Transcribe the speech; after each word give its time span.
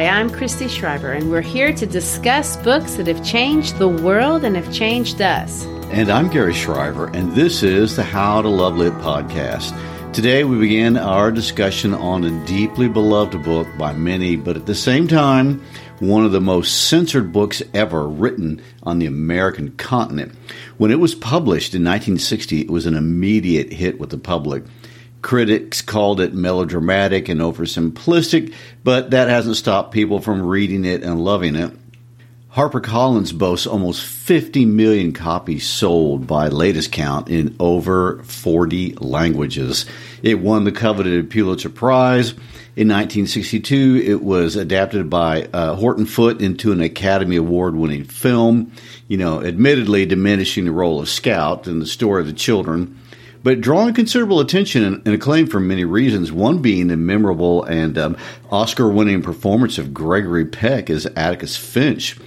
Hi, 0.00 0.08
I'm 0.08 0.30
Christy 0.30 0.66
Shriver, 0.66 1.12
and 1.12 1.30
we're 1.30 1.42
here 1.42 1.74
to 1.74 1.84
discuss 1.84 2.56
books 2.56 2.94
that 2.94 3.06
have 3.06 3.22
changed 3.22 3.76
the 3.76 3.86
world 3.86 4.44
and 4.44 4.56
have 4.56 4.72
changed 4.72 5.20
us. 5.20 5.66
And 5.90 6.08
I'm 6.08 6.30
Gary 6.30 6.54
Shriver, 6.54 7.08
and 7.08 7.32
this 7.32 7.62
is 7.62 7.96
the 7.96 8.02
How 8.02 8.40
to 8.40 8.48
Love 8.48 8.78
Lit 8.78 8.94
podcast. 8.94 9.74
Today 10.14 10.44
we 10.44 10.58
begin 10.58 10.96
our 10.96 11.30
discussion 11.30 11.92
on 11.92 12.24
a 12.24 12.46
deeply 12.46 12.88
beloved 12.88 13.42
book 13.42 13.68
by 13.76 13.92
many, 13.92 14.36
but 14.36 14.56
at 14.56 14.64
the 14.64 14.74
same 14.74 15.06
time, 15.06 15.62
one 15.98 16.24
of 16.24 16.32
the 16.32 16.40
most 16.40 16.88
censored 16.88 17.30
books 17.30 17.62
ever 17.74 18.08
written 18.08 18.62
on 18.82 19.00
the 19.00 19.06
American 19.06 19.72
continent. 19.72 20.34
When 20.78 20.90
it 20.90 20.98
was 20.98 21.14
published 21.14 21.74
in 21.74 21.84
1960, 21.84 22.62
it 22.62 22.70
was 22.70 22.86
an 22.86 22.94
immediate 22.94 23.70
hit 23.70 24.00
with 24.00 24.08
the 24.08 24.16
public. 24.16 24.64
Critics 25.22 25.82
called 25.82 26.20
it 26.20 26.32
melodramatic 26.32 27.28
and 27.28 27.40
oversimplistic, 27.40 28.54
but 28.82 29.10
that 29.10 29.28
hasn't 29.28 29.56
stopped 29.56 29.92
people 29.92 30.20
from 30.20 30.46
reading 30.46 30.84
it 30.84 31.02
and 31.02 31.22
loving 31.22 31.56
it. 31.56 31.72
HarperCollins 32.54 33.36
boasts 33.36 33.66
almost 33.66 34.04
50 34.04 34.64
million 34.64 35.12
copies 35.12 35.68
sold 35.68 36.26
by 36.26 36.48
latest 36.48 36.90
count 36.90 37.28
in 37.28 37.54
over 37.60 38.24
40 38.24 38.96
languages. 38.96 39.86
It 40.22 40.40
won 40.40 40.64
the 40.64 40.72
coveted 40.72 41.30
Pulitzer 41.30 41.68
Prize. 41.68 42.30
In 42.74 42.88
1962, 42.88 44.02
it 44.04 44.22
was 44.22 44.56
adapted 44.56 45.08
by 45.08 45.44
uh, 45.52 45.76
Horton 45.76 46.06
Foote 46.06 46.40
into 46.40 46.72
an 46.72 46.80
Academy 46.80 47.36
Award 47.36 47.76
winning 47.76 48.04
film, 48.04 48.72
you 49.06 49.16
know, 49.16 49.44
admittedly 49.44 50.04
diminishing 50.06 50.64
the 50.64 50.72
role 50.72 51.00
of 51.00 51.08
Scout 51.08 51.68
in 51.68 51.78
the 51.78 51.86
story 51.86 52.20
of 52.20 52.26
the 52.26 52.32
children 52.32 52.98
but 53.42 53.60
drawing 53.60 53.94
considerable 53.94 54.40
attention 54.40 54.84
and 54.84 55.08
acclaim 55.08 55.46
for 55.46 55.60
many 55.60 55.84
reasons. 55.84 56.30
One 56.30 56.60
being 56.60 56.88
the 56.88 56.96
memorable 56.96 57.64
and 57.64 57.96
um, 57.96 58.16
Oscar-winning 58.50 59.22
performance 59.22 59.78
of 59.78 59.94
Gregory 59.94 60.44
Peck 60.44 60.90
as 60.90 61.06
Atticus 61.06 61.56
Finch. 61.56 62.18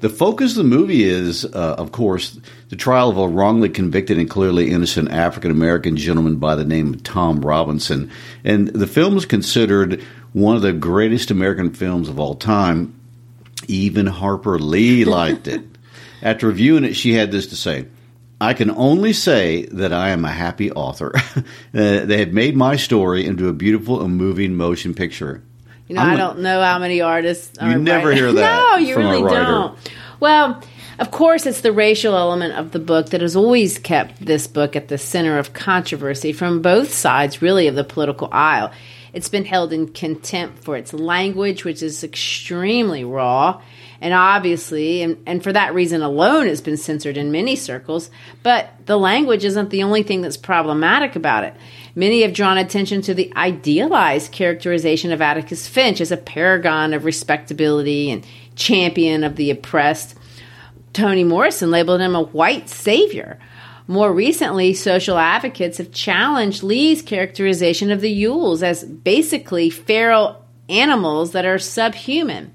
The 0.00 0.10
focus 0.10 0.52
of 0.52 0.58
the 0.58 0.64
movie 0.64 1.04
is, 1.04 1.44
uh, 1.44 1.74
of 1.78 1.90
course, 1.90 2.38
the 2.68 2.76
trial 2.76 3.08
of 3.08 3.16
a 3.16 3.26
wrongly 3.26 3.70
convicted 3.70 4.18
and 4.18 4.28
clearly 4.28 4.70
innocent 4.70 5.10
African 5.10 5.50
American 5.50 5.96
gentleman 5.96 6.36
by 6.36 6.54
the 6.54 6.64
name 6.64 6.94
of 6.94 7.02
Tom 7.02 7.40
Robinson. 7.40 8.10
And 8.44 8.68
the 8.68 8.86
film 8.86 9.16
is 9.16 9.24
considered 9.24 10.02
one 10.32 10.54
of 10.54 10.62
the 10.62 10.74
greatest 10.74 11.30
American 11.30 11.72
films 11.72 12.10
of 12.10 12.20
all 12.20 12.34
time. 12.34 12.94
Even 13.68 14.06
Harper 14.06 14.58
Lee 14.58 15.04
liked 15.04 15.48
it. 15.48 15.62
After 16.22 16.48
reviewing 16.48 16.84
it, 16.84 16.94
she 16.94 17.14
had 17.14 17.32
this 17.32 17.46
to 17.48 17.56
say. 17.56 17.86
I 18.40 18.52
can 18.52 18.70
only 18.70 19.12
say 19.12 19.66
that 19.72 19.92
I 19.92 20.10
am 20.10 20.24
a 20.24 20.30
happy 20.30 20.70
author. 20.70 21.12
uh, 21.36 21.42
they 21.72 22.18
have 22.18 22.32
made 22.32 22.56
my 22.56 22.76
story 22.76 23.24
into 23.24 23.48
a 23.48 23.52
beautiful 23.52 24.02
and 24.02 24.16
moving 24.16 24.54
motion 24.54 24.92
picture. 24.94 25.42
You 25.88 25.94
know, 25.94 26.02
I'm 26.02 26.08
I 26.08 26.12
do 26.12 26.18
not 26.18 26.38
know 26.40 26.60
how 26.60 26.78
many 26.78 27.00
artists. 27.00 27.56
You 27.62 27.78
never 27.78 28.12
hear 28.12 28.32
that. 28.32 28.62
No, 28.66 28.76
you 28.76 28.96
really 28.96 29.22
don't. 29.22 29.78
Well, 30.20 30.62
of 30.98 31.10
course, 31.10 31.46
it's 31.46 31.60
the 31.60 31.72
racial 31.72 32.16
element 32.16 32.54
of 32.54 32.72
the 32.72 32.78
book 32.78 33.10
that 33.10 33.20
has 33.20 33.36
always 33.36 33.78
kept 33.78 34.24
this 34.24 34.46
book 34.46 34.76
at 34.76 34.88
the 34.88 34.98
center 34.98 35.38
of 35.38 35.52
controversy 35.52 36.32
from 36.32 36.62
both 36.62 36.92
sides, 36.92 37.42
really, 37.42 37.66
of 37.68 37.74
the 37.74 37.84
political 37.84 38.28
aisle. 38.32 38.72
It's 39.16 39.28
been 39.28 39.46
held 39.46 39.72
in 39.72 39.88
contempt 39.88 40.62
for 40.62 40.76
its 40.76 40.92
language, 40.92 41.64
which 41.64 41.82
is 41.82 42.04
extremely 42.04 43.02
raw 43.02 43.62
and 44.00 44.12
obviously, 44.12 45.02
and, 45.02 45.22
and 45.26 45.42
for 45.42 45.52
that 45.52 45.74
reason 45.74 46.02
alone, 46.02 46.46
it's 46.46 46.60
been 46.60 46.76
censored 46.76 47.16
in 47.16 47.32
many 47.32 47.56
circles. 47.56 48.10
But 48.42 48.70
the 48.84 48.98
language 48.98 49.44
isn't 49.44 49.70
the 49.70 49.82
only 49.82 50.02
thing 50.02 50.20
that's 50.20 50.36
problematic 50.36 51.16
about 51.16 51.44
it. 51.44 51.54
Many 51.94 52.22
have 52.22 52.34
drawn 52.34 52.58
attention 52.58 53.00
to 53.02 53.14
the 53.14 53.32
idealized 53.34 54.32
characterization 54.32 55.12
of 55.12 55.22
Atticus 55.22 55.66
Finch 55.66 56.00
as 56.00 56.12
a 56.12 56.16
paragon 56.16 56.92
of 56.92 57.04
respectability 57.04 58.10
and 58.10 58.26
champion 58.54 59.24
of 59.24 59.36
the 59.36 59.50
oppressed. 59.50 60.14
Toni 60.92 61.24
Morrison 61.24 61.70
labeled 61.70 62.00
him 62.00 62.14
a 62.14 62.22
white 62.22 62.68
savior. 62.68 63.38
More 63.88 64.12
recently, 64.12 64.74
social 64.74 65.16
advocates 65.16 65.78
have 65.78 65.92
challenged 65.92 66.64
Lee's 66.64 67.02
characterization 67.02 67.92
of 67.92 68.00
the 68.00 68.10
Ewells 68.10 68.62
as 68.62 68.82
basically 68.82 69.70
feral 69.70 70.44
animals 70.68 71.32
that 71.32 71.46
are 71.46 71.58
subhuman. 71.58 72.52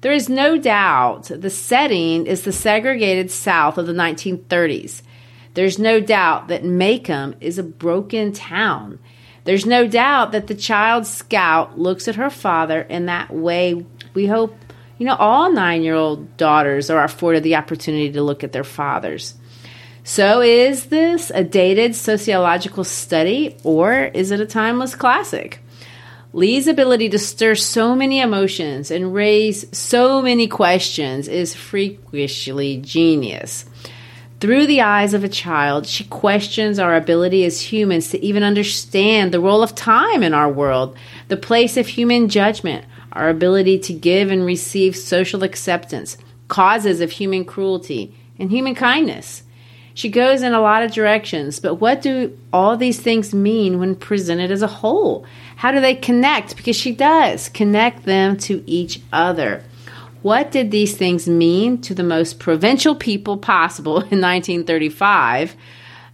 There 0.00 0.12
is 0.12 0.28
no 0.30 0.58
doubt 0.58 1.24
the 1.24 1.50
setting 1.50 2.26
is 2.26 2.42
the 2.42 2.52
segregated 2.52 3.30
South 3.30 3.76
of 3.76 3.86
the 3.86 3.92
1930s. 3.92 5.02
There's 5.54 5.78
no 5.78 6.00
doubt 6.00 6.48
that 6.48 6.64
Maycomb 6.64 7.36
is 7.40 7.58
a 7.58 7.62
broken 7.62 8.32
town. 8.32 8.98
There's 9.44 9.66
no 9.66 9.86
doubt 9.86 10.32
that 10.32 10.46
the 10.46 10.54
child 10.54 11.06
scout 11.06 11.78
looks 11.78 12.08
at 12.08 12.16
her 12.16 12.30
father 12.30 12.80
in 12.80 13.06
that 13.06 13.30
way. 13.30 13.84
We 14.14 14.26
hope, 14.26 14.56
you 14.98 15.04
know, 15.04 15.16
all 15.16 15.52
nine 15.52 15.82
year 15.82 15.94
old 15.94 16.36
daughters 16.38 16.88
are 16.88 17.04
afforded 17.04 17.42
the 17.42 17.56
opportunity 17.56 18.10
to 18.12 18.22
look 18.22 18.42
at 18.42 18.52
their 18.52 18.64
fathers. 18.64 19.34
So, 20.04 20.40
is 20.40 20.86
this 20.86 21.30
a 21.32 21.44
dated 21.44 21.94
sociological 21.94 22.82
study 22.82 23.56
or 23.62 23.92
is 23.92 24.32
it 24.32 24.40
a 24.40 24.46
timeless 24.46 24.96
classic? 24.96 25.60
Lee's 26.32 26.66
ability 26.66 27.08
to 27.10 27.18
stir 27.18 27.54
so 27.54 27.94
many 27.94 28.18
emotions 28.18 28.90
and 28.90 29.14
raise 29.14 29.64
so 29.76 30.20
many 30.20 30.48
questions 30.48 31.28
is 31.28 31.54
freakishly 31.54 32.78
genius. 32.78 33.64
Through 34.40 34.66
the 34.66 34.80
eyes 34.80 35.14
of 35.14 35.22
a 35.22 35.28
child, 35.28 35.86
she 35.86 36.02
questions 36.02 36.80
our 36.80 36.96
ability 36.96 37.44
as 37.44 37.60
humans 37.60 38.08
to 38.08 38.24
even 38.24 38.42
understand 38.42 39.30
the 39.30 39.38
role 39.38 39.62
of 39.62 39.76
time 39.76 40.24
in 40.24 40.34
our 40.34 40.50
world, 40.50 40.96
the 41.28 41.36
place 41.36 41.76
of 41.76 41.86
human 41.86 42.28
judgment, 42.28 42.86
our 43.12 43.28
ability 43.28 43.78
to 43.78 43.92
give 43.92 44.32
and 44.32 44.44
receive 44.44 44.96
social 44.96 45.44
acceptance, 45.44 46.16
causes 46.48 47.00
of 47.00 47.12
human 47.12 47.44
cruelty, 47.44 48.16
and 48.36 48.50
human 48.50 48.74
kindness. 48.74 49.41
She 49.94 50.08
goes 50.08 50.42
in 50.42 50.54
a 50.54 50.60
lot 50.60 50.82
of 50.82 50.92
directions, 50.92 51.60
but 51.60 51.74
what 51.74 52.00
do 52.00 52.36
all 52.52 52.76
these 52.76 53.00
things 53.00 53.34
mean 53.34 53.78
when 53.78 53.94
presented 53.94 54.50
as 54.50 54.62
a 54.62 54.66
whole? 54.66 55.26
How 55.56 55.70
do 55.70 55.80
they 55.80 55.94
connect? 55.94 56.56
Because 56.56 56.76
she 56.76 56.92
does 56.92 57.48
connect 57.50 58.04
them 58.04 58.36
to 58.38 58.62
each 58.66 59.00
other. 59.12 59.62
What 60.22 60.50
did 60.50 60.70
these 60.70 60.96
things 60.96 61.28
mean 61.28 61.80
to 61.82 61.94
the 61.94 62.04
most 62.04 62.38
provincial 62.38 62.94
people 62.94 63.36
possible 63.36 63.96
in 63.96 64.20
1935? 64.20 65.56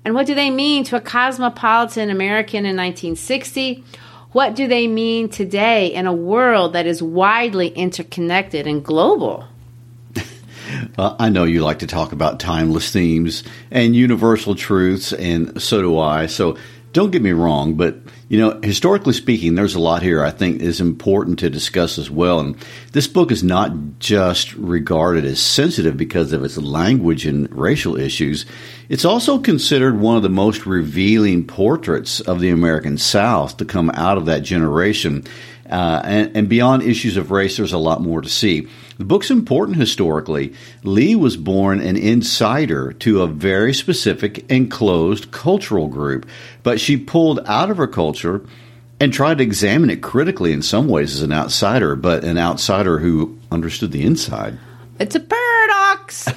And 0.05 0.15
what 0.15 0.27
do 0.27 0.35
they 0.35 0.51
mean 0.51 0.85
to 0.85 0.97
a 0.97 1.01
cosmopolitan 1.01 2.09
American 2.11 2.65
in 2.65 2.77
1960? 2.77 3.85
What 4.33 4.57
do 4.57 4.67
they 4.67 4.87
mean 4.87 5.29
today 5.29 5.89
in 5.89 6.07
a 6.07 6.13
world 6.13 6.73
that 6.73 6.87
is 6.87 7.03
widely 7.03 7.69
interconnected 7.69 8.67
and 8.67 8.85
global? 8.85 9.45
Uh, 10.97 11.17
I 11.19 11.29
know 11.29 11.45
you 11.45 11.63
like 11.63 11.81
to 11.81 11.87
talk 11.87 12.13
about 12.13 12.41
timeless 12.41 12.93
themes 12.93 13.45
and 13.71 13.95
universal 13.95 14.55
truths, 14.55 15.13
and 15.13 15.61
so 15.63 15.83
do 15.83 15.99
I. 15.99 16.27
So 16.27 16.57
don't 16.93 17.11
get 17.11 17.23
me 17.23 17.33
wrong, 17.33 17.75
but 17.75 17.97
you 18.29 18.39
know, 18.39 18.61
historically 18.63 19.15
speaking, 19.15 19.55
there's 19.55 19.75
a 19.75 19.81
lot 19.81 20.03
here 20.03 20.23
I 20.23 20.31
think 20.31 20.61
is 20.61 20.81
important 20.81 21.39
to 21.39 21.51
discuss 21.51 21.99
as 21.99 22.11
well. 22.11 22.41
And 22.41 22.57
this 22.93 23.07
book 23.07 23.31
is 23.31 23.43
not 23.43 23.73
just 23.99 24.55
regarded 24.55 25.25
as 25.25 25.41
sensitive 25.41 25.97
because 25.97 26.33
of 26.33 26.45
its 26.45 26.59
language 26.59 27.25
and 27.25 27.51
racial 27.57 27.97
issues. 27.97 28.45
It's 28.89 29.05
also 29.05 29.39
considered 29.39 29.99
one 29.99 30.17
of 30.17 30.23
the 30.23 30.29
most 30.29 30.67
revealing 30.67 31.47
portraits 31.47 32.21
of 32.21 32.41
the 32.41 32.51
American 32.51 32.99
South 32.99 33.57
to 33.59 33.65
come 33.65 33.91
out 33.91 34.19
of 34.19 34.27
that 34.27 34.41
generation. 34.41 35.25
Uh, 35.71 36.01
and, 36.05 36.37
and 36.37 36.49
beyond 36.49 36.83
issues 36.83 37.17
of 37.17 37.31
race, 37.31 37.57
there's 37.59 37.73
a 37.75 37.79
lot 37.79 38.01
more 38.01 38.21
to 38.21 38.29
see. 38.29 38.67
The 38.99 39.05
book's 39.05 39.31
important 39.31 39.77
historically. 39.77 40.53
Lee 40.83 41.15
was 41.15 41.37
born 41.37 41.81
an 41.81 41.97
insider 41.97 42.93
to 42.95 43.23
a 43.23 43.29
very 43.29 43.73
specific 43.73 44.45
and 44.51 44.69
closed 44.69 45.31
cultural 45.31 45.87
group, 45.87 46.27
but 46.65 46.81
she 46.81 46.97
pulled 46.97 47.41
out 47.47 47.71
of 47.71 47.77
her 47.77 47.87
culture 47.87 48.43
and 49.01 49.13
tried 49.13 49.39
to 49.39 49.45
examine 49.45 49.91
it 49.91 50.03
critically 50.03 50.53
in 50.53 50.63
some 50.63 50.89
ways 50.89 51.15
as 51.15 51.23
an 51.23 51.33
outsider, 51.33 51.95
but 51.95 52.25
an 52.25 52.39
outsider 52.39 52.99
who 52.99 53.39
understood 53.53 53.93
the 53.93 54.05
inside. 54.05 54.59
It's 54.99 55.15
a 55.15 55.21
paradox. 55.21 56.29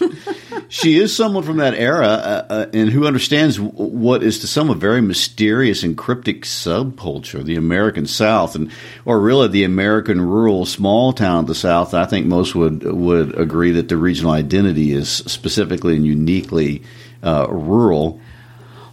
she 0.70 0.98
is 0.98 1.14
someone 1.14 1.42
from 1.42 1.56
that 1.56 1.74
era 1.74 2.06
uh, 2.06 2.46
uh, 2.48 2.66
and 2.72 2.90
who 2.90 3.04
understands 3.04 3.58
what 3.58 4.22
is 4.22 4.38
to 4.38 4.46
some 4.46 4.70
a 4.70 4.74
very 4.74 5.02
mysterious 5.02 5.82
and 5.82 5.98
cryptic 5.98 6.42
subculture, 6.42 7.42
the 7.42 7.56
American 7.56 8.06
South, 8.06 8.54
and 8.54 8.70
or 9.04 9.20
really 9.20 9.48
the 9.48 9.64
American 9.64 10.20
rural 10.20 10.64
small 10.64 11.12
town 11.12 11.40
of 11.40 11.46
the 11.48 11.56
South. 11.56 11.92
I 11.92 12.06
think 12.06 12.26
most 12.26 12.54
would 12.54 12.84
would 12.84 13.36
agree 13.36 13.72
that 13.72 13.88
the 13.88 13.96
regional 13.96 14.30
identity 14.30 14.92
is 14.92 15.10
specifically 15.10 15.96
and 15.96 16.06
uniquely 16.06 16.84
uh, 17.22 17.48
rural. 17.50 18.20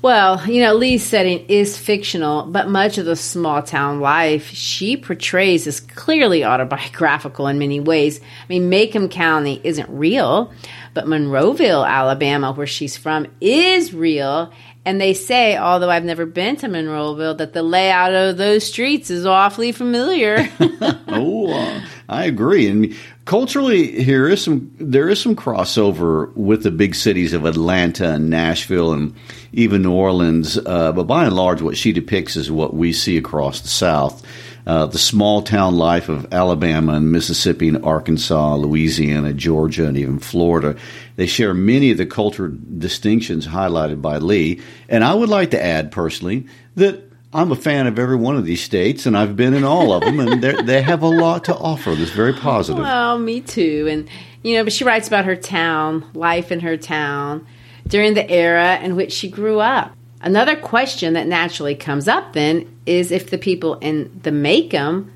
Well, 0.01 0.47
you 0.47 0.61
know, 0.61 0.75
Lee's 0.75 1.03
setting 1.03 1.45
is 1.47 1.77
fictional, 1.77 2.44
but 2.44 2.69
much 2.69 2.97
of 2.97 3.05
the 3.05 3.15
small 3.15 3.63
town 3.63 3.99
life 3.99 4.47
she 4.49 4.95
portrays 4.95 5.65
is 5.65 5.79
clearly 5.79 6.45
autobiographical 6.45 7.47
in 7.47 7.57
many 7.57 7.79
ways. 7.79 8.19
I 8.19 8.45
mean, 8.47 8.69
Maycomb 8.69 9.09
County 9.09 9.59
isn't 9.63 9.89
real, 9.89 10.53
but 10.94 11.05
Monroeville, 11.05 11.88
Alabama, 11.88 12.51
where 12.53 12.67
she's 12.67 12.95
from, 12.95 13.27
is 13.41 13.94
real. 13.94 14.53
And 14.85 15.01
they 15.01 15.13
say, 15.13 15.57
although 15.57 15.89
I've 15.89 16.05
never 16.05 16.25
been 16.25 16.55
to 16.57 16.67
Monroeville, 16.67 17.39
that 17.39 17.53
the 17.53 17.63
layout 17.63 18.13
of 18.13 18.38
those 18.38 18.65
streets 18.65 19.09
is 19.09 19.25
awfully 19.25 19.71
familiar. 19.71 20.47
oh, 21.07 21.51
uh, 21.51 21.81
I 22.07 22.25
agree. 22.25 22.69
And 22.69 22.95
culturally, 23.27 24.01
here 24.01 24.27
is 24.27 24.44
some 24.44 24.71
there 24.79 25.07
is 25.07 25.21
some 25.21 25.35
crossover 25.35 26.33
with 26.35 26.63
the 26.63 26.71
big 26.71 26.95
cities 26.95 27.33
of 27.33 27.45
Atlanta 27.45 28.13
and 28.13 28.29
Nashville 28.31 28.94
and 28.94 29.13
even 29.51 29.83
New 29.83 29.94
Orleans. 29.94 30.57
Uh, 30.57 30.91
but 30.94 31.03
by 31.03 31.25
and 31.25 31.35
large, 31.35 31.62
what 31.62 31.77
she 31.77 31.91
depicts 31.91 32.35
is 32.35 32.50
what 32.50 32.74
we 32.74 32.91
see 32.91 33.18
across 33.18 33.62
the 33.62 33.68
South. 33.68 34.25
Uh, 34.65 34.85
the 34.85 34.97
small 34.97 35.41
town 35.41 35.77
life 35.77 36.09
of 36.09 36.33
Alabama 36.33 36.94
and 36.94 37.12
Mississippi 37.12 37.69
and 37.69 37.85
Arkansas, 37.85 38.56
Louisiana, 38.56 39.31
Georgia, 39.31 39.88
and 39.88 39.97
even 39.97 40.19
Florida. 40.19 40.75
They 41.15 41.27
share 41.27 41.53
many 41.53 41.91
of 41.91 41.97
the 41.97 42.06
cultural 42.06 42.53
distinctions 42.77 43.47
highlighted 43.47 44.01
by 44.01 44.18
Lee. 44.18 44.62
And 44.89 45.06
I 45.06 45.13
would 45.13 45.30
like 45.30 45.51
to 45.51 45.63
add 45.63 45.91
personally 45.91 46.47
that 46.75 47.06
I'm 47.38 47.51
a 47.51 47.56
fan 47.56 47.86
of 47.86 48.00
every 48.00 48.16
one 48.16 48.36
of 48.36 48.45
these 48.45 48.63
states, 48.63 49.06
and 49.06 49.16
I've 49.16 49.36
been 49.36 49.54
in 49.54 49.63
all 49.63 49.94
of 49.94 50.04
them, 50.04 50.19
and 50.19 50.42
they 50.42 50.81
have 50.81 51.04
a 51.04 51.07
lot 51.07 51.44
to 51.45 51.56
offer 51.56 51.94
that's 51.94 52.10
very 52.10 52.34
positive. 52.34 52.81
Well, 52.81 53.19
me 53.19 53.42
too. 53.42 53.88
And, 53.88 54.10
you 54.42 54.56
know, 54.56 54.63
but 54.63 54.74
she 54.74 54.84
writes 54.84 55.07
about 55.07 55.25
her 55.25 55.36
town, 55.36 56.04
life 56.16 56.51
in 56.51 56.62
her 56.62 56.78
town, 56.78 57.45
during 57.88 58.16
the 58.16 58.28
era 58.28 58.80
in 58.80 58.95
which 58.95 59.12
she 59.12 59.30
grew 59.30 59.60
up. 59.60 59.95
Another 60.19 60.56
question 60.56 61.13
that 61.13 61.28
naturally 61.28 61.75
comes 61.75 62.07
up 62.07 62.34
then 62.34 62.75
is 62.88 63.12
if 63.12 63.30
the 63.30 63.38
people 63.38 63.75
in 63.75 64.19
the 64.24 64.31
Maycomb 64.31 65.12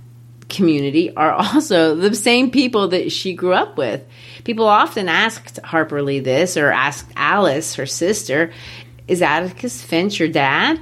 community 0.47 1.15
are 1.15 1.31
also 1.31 1.95
the 1.95 2.13
same 2.13 2.51
people 2.51 2.89
that 2.89 3.11
she 3.11 3.33
grew 3.33 3.53
up 3.53 3.79
with. 3.79 4.03
People 4.43 4.67
often 4.67 5.09
asked 5.09 5.57
Harper 5.63 6.03
Lee 6.03 6.19
this 6.19 6.55
or 6.55 6.71
asked 6.71 7.09
Alice, 7.15 7.73
her 7.75 7.87
sister, 7.87 8.53
is 9.07 9.23
Atticus 9.23 9.81
Finch 9.81 10.19
your 10.19 10.29
dad? 10.29 10.79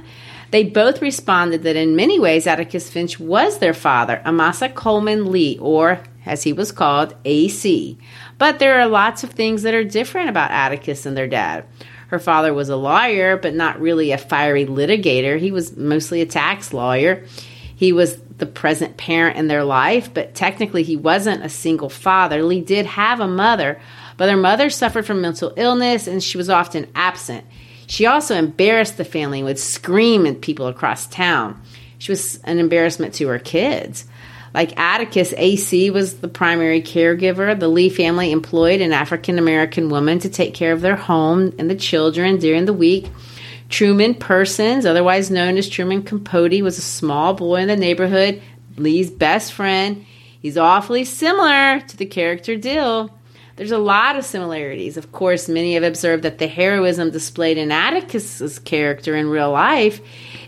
They 0.50 0.64
both 0.64 1.00
responded 1.00 1.62
that 1.62 1.76
in 1.76 1.94
many 1.94 2.18
ways 2.18 2.46
Atticus 2.46 2.90
Finch 2.90 3.20
was 3.20 3.58
their 3.58 3.74
father, 3.74 4.20
Amasa 4.24 4.68
Coleman 4.68 5.30
Lee, 5.30 5.58
or 5.60 6.02
as 6.26 6.42
he 6.42 6.52
was 6.52 6.72
called, 6.72 7.14
AC. 7.24 7.96
But 8.38 8.58
there 8.58 8.80
are 8.80 8.86
lots 8.86 9.22
of 9.22 9.30
things 9.30 9.62
that 9.62 9.74
are 9.74 9.84
different 9.84 10.28
about 10.28 10.50
Atticus 10.50 11.06
and 11.06 11.16
their 11.16 11.28
dad. 11.28 11.64
Her 12.08 12.18
father 12.18 12.52
was 12.52 12.68
a 12.68 12.76
lawyer, 12.76 13.36
but 13.36 13.54
not 13.54 13.80
really 13.80 14.10
a 14.10 14.18
fiery 14.18 14.66
litigator. 14.66 15.38
He 15.38 15.52
was 15.52 15.76
mostly 15.76 16.20
a 16.20 16.26
tax 16.26 16.72
lawyer. 16.72 17.24
He 17.76 17.92
was 17.92 18.20
the 18.38 18.46
present 18.46 18.96
parent 18.96 19.36
in 19.36 19.46
their 19.46 19.64
life, 19.64 20.12
but 20.12 20.34
technically 20.34 20.82
he 20.82 20.96
wasn't 20.96 21.44
a 21.44 21.48
single 21.48 21.88
father. 21.88 22.42
Lee 22.42 22.60
did 22.60 22.86
have 22.86 23.20
a 23.20 23.28
mother, 23.28 23.80
but 24.16 24.28
her 24.28 24.36
mother 24.36 24.70
suffered 24.70 25.06
from 25.06 25.20
mental 25.20 25.52
illness 25.56 26.06
and 26.06 26.22
she 26.22 26.36
was 26.36 26.50
often 26.50 26.88
absent. 26.94 27.46
She 27.90 28.06
also 28.06 28.36
embarrassed 28.36 28.98
the 28.98 29.04
family 29.04 29.40
and 29.40 29.46
would 29.46 29.58
scream 29.58 30.24
at 30.24 30.42
people 30.42 30.68
across 30.68 31.08
town. 31.08 31.60
She 31.98 32.12
was 32.12 32.38
an 32.44 32.60
embarrassment 32.60 33.14
to 33.14 33.26
her 33.26 33.40
kids. 33.40 34.06
Like 34.54 34.78
Atticus, 34.78 35.34
AC 35.36 35.90
was 35.90 36.20
the 36.20 36.28
primary 36.28 36.82
caregiver. 36.82 37.58
The 37.58 37.66
Lee 37.66 37.88
family 37.88 38.30
employed 38.30 38.80
an 38.80 38.92
African 38.92 39.40
American 39.40 39.88
woman 39.88 40.20
to 40.20 40.28
take 40.28 40.54
care 40.54 40.72
of 40.72 40.82
their 40.82 40.94
home 40.94 41.52
and 41.58 41.68
the 41.68 41.74
children 41.74 42.38
during 42.38 42.66
the 42.66 42.72
week. 42.72 43.08
Truman 43.68 44.14
Persons, 44.14 44.86
otherwise 44.86 45.28
known 45.28 45.56
as 45.56 45.68
Truman 45.68 46.04
Capote, 46.04 46.62
was 46.62 46.78
a 46.78 46.82
small 46.82 47.34
boy 47.34 47.56
in 47.56 47.68
the 47.68 47.76
neighborhood, 47.76 48.40
Lee's 48.76 49.10
best 49.10 49.52
friend. 49.52 50.06
He's 50.40 50.56
awfully 50.56 51.04
similar 51.04 51.80
to 51.80 51.96
the 51.96 52.06
character 52.06 52.54
Dill. 52.54 53.10
There's 53.60 53.72
a 53.72 53.78
lot 53.78 54.16
of 54.16 54.24
similarities. 54.24 54.96
Of 54.96 55.12
course, 55.12 55.46
many 55.46 55.74
have 55.74 55.82
observed 55.82 56.22
that 56.22 56.38
the 56.38 56.46
heroism 56.46 57.10
displayed 57.10 57.58
in 57.58 57.70
Atticus's 57.70 58.58
character 58.58 59.14
in 59.14 59.28
real 59.28 59.50
life 59.50 60.00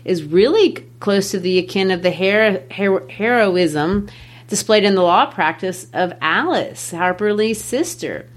is 0.03 0.23
really 0.23 0.71
close 0.99 1.29
to 1.29 1.39
the 1.39 1.59
akin 1.59 1.91
of 1.91 2.01
the 2.01 2.09
hero, 2.09 2.59
hero, 2.71 3.07
heroism 3.07 4.09
displayed 4.47 4.83
in 4.83 4.95
the 4.95 5.03
law 5.03 5.27
practice 5.27 5.85
of 5.93 6.11
Alice, 6.21 6.89
Harper 6.89 7.35
Lee's 7.35 7.63
sister. 7.63 8.27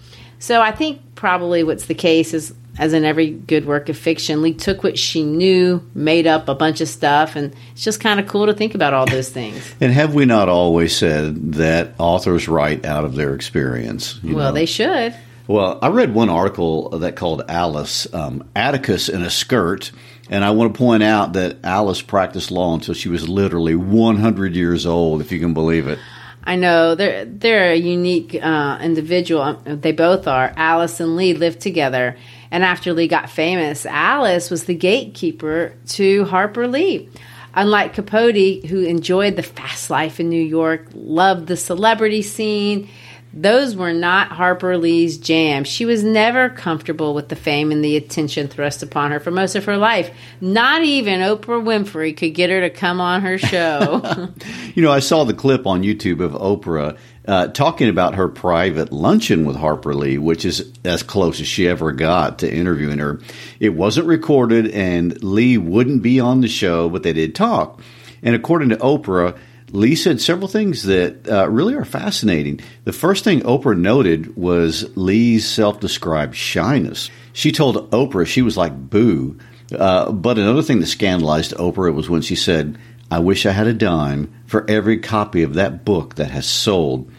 So 0.41 0.61
I 0.61 0.73
think 0.73 1.01
probably 1.15 1.65
what's 1.65 1.87
the 1.87 1.95
case 1.95 2.35
is, 2.35 2.53
as 2.79 2.93
in 2.93 3.05
every 3.05 3.31
good 3.31 3.67
work 3.67 3.89
of 3.89 3.97
fiction, 3.97 4.43
Lee 4.43 4.55
took 4.55 4.83
what 4.83 4.99
she 4.99 5.23
knew, 5.23 5.83
made 5.95 6.27
up 6.27 6.49
a 6.49 6.55
bunch 6.55 6.81
of 6.81 6.89
stuff, 6.89 7.37
and 7.37 7.55
it's 7.73 7.85
just 7.85 8.01
kind 8.01 8.21
of 8.21 8.27
cool 8.27 8.47
to 8.47 8.55
think 8.55 8.75
about 8.75 8.95
all 8.95 9.07
those 9.07 9.29
things. 9.29 9.75
and 9.81 9.93
have 9.93 10.15
we 10.15 10.25
not 10.25 10.49
always 10.49 10.97
said 10.97 11.55
that 11.55 11.95
authors 11.99 12.49
write 12.49 12.85
out 12.85 13.05
of 13.05 13.15
their 13.15 13.35
experience? 13.35 14.23
well, 14.23 14.35
know? 14.37 14.53
they 14.53 14.67
should. 14.67 15.15
Well, 15.49 15.79
I 15.81 15.89
read 15.89 16.13
one 16.13 16.29
article 16.29 16.91
that 16.91 17.15
called 17.15 17.43
Alice 17.49 18.13
um, 18.13 18.49
Atticus 18.57 19.09
in 19.09 19.23
a 19.23 19.31
Skirt 19.31 19.93
and 20.29 20.45
I 20.45 20.51
want 20.51 20.75
to 20.75 20.79
point 20.79 21.03
out 21.03 21.35
that 21.35 21.59
Alice 21.65 22.03
practiced 22.03 22.51
law 22.51 22.75
until 22.75 22.95
she 22.95 23.09
was 23.09 23.29
literally 23.29 23.77
100 23.77 24.57
years 24.57 24.87
old, 24.87 25.21
if 25.21 25.31
you 25.31 25.39
can 25.39 25.55
believe 25.55 25.87
it. 25.87 25.99
I 26.43 26.55
know 26.55 26.95
they're 26.95 27.25
they're 27.25 27.73
a 27.73 27.77
unique 27.77 28.37
uh, 28.41 28.79
individual. 28.81 29.55
They 29.65 29.91
both 29.91 30.29
are. 30.29 30.53
Alice 30.57 31.01
and 31.01 31.17
Lee 31.17 31.35
lived 31.35 31.61
together, 31.61 32.17
and 32.51 32.65
after 32.65 32.93
Lee 32.93 33.09
got 33.09 33.31
famous, 33.31 33.87
Alice 33.87 34.51
was 34.51 34.65
the 34.65 34.75
gatekeeper 34.75 35.75
to 35.89 36.25
Harper 36.25 36.67
Lee. 36.67 37.09
Unlike 37.55 37.95
Capote, 37.95 38.67
who 38.67 38.83
enjoyed 38.83 39.37
the 39.37 39.43
fast 39.43 39.89
life 39.89 40.21
in 40.21 40.29
New 40.29 40.43
York, 40.43 40.89
loved 40.93 41.47
the 41.47 41.57
celebrity 41.57 42.21
scene, 42.21 42.89
those 43.37 43.77
were 43.77 43.93
not 43.93 44.29
Harper 44.29 44.79
Lee's 44.79 45.19
jam. 45.19 45.65
She 45.65 45.85
was 45.85 46.03
never 46.03 46.49
comfortable 46.49 47.13
with 47.13 47.29
the 47.29 47.37
fame 47.37 47.71
and 47.71 47.85
the 47.85 47.97
attention 47.97 48.49
thrust 48.49 48.83
upon 48.83 49.11
her 49.11 49.21
for 49.21 49.31
most 49.31 49.55
of 49.55 49.67
her 49.67 49.77
life. 49.77 50.11
Not 50.41 50.85
even 50.85 51.21
Oprah 51.21 51.63
Winfrey 51.63 52.17
could 52.17 52.35
get 52.35 52.49
her 52.49 52.63
to 52.63 52.71
come 52.71 52.99
on 52.99 53.21
her 53.21 53.37
show. 53.37 54.03
you 54.75 54.83
know, 54.83 54.91
I 54.91 55.01
saw 55.01 55.25
the 55.25 55.35
clip 55.35 55.67
on 55.67 55.83
YouTube 55.83 56.21
of 56.21 56.33
Oprah 56.33 56.97
uh, 57.29 57.49
talking 57.49 57.91
about 57.91 58.15
her 58.15 58.29
private 58.29 58.91
luncheon 58.91 59.45
with 59.45 59.57
Harper 59.57 59.95
Lee, 59.95 60.17
which 60.17 60.47
is 60.47 60.73
as 60.83 61.03
close 61.03 61.39
as 61.39 61.47
she 61.47 61.69
ever 61.69 61.93
got 61.93 62.39
to 62.39 62.51
interviewing 62.51 62.99
her. 62.99 63.21
It 63.61 63.71
wasn't 63.71 64.07
recorded, 64.07 64.71
and 64.71 65.23
Lee 65.23 65.59
wouldn't 65.59 66.03
be 66.03 66.21
on 66.21 66.41
the 66.41 66.49
show, 66.49 66.89
but 66.89 67.03
they 67.03 67.13
did 67.13 67.35
talk. 67.35 67.83
And 68.23 68.35
according 68.35 68.71
to 68.71 68.77
Oprah, 68.77 69.39
Lee 69.77 69.95
said 69.95 70.23
several 70.23 70.49
things 70.49 70.85
that 70.85 71.29
uh, 71.29 71.47
really 71.51 71.75
are 71.75 71.85
fascinating. 71.85 72.61
The 72.85 72.95
first 72.95 73.25
thing 73.25 73.43
Oprah 73.43 73.79
noted 73.79 74.35
was 74.35 74.97
Lee's 74.97 75.47
self 75.47 75.81
described 75.81 76.35
shyness. 76.35 77.11
She 77.35 77.53
told 77.53 77.91
Oprah 77.91 78.27
she 78.27 78.41
was 78.41 78.57
like 78.57 78.75
Boo. 78.75 79.39
Uh, 79.71 80.13
but 80.13 80.39
another 80.39 80.63
thing 80.63 80.81
that 80.81 80.87
scandalized 80.87 81.53
Oprah 81.57 81.95
was 81.95 82.09
when 82.09 82.23
she 82.23 82.37
said, 82.37 82.79
I 83.11 83.19
wish 83.19 83.45
I 83.45 83.53
had 83.53 83.67
a 83.67 83.75
dime 83.75 84.33
for 84.47 84.65
every 84.67 84.99
copy 84.99 85.43
of 85.43 85.55
that 85.55 85.85
book 85.85 86.15
that 86.15 86.31
has 86.31 86.47
sold. 86.47 87.13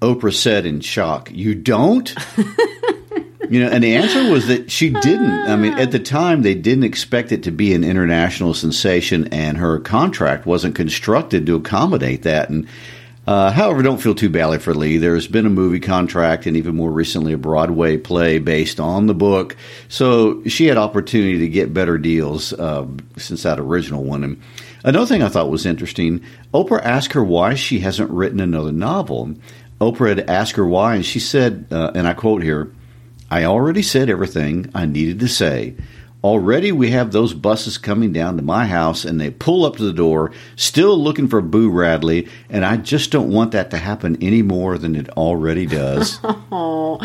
Oprah 0.00 0.32
said 0.32 0.66
in 0.66 0.78
shock, 0.78 1.32
You 1.32 1.56
don't? 1.56 2.14
you 3.50 3.60
know, 3.60 3.70
and 3.70 3.82
the 3.82 3.96
answer 3.96 4.30
was 4.30 4.46
that 4.48 4.70
she 4.70 4.90
didn't. 4.90 5.48
I 5.48 5.56
mean, 5.56 5.74
at 5.74 5.90
the 5.90 5.98
time, 5.98 6.42
they 6.42 6.54
didn't 6.54 6.84
expect 6.84 7.32
it 7.32 7.42
to 7.44 7.50
be 7.50 7.74
an 7.74 7.84
international 7.84 8.54
sensation, 8.54 9.28
and 9.28 9.58
her 9.58 9.78
contract 9.80 10.46
wasn't 10.46 10.74
constructed 10.74 11.46
to 11.46 11.56
accommodate 11.56 12.22
that. 12.22 12.50
And 12.50 12.66
uh, 13.28 13.50
however, 13.50 13.82
don't 13.82 14.00
feel 14.00 14.14
too 14.14 14.30
badly 14.30 14.58
for 14.58 14.74
Lee. 14.74 14.96
There's 14.96 15.26
been 15.28 15.44
a 15.44 15.50
movie 15.50 15.80
contract 15.80 16.46
and 16.46 16.56
even 16.56 16.74
more 16.74 16.90
recently 16.90 17.34
a 17.34 17.36
Broadway 17.36 17.98
play 17.98 18.38
based 18.38 18.80
on 18.80 19.06
the 19.06 19.12
book. 19.12 19.54
So 19.88 20.42
she 20.44 20.64
had 20.64 20.78
opportunity 20.78 21.36
to 21.40 21.48
get 21.48 21.74
better 21.74 21.98
deals 21.98 22.54
uh, 22.54 22.86
since 23.18 23.42
that 23.42 23.60
original 23.60 24.02
one. 24.02 24.24
And 24.24 24.42
another 24.82 25.04
thing 25.04 25.22
I 25.22 25.28
thought 25.28 25.50
was 25.50 25.66
interesting 25.66 26.24
Oprah 26.54 26.82
asked 26.82 27.12
her 27.12 27.22
why 27.22 27.54
she 27.54 27.80
hasn't 27.80 28.10
written 28.10 28.40
another 28.40 28.72
novel. 28.72 29.34
Oprah 29.78 30.16
had 30.16 30.30
asked 30.30 30.56
her 30.56 30.66
why, 30.66 30.94
and 30.94 31.04
she 31.04 31.20
said, 31.20 31.66
uh, 31.70 31.92
and 31.94 32.08
I 32.08 32.14
quote 32.14 32.42
here, 32.42 32.72
I 33.30 33.44
already 33.44 33.82
said 33.82 34.08
everything 34.08 34.70
I 34.74 34.86
needed 34.86 35.20
to 35.20 35.28
say. 35.28 35.74
Already 36.24 36.72
we 36.72 36.90
have 36.90 37.12
those 37.12 37.32
buses 37.32 37.78
coming 37.78 38.12
down 38.12 38.36
to 38.36 38.42
my 38.42 38.66
house 38.66 39.04
and 39.04 39.20
they 39.20 39.30
pull 39.30 39.64
up 39.64 39.76
to 39.76 39.84
the 39.84 39.92
door, 39.92 40.32
still 40.56 40.98
looking 40.98 41.28
for 41.28 41.40
Boo 41.40 41.70
Radley, 41.70 42.26
and 42.50 42.64
I 42.64 42.76
just 42.76 43.12
don't 43.12 43.30
want 43.30 43.52
that 43.52 43.70
to 43.70 43.76
happen 43.76 44.18
any 44.20 44.42
more 44.42 44.78
than 44.78 44.96
it 44.96 45.08
already 45.10 45.66
does. 45.66 46.18
oh, 46.24 46.98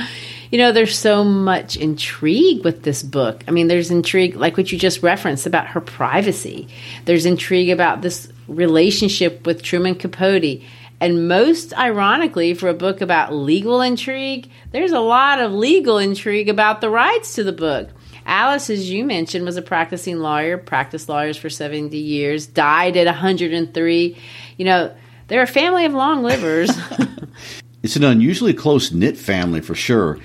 you 0.50 0.58
know, 0.58 0.72
there's 0.72 0.98
so 0.98 1.24
much 1.24 1.78
intrigue 1.78 2.64
with 2.64 2.84
this 2.84 3.04
book. 3.04 3.44
I 3.48 3.52
mean, 3.52 3.68
there's 3.68 3.92
intrigue, 3.92 4.36
like 4.36 4.58
what 4.58 4.72
you 4.72 4.80
just 4.80 5.04
referenced, 5.04 5.46
about 5.46 5.68
her 5.68 5.82
privacy. 5.82 6.68
There's 7.06 7.28
intrigue 7.28 7.70
about 7.70 8.02
this 8.02 8.32
relationship 8.48 9.46
with 9.46 9.62
Truman 9.62 9.96
Capote. 9.96 10.62
And 11.04 11.28
most 11.28 11.78
ironically, 11.78 12.54
for 12.54 12.70
a 12.70 12.74
book 12.74 13.02
about 13.02 13.34
legal 13.34 13.82
intrigue, 13.82 14.50
there's 14.72 14.94
a 14.94 15.02
lot 15.02 15.42
of 15.42 15.52
legal 15.52 15.98
intrigue 15.98 16.48
about 16.48 16.80
the 16.80 16.90
rights 16.90 17.36
to 17.36 17.44
the 17.44 17.52
book. 17.52 17.90
Alice, 18.26 18.70
as 18.70 18.90
you 18.90 19.04
mentioned, 19.04 19.44
was 19.44 19.58
a 19.58 19.62
practicing 19.62 20.20
lawyer, 20.20 20.58
practiced 20.58 21.10
lawyers 21.10 21.36
for 21.36 21.50
70 21.50 21.98
years, 21.98 22.48
died 22.48 22.96
at 22.96 23.06
103. 23.06 24.18
You 24.56 24.66
know, 24.66 24.96
they're 25.28 25.42
a 25.42 25.46
family 25.46 25.84
of 25.84 25.94
long 25.94 26.24
livers. 26.24 26.72
it's 27.84 27.98
an 27.98 28.06
unusually 28.06 28.54
close 28.54 28.94
knit 28.94 29.18
family 29.18 29.60
for 29.60 29.76
sure. 29.76 30.20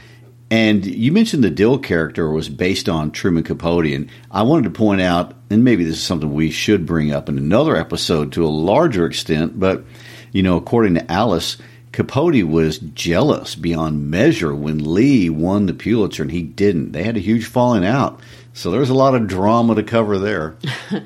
And 0.48 0.86
you 0.86 1.10
mentioned 1.10 1.42
the 1.42 1.50
Dill 1.50 1.80
character 1.80 2.30
was 2.30 2.48
based 2.48 2.88
on 2.88 3.10
Truman 3.10 3.42
Capote, 3.42 3.86
and 3.86 4.08
I 4.30 4.44
wanted 4.44 4.72
to 4.72 4.78
point 4.78 5.00
out, 5.00 5.34
and 5.50 5.64
maybe 5.64 5.82
this 5.82 5.96
is 5.96 6.02
something 6.04 6.32
we 6.32 6.52
should 6.52 6.86
bring 6.86 7.10
up 7.10 7.28
in 7.28 7.36
another 7.36 7.74
episode 7.74 8.30
to 8.34 8.46
a 8.46 8.46
larger 8.46 9.06
extent, 9.06 9.58
but 9.58 9.84
you 10.32 10.42
know, 10.42 10.56
according 10.56 10.94
to 10.94 11.10
Alice, 11.10 11.56
Capote 11.92 12.44
was 12.44 12.78
jealous 12.78 13.54
beyond 13.54 14.10
measure 14.10 14.54
when 14.54 14.92
Lee 14.92 15.30
won 15.30 15.66
the 15.66 15.74
Pulitzer 15.74 16.22
and 16.22 16.32
he 16.32 16.42
didn't. 16.42 16.92
They 16.92 17.02
had 17.02 17.16
a 17.16 17.20
huge 17.20 17.46
falling 17.46 17.84
out. 17.84 18.20
So 18.52 18.70
there's 18.70 18.90
a 18.90 18.94
lot 18.94 19.14
of 19.14 19.26
drama 19.26 19.74
to 19.74 19.82
cover 19.82 20.18
there. 20.18 20.56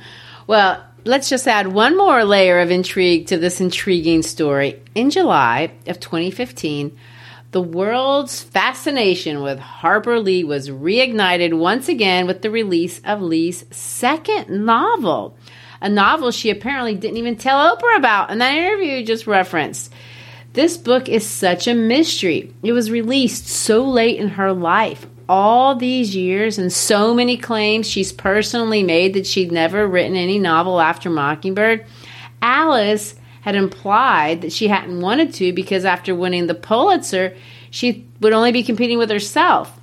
well, 0.46 0.84
let's 1.04 1.28
just 1.28 1.46
add 1.46 1.68
one 1.68 1.96
more 1.96 2.24
layer 2.24 2.60
of 2.60 2.70
intrigue 2.70 3.26
to 3.28 3.38
this 3.38 3.60
intriguing 3.60 4.22
story. 4.22 4.82
In 4.94 5.10
July 5.10 5.72
of 5.86 6.00
2015, 6.00 6.96
the 7.52 7.62
world's 7.62 8.42
fascination 8.42 9.42
with 9.42 9.58
Harper 9.58 10.18
Lee 10.18 10.42
was 10.42 10.70
reignited 10.70 11.56
once 11.56 11.88
again 11.88 12.26
with 12.26 12.40
the 12.40 12.50
release 12.50 13.00
of 13.04 13.20
Lee's 13.20 13.66
second 13.70 14.64
novel, 14.64 15.36
a 15.82 15.88
novel 15.88 16.30
she 16.30 16.48
apparently 16.48 16.94
didn't 16.94 17.16
even 17.18 17.36
tell 17.36 17.76
Oprah 17.76 17.96
about 17.96 18.30
in 18.30 18.38
that 18.38 18.56
interview 18.56 18.92
you 18.92 19.04
just 19.04 19.26
referenced. 19.26 19.92
This 20.52 20.76
book 20.76 21.08
is 21.08 21.26
such 21.26 21.66
a 21.66 21.74
mystery. 21.74 22.54
It 22.62 22.72
was 22.72 22.90
released 22.90 23.48
so 23.48 23.84
late 23.84 24.18
in 24.18 24.28
her 24.28 24.52
life. 24.52 25.06
All 25.28 25.74
these 25.74 26.14
years 26.14 26.58
and 26.58 26.72
so 26.72 27.14
many 27.14 27.36
claims 27.36 27.88
she's 27.88 28.12
personally 28.12 28.82
made 28.82 29.14
that 29.14 29.26
she'd 29.26 29.50
never 29.50 29.86
written 29.88 30.14
any 30.14 30.38
novel 30.38 30.80
after 30.80 31.10
Mockingbird. 31.10 31.84
Alice 32.40 33.16
had 33.40 33.56
implied 33.56 34.42
that 34.42 34.52
she 34.52 34.68
hadn't 34.68 35.00
wanted 35.00 35.34
to 35.34 35.52
because 35.52 35.84
after 35.84 36.14
winning 36.14 36.46
the 36.46 36.54
Pulitzer, 36.54 37.34
she 37.70 38.06
would 38.20 38.32
only 38.32 38.52
be 38.52 38.62
competing 38.62 38.98
with 38.98 39.10
herself. 39.10 39.80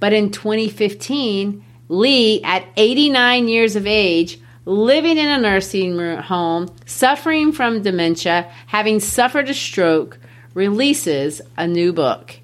But 0.00 0.14
in 0.14 0.30
2015, 0.30 1.62
Lee, 1.88 2.42
at 2.42 2.64
89 2.76 3.48
years 3.48 3.76
of 3.76 3.86
age, 3.86 4.38
living 4.64 5.18
in 5.18 5.28
a 5.28 5.38
nursing 5.38 5.98
home, 6.18 6.68
suffering 6.86 7.52
from 7.52 7.82
dementia, 7.82 8.50
having 8.66 9.00
suffered 9.00 9.48
a 9.48 9.54
stroke, 9.54 10.18
releases 10.54 11.40
a 11.56 11.66
new 11.66 11.92
book. 11.92 12.38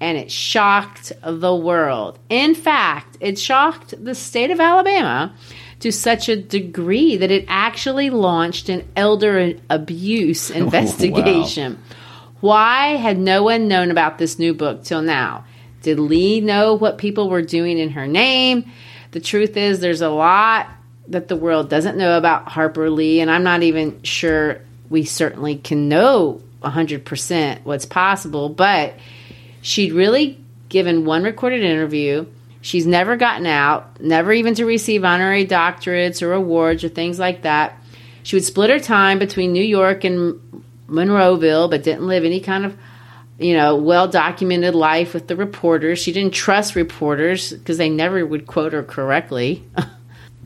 And 0.00 0.18
it 0.18 0.30
shocked 0.30 1.12
the 1.22 1.54
world. 1.54 2.18
In 2.28 2.54
fact, 2.54 3.16
it 3.20 3.38
shocked 3.38 3.94
the 4.02 4.14
state 4.14 4.50
of 4.50 4.60
Alabama 4.60 5.34
to 5.80 5.90
such 5.90 6.28
a 6.28 6.36
degree 6.36 7.16
that 7.16 7.30
it 7.30 7.46
actually 7.48 8.10
launched 8.10 8.68
an 8.68 8.86
elder 8.96 9.54
abuse 9.70 10.50
investigation. 10.62 11.74
wow. 11.74 11.96
Why 12.40 12.96
had 12.96 13.18
no 13.18 13.42
one 13.42 13.68
known 13.68 13.90
about 13.90 14.18
this 14.18 14.38
new 14.38 14.52
book 14.52 14.84
till 14.84 15.00
now? 15.00 15.46
Did 15.80 15.98
Lee 15.98 16.40
know 16.40 16.74
what 16.74 16.98
people 16.98 17.30
were 17.30 17.42
doing 17.42 17.78
in 17.78 17.90
her 17.90 18.06
name? 18.06 18.70
The 19.12 19.20
truth 19.20 19.56
is, 19.56 19.80
there's 19.80 20.02
a 20.02 20.10
lot 20.10 20.68
that 21.08 21.28
the 21.28 21.36
world 21.36 21.68
doesn't 21.68 21.96
know 21.96 22.16
about 22.16 22.48
Harper 22.48 22.90
Lee, 22.90 23.20
and 23.20 23.30
I'm 23.30 23.42
not 23.42 23.62
even 23.62 24.02
sure 24.02 24.60
we 24.88 25.04
certainly 25.04 25.56
can 25.56 25.88
know 25.88 26.40
100% 26.62 27.64
what's 27.64 27.86
possible, 27.86 28.48
but 28.48 28.94
she'd 29.60 29.92
really 29.92 30.38
given 30.68 31.04
one 31.04 31.22
recorded 31.24 31.62
interview. 31.62 32.26
She's 32.62 32.86
never 32.86 33.16
gotten 33.16 33.46
out, 33.46 34.00
never 34.00 34.32
even 34.32 34.54
to 34.54 34.64
receive 34.64 35.04
honorary 35.04 35.46
doctorates 35.46 36.22
or 36.22 36.32
awards 36.32 36.82
or 36.82 36.88
things 36.88 37.18
like 37.18 37.42
that. 37.42 37.76
She 38.22 38.36
would 38.36 38.44
split 38.44 38.70
her 38.70 38.80
time 38.80 39.18
between 39.18 39.52
New 39.52 39.62
York 39.62 40.04
and 40.04 40.40
Monroeville, 40.88 41.68
but 41.68 41.82
didn't 41.82 42.06
live 42.06 42.24
any 42.24 42.40
kind 42.40 42.64
of 42.64 42.76
you 43.38 43.56
know, 43.56 43.76
well 43.76 44.08
documented 44.08 44.74
life 44.74 45.12
with 45.14 45.26
the 45.26 45.36
reporters. 45.36 45.98
She 45.98 46.12
didn't 46.12 46.34
trust 46.34 46.76
reporters 46.76 47.52
because 47.52 47.78
they 47.78 47.88
never 47.88 48.24
would 48.24 48.46
quote 48.46 48.72
her 48.72 48.82
correctly. 48.82 49.64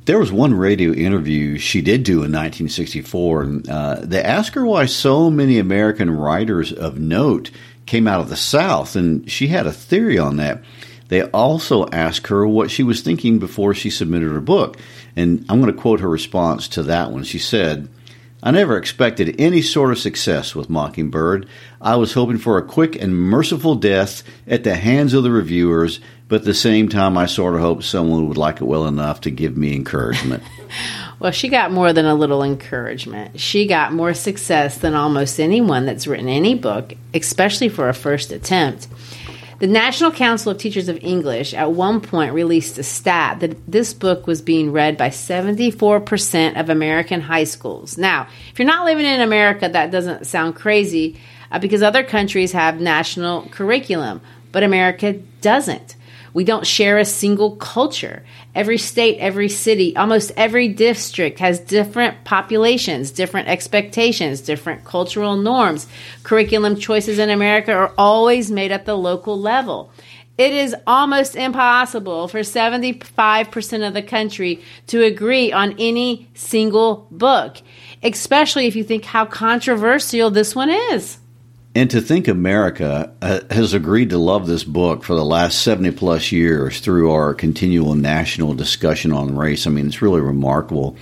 There 0.08 0.18
was 0.18 0.32
one 0.32 0.54
radio 0.54 0.92
interview 0.94 1.58
she 1.58 1.82
did 1.82 2.02
do 2.02 2.12
in 2.12 2.32
1964. 2.32 3.42
And, 3.42 3.68
uh, 3.68 3.96
they 4.02 4.22
asked 4.22 4.54
her 4.54 4.64
why 4.64 4.86
so 4.86 5.28
many 5.28 5.58
American 5.58 6.10
writers 6.10 6.72
of 6.72 6.98
note 6.98 7.50
came 7.84 8.08
out 8.08 8.22
of 8.22 8.30
the 8.30 8.36
South, 8.36 8.96
and 8.96 9.30
she 9.30 9.48
had 9.48 9.66
a 9.66 9.70
theory 9.70 10.18
on 10.18 10.36
that. 10.36 10.62
They 11.08 11.24
also 11.24 11.86
asked 11.88 12.28
her 12.28 12.48
what 12.48 12.70
she 12.70 12.82
was 12.82 13.02
thinking 13.02 13.38
before 13.38 13.74
she 13.74 13.90
submitted 13.90 14.30
her 14.30 14.40
book. 14.40 14.78
And 15.14 15.44
I'm 15.50 15.60
going 15.60 15.74
to 15.74 15.78
quote 15.78 16.00
her 16.00 16.08
response 16.08 16.68
to 16.68 16.84
that 16.84 17.12
one. 17.12 17.24
She 17.24 17.38
said, 17.38 17.90
I 18.42 18.50
never 18.52 18.76
expected 18.76 19.34
any 19.38 19.62
sort 19.62 19.90
of 19.90 19.98
success 19.98 20.54
with 20.54 20.70
Mockingbird. 20.70 21.48
I 21.80 21.96
was 21.96 22.12
hoping 22.12 22.38
for 22.38 22.56
a 22.56 22.66
quick 22.66 23.00
and 23.00 23.16
merciful 23.16 23.74
death 23.74 24.22
at 24.46 24.64
the 24.64 24.76
hands 24.76 25.12
of 25.14 25.24
the 25.24 25.30
reviewers 25.30 26.00
but 26.28 26.42
at 26.42 26.44
the 26.44 26.54
same 26.54 26.88
time, 26.90 27.16
I 27.16 27.24
sort 27.24 27.54
of 27.54 27.60
hoped 27.60 27.84
someone 27.84 28.28
would 28.28 28.36
like 28.36 28.60
it 28.60 28.64
well 28.64 28.86
enough 28.86 29.22
to 29.22 29.30
give 29.30 29.56
me 29.56 29.74
encouragement. 29.74 30.42
well, 31.18 31.32
she 31.32 31.48
got 31.48 31.72
more 31.72 31.94
than 31.94 32.04
a 32.04 32.14
little 32.14 32.42
encouragement. 32.42 33.40
She 33.40 33.66
got 33.66 33.94
more 33.94 34.12
success 34.12 34.76
than 34.78 34.94
almost 34.94 35.40
anyone 35.40 35.86
that's 35.86 36.06
written 36.06 36.28
any 36.28 36.54
book, 36.54 36.92
especially 37.14 37.70
for 37.70 37.88
a 37.88 37.94
first 37.94 38.30
attempt. 38.30 38.88
The 39.58 39.66
National 39.66 40.12
Council 40.12 40.52
of 40.52 40.58
Teachers 40.58 40.88
of 40.88 41.02
English 41.02 41.52
at 41.52 41.72
one 41.72 42.00
point 42.00 42.32
released 42.32 42.78
a 42.78 42.84
stat 42.84 43.40
that 43.40 43.56
this 43.66 43.92
book 43.92 44.28
was 44.28 44.40
being 44.40 44.70
read 44.70 44.96
by 44.96 45.08
74% 45.08 46.60
of 46.60 46.70
American 46.70 47.20
high 47.20 47.42
schools. 47.42 47.98
Now, 47.98 48.28
if 48.52 48.58
you're 48.60 48.66
not 48.68 48.84
living 48.84 49.04
in 49.04 49.20
America, 49.20 49.68
that 49.68 49.90
doesn't 49.90 50.28
sound 50.28 50.54
crazy 50.54 51.18
uh, 51.50 51.58
because 51.58 51.82
other 51.82 52.04
countries 52.04 52.52
have 52.52 52.80
national 52.80 53.48
curriculum, 53.48 54.20
but 54.52 54.62
America 54.62 55.14
doesn't. 55.40 55.96
We 56.34 56.44
don't 56.44 56.66
share 56.66 56.98
a 56.98 57.04
single 57.04 57.56
culture. 57.56 58.24
Every 58.54 58.78
state, 58.78 59.18
every 59.18 59.48
city, 59.48 59.96
almost 59.96 60.32
every 60.36 60.68
district 60.68 61.38
has 61.38 61.60
different 61.60 62.24
populations, 62.24 63.10
different 63.10 63.48
expectations, 63.48 64.40
different 64.40 64.84
cultural 64.84 65.36
norms. 65.36 65.86
Curriculum 66.22 66.76
choices 66.76 67.18
in 67.18 67.30
America 67.30 67.72
are 67.72 67.92
always 67.96 68.50
made 68.50 68.72
at 68.72 68.84
the 68.84 68.96
local 68.96 69.38
level. 69.38 69.90
It 70.38 70.52
is 70.52 70.76
almost 70.86 71.34
impossible 71.34 72.28
for 72.28 72.40
75% 72.40 73.86
of 73.86 73.92
the 73.92 74.02
country 74.02 74.62
to 74.86 75.02
agree 75.02 75.50
on 75.52 75.74
any 75.80 76.28
single 76.34 77.08
book, 77.10 77.56
especially 78.04 78.68
if 78.68 78.76
you 78.76 78.84
think 78.84 79.04
how 79.04 79.24
controversial 79.24 80.30
this 80.30 80.54
one 80.54 80.70
is. 80.70 81.18
And 81.74 81.90
to 81.90 82.00
think 82.00 82.28
America 82.28 83.12
uh, 83.22 83.40
has 83.50 83.74
agreed 83.74 84.10
to 84.10 84.18
love 84.18 84.46
this 84.46 84.64
book 84.64 85.04
for 85.04 85.14
the 85.14 85.24
last 85.24 85.62
70 85.62 85.92
plus 85.92 86.32
years 86.32 86.80
through 86.80 87.10
our 87.10 87.34
continual 87.34 87.94
national 87.94 88.54
discussion 88.54 89.12
on 89.12 89.36
race, 89.36 89.66
I 89.66 89.70
mean, 89.70 89.86
it's 89.86 90.02
really 90.02 90.20
remarkable. 90.20 90.96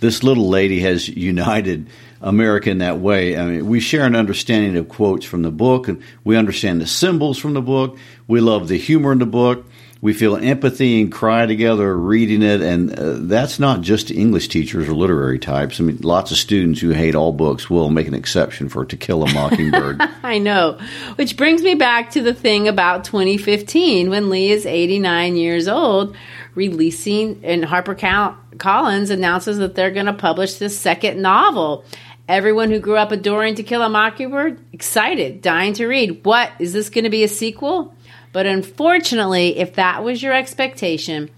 this 0.00 0.22
little 0.22 0.48
lady 0.48 0.80
has 0.80 1.08
united 1.08 1.88
America 2.20 2.70
in 2.70 2.78
that 2.78 3.00
way. 3.00 3.36
I 3.36 3.44
mean, 3.44 3.66
we 3.66 3.80
share 3.80 4.06
an 4.06 4.16
understanding 4.16 4.76
of 4.76 4.88
quotes 4.88 5.26
from 5.26 5.42
the 5.42 5.50
book, 5.50 5.88
and 5.88 6.02
we 6.24 6.36
understand 6.36 6.80
the 6.80 6.86
symbols 6.86 7.36
from 7.36 7.54
the 7.54 7.60
book. 7.60 7.98
We 8.28 8.40
love 8.40 8.68
the 8.68 8.78
humor 8.78 9.12
in 9.12 9.18
the 9.18 9.26
book. 9.26 9.66
We 10.02 10.14
feel 10.14 10.34
empathy 10.34 11.00
and 11.00 11.12
cry 11.12 11.46
together 11.46 11.96
reading 11.96 12.42
it, 12.42 12.60
and 12.60 12.92
uh, 12.92 13.14
that's 13.20 13.60
not 13.60 13.82
just 13.82 14.10
English 14.10 14.48
teachers 14.48 14.88
or 14.88 14.94
literary 14.94 15.38
types. 15.38 15.78
I 15.78 15.84
mean, 15.84 15.98
lots 16.02 16.32
of 16.32 16.38
students 16.38 16.80
who 16.80 16.90
hate 16.90 17.14
all 17.14 17.32
books 17.32 17.70
will 17.70 17.88
make 17.88 18.08
an 18.08 18.14
exception 18.14 18.68
for 18.68 18.84
To 18.84 18.96
Kill 18.96 19.22
a 19.22 19.32
Mockingbird. 19.32 20.02
I 20.24 20.38
know. 20.38 20.80
Which 21.14 21.36
brings 21.36 21.62
me 21.62 21.76
back 21.76 22.10
to 22.10 22.20
the 22.20 22.34
thing 22.34 22.66
about 22.66 23.04
2015 23.04 24.10
when 24.10 24.28
Lee 24.28 24.50
is 24.50 24.66
89 24.66 25.36
years 25.36 25.68
old, 25.68 26.16
releasing, 26.56 27.44
and 27.44 27.64
Harper 27.64 27.94
Collins 27.94 29.10
announces 29.10 29.58
that 29.58 29.76
they're 29.76 29.92
going 29.92 30.06
to 30.06 30.12
publish 30.14 30.54
this 30.54 30.76
second 30.76 31.22
novel. 31.22 31.84
Everyone 32.26 32.72
who 32.72 32.80
grew 32.80 32.96
up 32.96 33.12
adoring 33.12 33.54
To 33.54 33.62
Kill 33.62 33.82
a 33.82 33.88
Mockingbird, 33.88 34.58
excited, 34.72 35.42
dying 35.42 35.74
to 35.74 35.86
read. 35.86 36.24
What? 36.24 36.50
Is 36.58 36.72
this 36.72 36.90
going 36.90 37.04
to 37.04 37.10
be 37.10 37.22
a 37.22 37.28
sequel? 37.28 37.94
But 38.32 38.46
unfortunately, 38.46 39.58
if 39.58 39.74
that 39.74 40.02
was 40.02 40.22
your 40.22 40.32
expectation, 40.32 41.30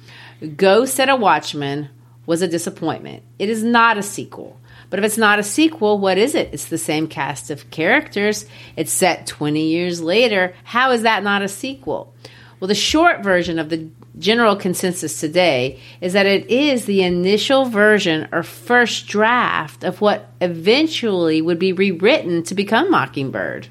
Go 0.56 0.84
Set 0.84 1.08
a 1.08 1.16
Watchman 1.16 1.88
was 2.26 2.42
a 2.42 2.48
disappointment. 2.48 3.22
It 3.38 3.50
is 3.50 3.62
not 3.62 3.98
a 3.98 4.02
sequel. 4.02 4.58
But 4.90 4.98
if 5.00 5.04
it's 5.06 5.18
not 5.18 5.38
a 5.38 5.42
sequel, 5.42 5.98
what 5.98 6.18
is 6.18 6.34
it? 6.34 6.50
It's 6.52 6.66
the 6.66 6.78
same 6.78 7.08
cast 7.08 7.50
of 7.50 7.70
characters. 7.70 8.46
It's 8.76 8.92
set 8.92 9.26
20 9.26 9.60
years 9.60 10.00
later. 10.00 10.54
How 10.62 10.92
is 10.92 11.02
that 11.02 11.24
not 11.24 11.42
a 11.42 11.48
sequel? 11.48 12.14
Well, 12.60 12.68
the 12.68 12.74
short 12.74 13.22
version 13.22 13.58
of 13.58 13.70
the 13.70 13.88
general 14.18 14.54
consensus 14.54 15.18
today 15.18 15.80
is 16.00 16.12
that 16.12 16.26
it 16.26 16.48
is 16.48 16.84
the 16.84 17.02
initial 17.02 17.64
version 17.64 18.28
or 18.30 18.42
first 18.42 19.08
draft 19.08 19.82
of 19.82 20.00
what 20.00 20.30
eventually 20.40 21.42
would 21.42 21.58
be 21.58 21.72
rewritten 21.72 22.42
to 22.44 22.54
become 22.54 22.90
Mockingbird. 22.90 23.66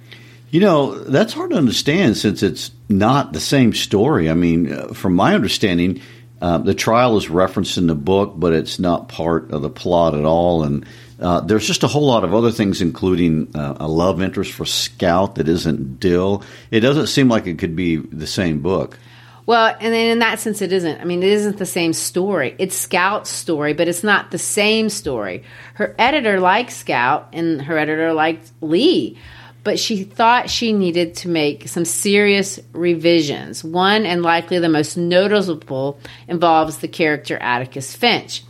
You 0.52 0.60
know, 0.60 1.00
that's 1.06 1.34
hard 1.34 1.52
to 1.52 1.58
understand 1.58 2.18
since 2.18 2.44
it's 2.44 2.70
not 2.90 3.34
the 3.34 3.40
same 3.40 3.74
story. 3.74 4.30
I 4.30 4.34
mean, 4.34 4.72
uh, 4.72 4.88
from 4.94 5.16
my 5.16 5.36
understanding, 5.36 6.02
uh, 6.42 6.58
the 6.58 6.74
trial 6.74 7.18
is 7.18 7.30
referenced 7.30 7.78
in 7.78 7.88
the 7.88 7.96
book, 7.96 8.34
but 8.36 8.54
it's 8.54 8.80
not 8.80 9.08
part 9.08 9.52
of 9.52 9.62
the 9.62 9.70
plot 9.70 10.14
at 10.14 10.26
all. 10.26 10.64
And 10.64 10.86
uh, 11.20 11.40
there's 11.42 11.66
just 11.66 11.84
a 11.84 11.88
whole 11.88 12.06
lot 12.06 12.24
of 12.24 12.34
other 12.34 12.52
things, 12.52 12.82
including 12.82 13.56
uh, 13.56 13.78
a 13.80 13.88
love 13.88 14.22
interest 14.22 14.52
for 14.52 14.66
Scout 14.66 15.36
that 15.36 15.48
isn't 15.48 16.00
Dill. 16.00 16.44
It 16.70 16.82
doesn't 16.82 17.08
seem 17.08 17.30
like 17.30 17.48
it 17.48 17.60
could 17.60 17.76
be 17.76 17.96
the 17.96 18.28
same 18.28 18.62
book. 18.62 19.00
Well, 19.46 19.76
and 19.80 19.94
then 19.94 20.12
in 20.12 20.20
that 20.20 20.40
sense, 20.40 20.62
it 20.62 20.72
isn't. 20.72 21.02
I 21.02 21.04
mean, 21.04 21.22
it 21.22 21.30
isn't 21.30 21.58
the 21.58 21.66
same 21.66 21.92
story. 21.94 22.56
It's 22.60 22.76
Scout's 22.76 23.30
story, 23.30 23.74
but 23.74 23.88
it's 23.90 24.04
not 24.04 24.32
the 24.32 24.38
same 24.38 24.90
story. 24.90 25.44
Her 25.74 25.94
editor 26.00 26.40
liked 26.40 26.72
Scout, 26.72 27.30
and 27.34 27.62
her 27.62 27.78
editor 27.78 28.14
liked 28.14 28.52
Lee 28.62 29.18
but 29.64 29.80
she 29.80 30.04
thought 30.04 30.50
she 30.50 30.74
needed 30.74 31.16
to 31.16 31.30
make 31.30 31.68
some 31.68 31.86
serious 31.86 32.60
revisions. 32.74 33.64
One, 33.64 34.06
and 34.06 34.22
likely 34.22 34.60
the 34.60 34.70
most 34.70 34.98
noticeable, 34.98 36.00
involves 36.28 36.78
the 36.78 36.88
character 36.88 37.38
Atticus 37.38 37.96
Finch. 37.96 38.44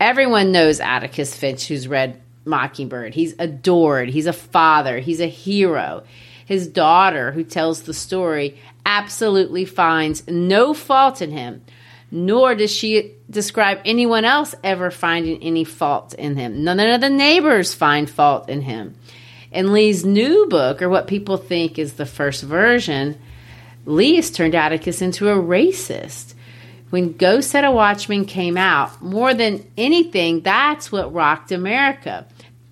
Everyone 0.00 0.52
knows 0.52 0.80
Atticus 0.80 1.34
Finch 1.36 1.68
who's 1.68 1.88
read 1.88 2.20
Mockingbird. 2.44 3.14
He's 3.14 3.34
adored, 3.38 4.08
he's 4.08 4.26
a 4.26 4.32
father, 4.32 4.98
he's 4.98 5.20
a 5.20 5.28
hero. 5.28 6.04
His 6.44 6.68
daughter, 6.68 7.32
who 7.32 7.42
tells 7.42 7.82
the 7.82 7.94
story, 7.94 8.58
absolutely 8.84 9.64
finds 9.64 10.26
no 10.28 10.74
fault 10.74 11.20
in 11.20 11.32
him, 11.32 11.64
nor 12.10 12.54
does 12.54 12.70
she 12.70 13.14
describe 13.28 13.80
anyone 13.84 14.24
else 14.24 14.54
ever 14.62 14.92
finding 14.92 15.42
any 15.42 15.64
fault 15.64 16.14
in 16.14 16.36
him. 16.36 16.62
None 16.62 16.78
of 16.78 17.00
the 17.00 17.10
neighbors 17.10 17.74
find 17.74 18.08
fault 18.08 18.48
in 18.48 18.62
him. 18.62 18.94
In 19.56 19.72
Lee's 19.72 20.04
new 20.04 20.46
book, 20.50 20.82
or 20.82 20.90
what 20.90 21.06
people 21.06 21.38
think 21.38 21.78
is 21.78 21.94
the 21.94 22.04
first 22.04 22.42
version, 22.42 23.18
Lee 23.86 24.16
has 24.16 24.30
turned 24.30 24.54
Atticus 24.54 25.00
into 25.00 25.30
a 25.30 25.34
racist. 25.34 26.34
When 26.90 27.14
Go 27.14 27.40
Set 27.40 27.64
a 27.64 27.70
Watchman 27.70 28.26
came 28.26 28.58
out, 28.58 29.00
more 29.00 29.32
than 29.32 29.66
anything, 29.78 30.42
that's 30.42 30.92
what 30.92 31.14
rocked 31.14 31.52
America. 31.52 32.26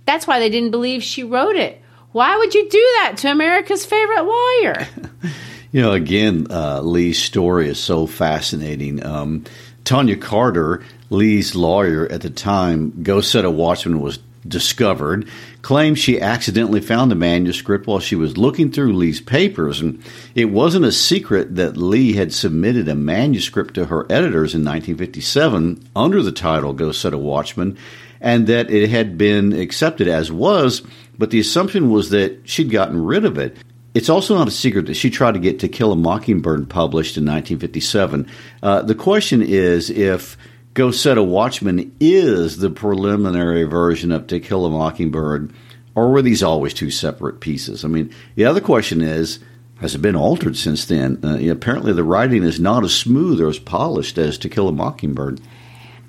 That's 0.04 0.26
why 0.26 0.40
they 0.40 0.50
didn't 0.50 0.72
believe 0.72 1.02
she 1.02 1.24
wrote 1.24 1.56
it. 1.56 1.80
Why 2.12 2.36
would 2.36 2.54
you 2.54 2.68
do 2.68 2.90
that 3.00 3.14
to 3.18 3.30
America's 3.30 3.86
favorite 3.86 4.24
lawyer? 4.24 4.86
you 5.72 5.80
know, 5.80 5.92
again, 5.92 6.48
uh, 6.50 6.82
Lee's 6.82 7.18
story 7.18 7.66
is 7.66 7.78
so 7.78 8.06
fascinating. 8.06 9.02
Um, 9.02 9.44
Tonja 9.84 10.20
Carter, 10.20 10.84
Lee's 11.08 11.54
lawyer 11.54 12.06
at 12.12 12.20
the 12.20 12.28
time, 12.28 13.02
Go 13.02 13.22
Set 13.22 13.46
a 13.46 13.50
Watchman 13.50 14.00
was 14.02 14.18
discovered, 14.46 15.28
claims 15.64 15.98
she 15.98 16.20
accidentally 16.20 16.80
found 16.80 17.10
the 17.10 17.16
manuscript 17.16 17.86
while 17.86 17.98
she 17.98 18.14
was 18.14 18.36
looking 18.36 18.70
through 18.70 18.92
Lee's 18.92 19.22
papers. 19.22 19.80
And 19.80 20.04
it 20.34 20.44
wasn't 20.44 20.84
a 20.84 20.92
secret 20.92 21.56
that 21.56 21.78
Lee 21.78 22.12
had 22.12 22.34
submitted 22.34 22.86
a 22.86 22.94
manuscript 22.94 23.72
to 23.74 23.86
her 23.86 24.04
editors 24.04 24.54
in 24.54 24.60
1957 24.60 25.88
under 25.96 26.22
the 26.22 26.32
title 26.32 26.74
Go 26.74 26.92
Set 26.92 27.14
a 27.14 27.18
Watchman, 27.18 27.78
and 28.20 28.46
that 28.46 28.70
it 28.70 28.90
had 28.90 29.16
been 29.16 29.54
accepted 29.54 30.06
as 30.06 30.30
was, 30.30 30.82
but 31.18 31.30
the 31.30 31.40
assumption 31.40 31.90
was 31.90 32.10
that 32.10 32.46
she'd 32.46 32.70
gotten 32.70 33.02
rid 33.02 33.24
of 33.24 33.38
it. 33.38 33.56
It's 33.94 34.10
also 34.10 34.36
not 34.36 34.48
a 34.48 34.50
secret 34.50 34.86
that 34.86 34.94
she 34.94 35.08
tried 35.08 35.32
to 35.32 35.40
get 35.40 35.60
To 35.60 35.68
Kill 35.68 35.92
a 35.92 35.96
Mockingbird 35.96 36.68
published 36.68 37.16
in 37.16 37.24
1957. 37.24 38.28
Uh, 38.62 38.82
the 38.82 38.94
question 38.94 39.40
is 39.40 39.88
if 39.88 40.36
Go 40.74 40.90
Set 40.90 41.18
a 41.18 41.22
Watchman 41.22 41.94
is 42.00 42.56
the 42.56 42.68
preliminary 42.68 43.62
version 43.62 44.10
of 44.10 44.26
To 44.26 44.40
Kill 44.40 44.66
a 44.66 44.70
Mockingbird, 44.70 45.52
or 45.94 46.10
were 46.10 46.20
these 46.20 46.42
always 46.42 46.74
two 46.74 46.90
separate 46.90 47.38
pieces? 47.38 47.84
I 47.84 47.88
mean, 47.88 48.12
the 48.34 48.44
other 48.44 48.60
question 48.60 49.00
is, 49.00 49.38
has 49.80 49.94
it 49.94 50.02
been 50.02 50.16
altered 50.16 50.56
since 50.56 50.84
then? 50.84 51.20
Uh, 51.22 51.38
apparently, 51.48 51.92
the 51.92 52.02
writing 52.02 52.42
is 52.42 52.58
not 52.58 52.82
as 52.82 52.92
smooth 52.92 53.40
or 53.40 53.48
as 53.48 53.60
polished 53.60 54.18
as 54.18 54.36
To 54.38 54.48
Kill 54.48 54.68
a 54.68 54.72
Mockingbird. 54.72 55.40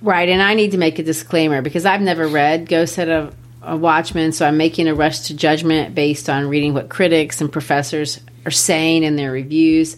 Right, 0.01 0.29
and 0.29 0.41
I 0.41 0.55
need 0.55 0.71
to 0.71 0.79
make 0.79 0.97
a 0.97 1.03
disclaimer 1.03 1.61
because 1.61 1.85
I've 1.85 2.01
never 2.01 2.27
read 2.27 2.67
Go 2.67 2.85
Set 2.85 3.07
a, 3.07 3.31
a 3.61 3.77
Watchman, 3.77 4.31
so 4.31 4.47
I'm 4.47 4.57
making 4.57 4.87
a 4.87 4.95
rush 4.95 5.27
to 5.27 5.35
judgment 5.35 5.93
based 5.93 6.27
on 6.27 6.49
reading 6.49 6.73
what 6.73 6.89
critics 6.89 7.39
and 7.39 7.51
professors 7.51 8.19
are 8.45 8.51
saying 8.51 9.03
in 9.03 9.15
their 9.15 9.31
reviews. 9.31 9.95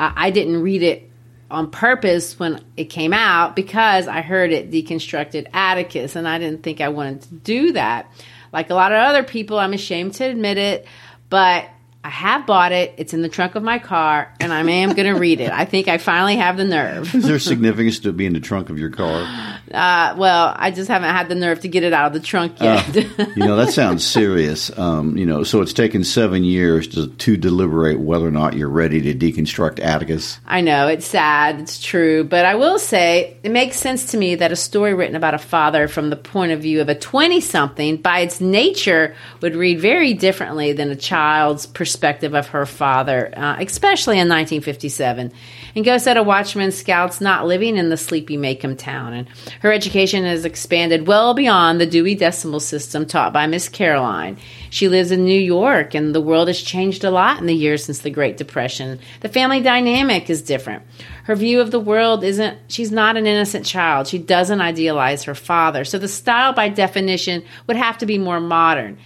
Uh, 0.00 0.12
I 0.16 0.30
didn't 0.30 0.62
read 0.62 0.82
it 0.82 1.09
on 1.50 1.70
purpose 1.70 2.38
when 2.38 2.62
it 2.76 2.84
came 2.84 3.12
out 3.12 3.56
because 3.56 4.08
I 4.08 4.20
heard 4.20 4.52
it 4.52 4.70
deconstructed 4.70 5.48
Atticus, 5.52 6.16
and 6.16 6.28
I 6.28 6.38
didn't 6.38 6.62
think 6.62 6.80
I 6.80 6.88
wanted 6.88 7.22
to 7.22 7.34
do 7.34 7.72
that. 7.72 8.10
Like 8.52 8.70
a 8.70 8.74
lot 8.74 8.92
of 8.92 8.98
other 8.98 9.22
people, 9.22 9.58
I'm 9.58 9.72
ashamed 9.72 10.14
to 10.14 10.24
admit 10.24 10.58
it, 10.58 10.86
but 11.28 11.68
I 12.02 12.08
have 12.08 12.46
bought 12.46 12.72
it. 12.72 12.94
It's 12.96 13.12
in 13.12 13.20
the 13.20 13.28
trunk 13.28 13.56
of 13.56 13.62
my 13.62 13.78
car, 13.78 14.34
and 14.40 14.54
I 14.54 14.62
am 14.62 14.94
going 14.94 15.12
to 15.12 15.20
read 15.20 15.38
it. 15.38 15.50
I 15.50 15.66
think 15.66 15.86
I 15.86 15.98
finally 15.98 16.36
have 16.36 16.56
the 16.56 16.64
nerve. 16.64 17.14
Is 17.14 17.24
there 17.24 17.38
significance 17.38 17.98
to 18.00 18.08
it 18.08 18.16
being 18.16 18.28
in 18.28 18.32
the 18.32 18.40
trunk 18.40 18.70
of 18.70 18.78
your 18.78 18.88
car? 18.88 19.22
Uh, 19.70 20.14
well, 20.16 20.54
I 20.56 20.70
just 20.70 20.88
haven't 20.88 21.10
had 21.10 21.28
the 21.28 21.34
nerve 21.34 21.60
to 21.60 21.68
get 21.68 21.82
it 21.82 21.92
out 21.92 22.06
of 22.06 22.12
the 22.14 22.26
trunk 22.26 22.56
uh, 22.58 22.82
yet. 22.94 23.20
Uh, 23.20 23.26
you 23.36 23.44
know, 23.44 23.56
that 23.56 23.72
sounds 23.72 24.04
serious. 24.06 24.76
Um, 24.78 25.18
you 25.18 25.26
know, 25.26 25.44
so 25.44 25.60
it's 25.60 25.74
taken 25.74 26.02
seven 26.02 26.42
years 26.42 26.88
to, 26.88 27.08
to 27.08 27.36
deliberate 27.36 28.00
whether 28.00 28.26
or 28.26 28.30
not 28.30 28.54
you're 28.54 28.70
ready 28.70 29.02
to 29.02 29.14
deconstruct 29.14 29.78
Atticus. 29.78 30.40
I 30.46 30.62
know 30.62 30.88
it's 30.88 31.06
sad. 31.06 31.60
It's 31.60 31.78
true, 31.82 32.24
but 32.24 32.46
I 32.46 32.54
will 32.54 32.78
say 32.78 33.36
it 33.42 33.50
makes 33.50 33.76
sense 33.76 34.12
to 34.12 34.16
me 34.16 34.36
that 34.36 34.52
a 34.52 34.56
story 34.56 34.94
written 34.94 35.16
about 35.16 35.34
a 35.34 35.38
father 35.38 35.86
from 35.86 36.08
the 36.08 36.16
point 36.16 36.52
of 36.52 36.62
view 36.62 36.80
of 36.80 36.88
a 36.88 36.94
twenty-something, 36.94 37.98
by 37.98 38.20
its 38.20 38.40
nature, 38.40 39.14
would 39.42 39.54
read 39.54 39.80
very 39.80 40.14
differently 40.14 40.72
than 40.72 40.90
a 40.90 40.96
child's 40.96 41.66
perspective 41.66 41.89
perspective 41.90 42.34
of 42.34 42.46
her 42.48 42.66
father, 42.66 43.36
uh, 43.36 43.56
especially 43.58 44.14
in 44.14 44.28
1957. 44.28 45.32
And 45.74 45.84
Go 45.84 45.98
Set 45.98 46.16
a 46.16 46.22
Watchman 46.22 46.70
scouts 46.70 47.20
not 47.20 47.48
living 47.48 47.76
in 47.76 47.88
the 47.88 47.96
sleepy 47.96 48.36
Maycomb 48.36 48.78
town. 48.78 49.12
And 49.12 49.28
her 49.60 49.72
education 49.72 50.22
has 50.22 50.44
expanded 50.44 51.08
well 51.08 51.34
beyond 51.34 51.80
the 51.80 51.86
Dewey 51.86 52.14
Decimal 52.14 52.60
System 52.60 53.06
taught 53.06 53.32
by 53.32 53.48
Miss 53.48 53.68
Caroline. 53.68 54.38
She 54.70 54.88
lives 54.88 55.10
in 55.10 55.24
New 55.24 55.40
York, 55.40 55.94
and 55.94 56.14
the 56.14 56.20
world 56.20 56.46
has 56.46 56.62
changed 56.62 57.02
a 57.02 57.10
lot 57.10 57.40
in 57.40 57.46
the 57.46 57.54
years 57.54 57.84
since 57.84 57.98
the 57.98 58.10
Great 58.10 58.36
Depression. 58.36 59.00
The 59.18 59.28
family 59.28 59.60
dynamic 59.60 60.30
is 60.30 60.42
different. 60.42 60.84
Her 61.24 61.34
view 61.34 61.60
of 61.60 61.72
the 61.72 61.80
world 61.80 62.22
isn't, 62.22 62.56
she's 62.68 62.92
not 62.92 63.16
an 63.16 63.26
innocent 63.26 63.66
child. 63.66 64.06
She 64.06 64.18
doesn't 64.18 64.60
idealize 64.60 65.24
her 65.24 65.34
father. 65.34 65.84
So 65.84 65.98
the 65.98 66.06
style, 66.06 66.52
by 66.52 66.68
definition, 66.68 67.42
would 67.66 67.76
have 67.76 67.98
to 67.98 68.06
be 68.06 68.16
more 68.16 68.38
modern 68.38 68.96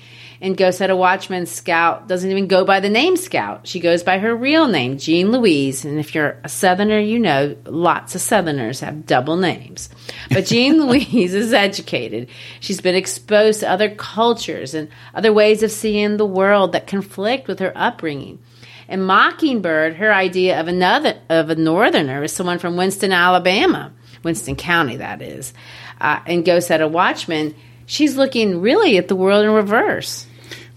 and 0.40 0.56
Go 0.56 0.70
Set 0.70 0.90
a 0.90 0.96
Watchman 0.96 1.46
Scout 1.46 2.08
doesn't 2.08 2.30
even 2.30 2.46
go 2.48 2.64
by 2.64 2.80
the 2.80 2.90
name 2.90 3.16
Scout. 3.16 3.66
She 3.66 3.80
goes 3.80 4.02
by 4.02 4.18
her 4.18 4.34
real 4.34 4.66
name, 4.68 4.98
Jean 4.98 5.30
Louise. 5.30 5.84
And 5.84 5.98
if 5.98 6.14
you're 6.14 6.38
a 6.44 6.48
Southerner, 6.48 6.98
you 6.98 7.18
know 7.18 7.56
lots 7.64 8.14
of 8.14 8.20
Southerners 8.20 8.80
have 8.80 9.06
double 9.06 9.36
names. 9.36 9.88
But 10.30 10.46
Jean 10.46 10.78
Louise 10.86 11.34
is 11.34 11.52
educated. 11.52 12.28
She's 12.60 12.80
been 12.80 12.94
exposed 12.94 13.60
to 13.60 13.70
other 13.70 13.94
cultures 13.94 14.74
and 14.74 14.88
other 15.14 15.32
ways 15.32 15.62
of 15.62 15.70
seeing 15.70 16.16
the 16.16 16.26
world 16.26 16.72
that 16.72 16.86
conflict 16.86 17.48
with 17.48 17.60
her 17.60 17.72
upbringing. 17.74 18.38
And 18.86 19.06
Mockingbird, 19.06 19.94
her 19.96 20.12
idea 20.12 20.60
of 20.60 20.68
another 20.68 21.18
of 21.30 21.48
a 21.48 21.54
northerner 21.54 22.22
is 22.24 22.32
someone 22.32 22.58
from 22.58 22.76
Winston, 22.76 23.12
Alabama. 23.12 23.92
Winston 24.22 24.56
County, 24.56 24.96
that 24.96 25.22
is. 25.22 25.52
uh, 26.00 26.20
and 26.26 26.44
Go 26.44 26.60
Set 26.60 26.80
a 26.80 26.88
Watchman, 26.88 27.54
she's 27.86 28.16
looking 28.16 28.60
really 28.60 28.98
at 28.98 29.08
the 29.08 29.16
world 29.16 29.44
in 29.44 29.50
reverse. 29.50 30.26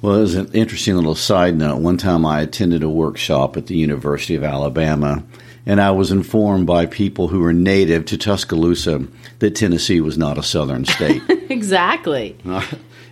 Well, 0.02 0.18
it 0.18 0.22
was 0.22 0.36
an 0.36 0.52
interesting 0.54 0.96
little 0.96 1.16
side 1.16 1.58
note. 1.58 1.82
One 1.82 1.98
time 1.98 2.26
I 2.26 2.42
attended 2.42 2.84
a 2.84 2.90
workshop 2.90 3.58
at 3.58 3.66
the 3.66 3.76
University 3.76 4.36
of 4.36 4.44
Alabama, 4.44 5.24
and 5.66 5.82
I 5.82 5.92
was 5.92 6.12
informed 6.12 6.68
by 6.68 6.86
people 6.86 7.28
who 7.28 7.40
were 7.40 7.54
native 7.54 8.06
to 8.06 8.18
Tuscaloosa 8.18 9.08
that 9.40 9.56
Tennessee 9.56 10.00
was 10.00 10.18
not 10.18 10.38
a 10.38 10.44
southern 10.44 10.86
state. 10.86 11.24
exactly. 11.50 12.38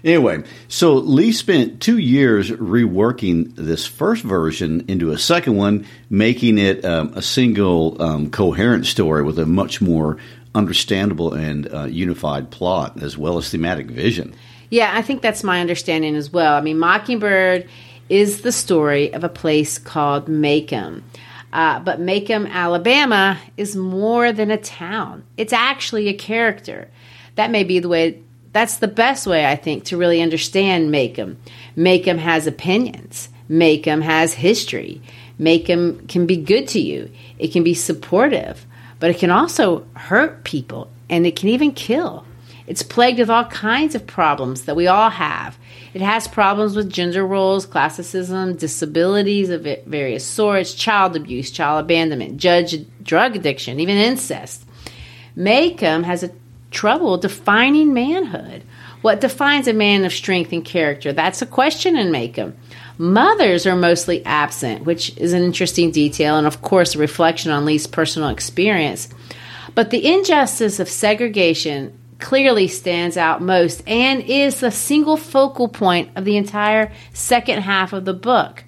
Anyway, 0.06 0.44
so 0.68 0.94
Lee 0.94 1.32
spent 1.32 1.82
two 1.82 1.98
years 1.98 2.52
reworking 2.52 3.56
this 3.56 3.88
first 3.88 4.24
version 4.24 4.86
into 4.88 5.10
a 5.10 5.18
second 5.18 5.56
one, 5.56 5.88
making 6.12 6.60
it 6.60 6.86
um, 6.86 7.12
a 7.16 7.24
single 7.24 8.00
um, 8.00 8.30
coherent 8.30 8.86
story 8.86 9.24
with 9.24 9.40
a 9.40 9.48
much 9.48 9.82
more 9.82 10.18
understandable 10.56 11.34
and 11.34 11.72
uh, 11.74 11.84
unified 11.86 12.50
plot 12.50 13.02
as 13.02 13.18
well 13.18 13.38
as 13.38 13.50
thematic 13.50 13.88
vision. 13.88 14.34
Yeah, 14.70 14.92
I 14.94 15.02
think 15.02 15.22
that's 15.22 15.44
my 15.44 15.62
understanding 15.62 16.16
as 16.16 16.32
well. 16.32 16.56
I 16.56 16.62
mean, 16.62 16.80
Mockingbird 16.80 17.70
is 18.10 18.42
the 18.42 18.52
story 18.52 19.14
of 19.14 19.24
a 19.24 19.30
place 19.30 19.78
called 19.78 20.28
Maycomb. 20.28 21.04
Uh, 21.54 21.80
but 21.80 22.02
Maycomb, 22.02 22.50
Alabama 22.50 23.40
is 23.56 23.76
more 23.76 24.32
than 24.32 24.52
a 24.52 24.58
town. 24.58 25.24
It's 25.38 25.54
actually 25.54 26.10
a 26.10 26.14
character. 26.14 26.90
That 27.36 27.52
may 27.52 27.64
be 27.64 27.80
the 27.80 27.88
way 27.88 28.22
that's 28.56 28.78
the 28.78 28.88
best 28.88 29.28
way, 29.28 29.46
I 29.46 29.58
think, 29.58 29.84
to 29.86 29.98
really 29.98 30.22
understand 30.22 30.90
Maycomb. 30.90 31.36
Maycomb 31.76 32.20
has 32.20 32.48
opinions, 32.48 33.28
Maycomb 33.50 34.02
has 34.02 34.34
history. 34.34 35.02
Maycomb 35.38 36.08
can 36.08 36.26
be 36.26 36.38
good 36.38 36.70
to 36.70 36.80
you, 36.80 37.12
it 37.38 37.50
can 37.50 37.64
be 37.64 37.74
supportive, 37.74 38.66
but 39.00 39.10
it 39.10 39.20
can 39.20 39.32
also 39.32 39.86
hurt 39.96 40.44
people 40.44 40.90
and 41.10 41.26
it 41.26 41.36
can 41.36 41.50
even 41.50 41.72
kill. 41.72 42.26
It's 42.68 42.82
plagued 42.82 43.20
with 43.20 43.30
all 43.30 43.46
kinds 43.46 43.94
of 43.94 44.08
problems 44.08 44.64
that 44.64 44.76
we 44.76 44.88
all 44.88 45.12
have. 45.12 45.58
It 45.94 46.02
has 46.02 46.28
problems 46.28 46.76
with 46.76 46.92
gender 46.92 47.26
roles, 47.26 47.66
classicism, 47.66 48.56
disabilities 48.56 49.50
of 49.50 49.68
various 49.86 50.26
sorts, 50.26 50.74
child 50.74 51.16
abuse, 51.16 51.52
child 51.52 51.86
abandonment, 51.86 52.38
judge, 52.38 52.86
drug 53.04 53.36
addiction, 53.36 53.80
even 53.80 53.98
incest. 53.98 54.66
Maycomb 55.38 56.04
has 56.04 56.24
a 56.24 56.32
trouble 56.72 57.18
defining 57.18 57.94
manhood. 57.94 58.64
What 59.02 59.22
defines 59.22 59.68
a 59.68 59.74
man 59.74 60.04
of 60.04 60.12
strength 60.12 60.52
and 60.52 60.66
character? 60.66 61.14
That's 61.14 61.42
a 61.42 61.46
question 61.46 61.96
in 61.96 62.12
Maycomb. 62.12 62.54
Mothers 62.98 63.66
are 63.66 63.76
mostly 63.76 64.26
absent, 64.26 64.86
which 64.86 65.16
is 65.18 65.34
an 65.34 65.44
interesting 65.44 65.92
detail 65.92 66.38
and, 66.38 66.48
of 66.48 66.62
course, 66.62 66.96
a 66.96 67.00
reflection 67.00 67.52
on 67.52 67.66
Lee's 67.66 67.88
personal 67.88 68.30
experience. 68.30 69.10
But 69.74 69.90
the 69.90 70.06
injustice 70.14 70.80
of 70.80 70.88
segregation 70.88 71.98
clearly 72.20 72.68
stands 72.68 73.18
out 73.18 73.42
most 73.42 73.84
and 73.88 74.22
is 74.22 74.62
the 74.62 74.72
single 74.72 75.18
focal 75.18 75.68
point 75.68 76.10
of 76.16 76.24
the 76.24 76.38
entire 76.38 76.94
second 77.14 77.62
half 77.62 77.92
of 77.92 78.06
the 78.06 78.14
book. 78.14 78.64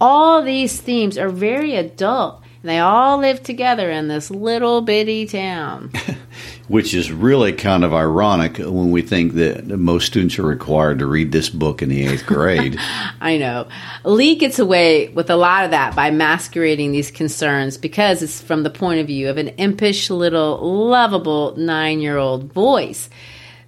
All 0.00 0.42
these 0.42 0.80
themes 0.80 1.16
are 1.16 1.28
very 1.28 1.76
adult, 1.76 2.42
and 2.60 2.68
they 2.68 2.80
all 2.80 3.18
live 3.18 3.42
together 3.44 3.88
in 3.88 4.08
this 4.08 4.30
little 4.30 4.80
bitty 4.80 5.26
town. 5.26 5.92
which 6.68 6.94
is 6.94 7.10
really 7.10 7.52
kind 7.52 7.84
of 7.84 7.92
ironic 7.92 8.58
when 8.58 8.90
we 8.90 9.02
think 9.02 9.34
that 9.34 9.66
most 9.66 10.06
students 10.06 10.38
are 10.38 10.44
required 10.44 10.98
to 11.00 11.06
read 11.06 11.32
this 11.32 11.50
book 11.50 11.82
in 11.82 11.88
the 11.88 12.06
eighth 12.06 12.26
grade. 12.26 12.78
I 13.20 13.36
know. 13.36 13.68
Lee 14.04 14.36
gets 14.36 14.58
away 14.58 15.08
with 15.08 15.30
a 15.30 15.36
lot 15.36 15.64
of 15.64 15.72
that 15.72 15.96
by 15.96 16.10
masquerading 16.10 16.92
these 16.92 17.10
concerns 17.10 17.76
because 17.78 18.22
it's 18.22 18.40
from 18.40 18.62
the 18.62 18.70
point 18.70 19.00
of 19.00 19.06
view 19.06 19.28
of 19.28 19.38
an 19.38 19.48
impish 19.48 20.10
little 20.10 20.58
lovable 20.88 21.56
nine 21.56 22.00
year 22.00 22.16
old 22.16 22.52
voice. 22.52 23.10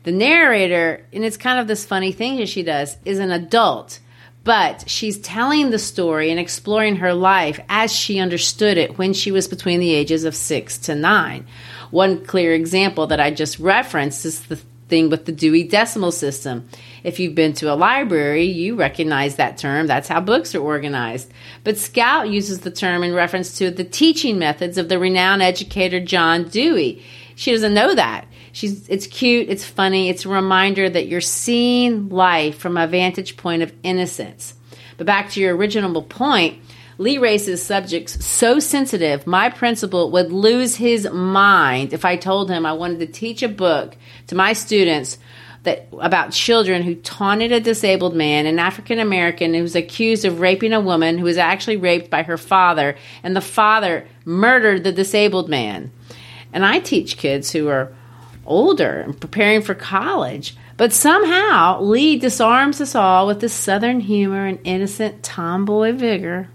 The 0.05 0.13
narrator, 0.13 1.07
and 1.13 1.25
it's 1.25 1.37
kind 1.37 1.59
of 1.59 1.67
this 1.67 1.87
funny 1.87 2.13
thing 2.13 2.37
that 2.37 2.49
she 2.49 2.63
does, 2.63 2.97
is 3.05 3.19
an 3.19 3.31
adult 3.31 4.01
but 4.45 4.89
she's 4.89 5.19
telling 5.19 5.71
the 5.71 5.79
story 5.79 6.31
and 6.31 6.39
exploring 6.39 6.97
her 6.97 7.15
life 7.15 7.59
as 7.69 7.91
she 7.91 8.19
understood 8.19 8.77
it 8.77 8.99
when 8.99 9.15
she 9.15 9.33
was 9.33 9.49
between 9.49 9.81
the 9.81 9.95
ages 9.95 10.25
of 10.25 10.37
six 10.37 10.77
to 10.77 10.95
nine. 10.95 11.47
One 11.95 12.27
clear 12.27 12.53
example 12.53 13.07
that 13.07 13.21
I 13.21 13.31
just 13.31 13.61
referenced 13.61 14.25
is 14.25 14.47
the 14.47 14.57
thing 14.89 15.11
with 15.11 15.27
the 15.27 15.33
Dewey 15.33 15.63
Decimal 15.63 16.11
System. 16.11 16.69
If 17.05 17.21
you've 17.21 17.37
been 17.37 17.53
to 17.53 17.73
a 17.73 17.77
library, 17.77 18.47
you 18.47 18.75
recognize 18.75 19.37
that 19.37 19.59
term. 19.59 19.87
That's 19.87 20.09
how 20.09 20.21
books 20.21 20.57
are 20.57 20.61
organized. 20.61 21.31
But 21.63 21.79
Scout 21.79 22.29
uses 22.29 22.59
the 22.59 22.73
term 22.73 23.05
in 23.05 23.15
reference 23.15 23.57
to 23.59 23.71
the 23.71 23.85
teaching 23.85 24.41
methods 24.41 24.77
of 24.77 24.89
the 24.89 24.99
renowned 24.99 25.41
educator 25.41 26.01
John 26.01 26.49
Dewey. 26.49 27.01
She 27.37 27.53
doesn't 27.53 27.75
know 27.75 27.95
that. 27.95 28.27
She's 28.51 28.89
it's 28.89 29.07
cute, 29.07 29.49
it's 29.49 29.65
funny, 29.65 30.09
it's 30.09 30.25
a 30.25 30.31
reminder 30.31 30.91
that 30.91 31.07
you're 31.07 31.21
seeing 31.21 32.09
life 32.09 32.59
from 32.59 32.77
a 32.77 32.89
vantage 32.89 33.37
point 33.37 33.63
of 33.63 33.73
innocence. 33.85 34.55
But 34.97 35.07
back 35.07 35.31
to 35.31 35.41
your 35.41 35.55
original 35.55 36.03
point, 36.03 36.59
Lee 36.99 37.19
races 37.19 37.63
subjects 37.63 38.25
so 38.25 38.59
sensitive, 38.59 39.27
my 39.27 39.51
principal 39.51 40.11
would 40.13 40.33
lose 40.33 40.77
his 40.77 41.09
mind 41.11 41.93
if 41.93 42.05
I 42.05 42.17
told 42.17 42.51
him 42.51 42.65
I 42.65 42.73
wanted 42.73 43.01
to 43.01 43.07
teach 43.07 43.43
a 43.43 43.49
book 43.49 43.97
to 44.29 44.35
my 44.35 44.53
students 44.53 45.19
that 45.65 45.89
about 45.99 46.33
children 46.33 46.83
who 46.83 46.95
taunted 46.95 47.51
a 47.51 47.61
disabled 47.61 48.15
man, 48.15 48.47
an 48.47 48.59
African 48.59 48.99
American 48.99 49.55
who 49.55 49.63
was 49.63 49.75
accused 49.75 50.25
of 50.25 50.41
raping 50.41 50.73
a 50.73 50.81
woman 50.81 51.19
who 51.19 51.25
was 51.25 51.39
actually 51.39 51.79
raped 51.79 52.11
by 52.11 52.23
her 52.23 52.37
father, 52.37 52.97
and 53.23 53.35
the 53.35 53.41
father 53.41 54.07
murdered 54.25 54.85
the 54.85 54.93
disabled 54.93 55.49
man. 55.49 55.91
And 56.53 56.65
I 56.65 56.79
teach 56.79 57.17
kids 57.17 57.51
who 57.51 57.69
are 57.69 57.93
older 58.47 59.01
and 59.01 59.19
preparing 59.19 59.63
for 59.63 59.75
college. 59.75 60.57
But 60.77 60.93
somehow, 60.93 61.81
Lee 61.81 62.19
disarms 62.19 62.81
us 62.81 62.95
all 62.95 63.27
with 63.27 63.41
this 63.41 63.55
southern 63.55 64.01
humor 64.01 64.47
and 64.47 64.59
innocent 64.65 65.23
tomboy 65.23 65.93
vigor. 65.93 66.49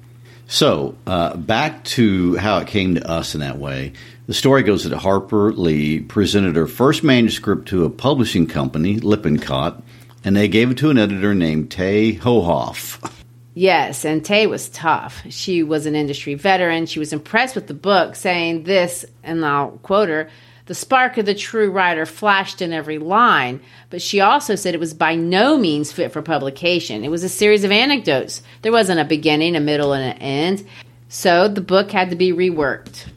So, 0.52 0.96
uh, 1.06 1.38
back 1.38 1.84
to 1.84 2.36
how 2.38 2.58
it 2.58 2.68
came 2.68 2.96
to 2.96 3.08
us 3.08 3.36
in 3.36 3.42
that 3.42 3.60
way. 3.60 3.94
The 4.26 4.34
story 4.34 4.64
goes 4.64 4.84
that 4.84 4.98
Harper 4.98 5.54
Lee 5.54 6.00
presented 6.00 6.56
her 6.56 6.66
first 6.66 7.04
manuscript 7.04 7.68
to 7.68 7.86
a 7.86 7.90
publishing 7.92 8.48
company, 8.48 9.00
Lippincott, 9.00 9.84
and 10.24 10.36
they 10.36 10.48
gave 10.48 10.72
it 10.72 10.78
to 10.80 10.90
an 10.90 10.98
editor 10.98 11.36
named 11.36 11.70
Tay 11.70 12.16
Hohoff. 12.16 13.12
Yes, 13.54 14.04
and 14.04 14.26
Tay 14.26 14.48
was 14.48 14.70
tough. 14.70 15.22
She 15.30 15.62
was 15.62 15.86
an 15.86 15.94
industry 15.94 16.34
veteran. 16.34 16.88
She 16.88 16.98
was 16.98 17.14
impressed 17.14 17.54
with 17.54 17.68
the 17.68 17.76
book, 17.76 18.16
saying 18.16 18.64
this, 18.64 19.06
and 19.22 19.46
I'll 19.46 19.70
quote 19.84 20.10
her 20.10 20.32
the 20.70 20.76
spark 20.76 21.18
of 21.18 21.26
the 21.26 21.34
true 21.34 21.72
writer 21.72 22.06
flashed 22.06 22.62
in 22.62 22.74
every 22.74 23.00
line, 23.00 23.60
but 23.90 24.04
she 24.04 24.22
also 24.22 24.54
said 24.54 24.76
it 24.76 24.80
was 24.80 24.94
by 24.94 25.16
no 25.16 25.58
means 25.58 25.92
fit 25.92 26.12
for 26.12 26.22
publication. 26.22 27.04
It 27.04 27.10
was 27.10 27.24
a 27.24 27.28
series 27.28 27.64
of 27.64 27.72
anecdotes. 27.72 28.44
There 28.62 28.72
wasn't 28.72 29.00
a 29.00 29.06
beginning, 29.06 29.56
a 29.56 29.60
middle, 29.60 29.94
and 29.94 30.12
an 30.12 30.22
end. 30.22 30.68
So 31.08 31.48
the 31.48 31.60
book 31.60 31.90
had 31.90 32.12
to 32.12 32.16
be 32.16 32.32
reworked. 32.34 33.08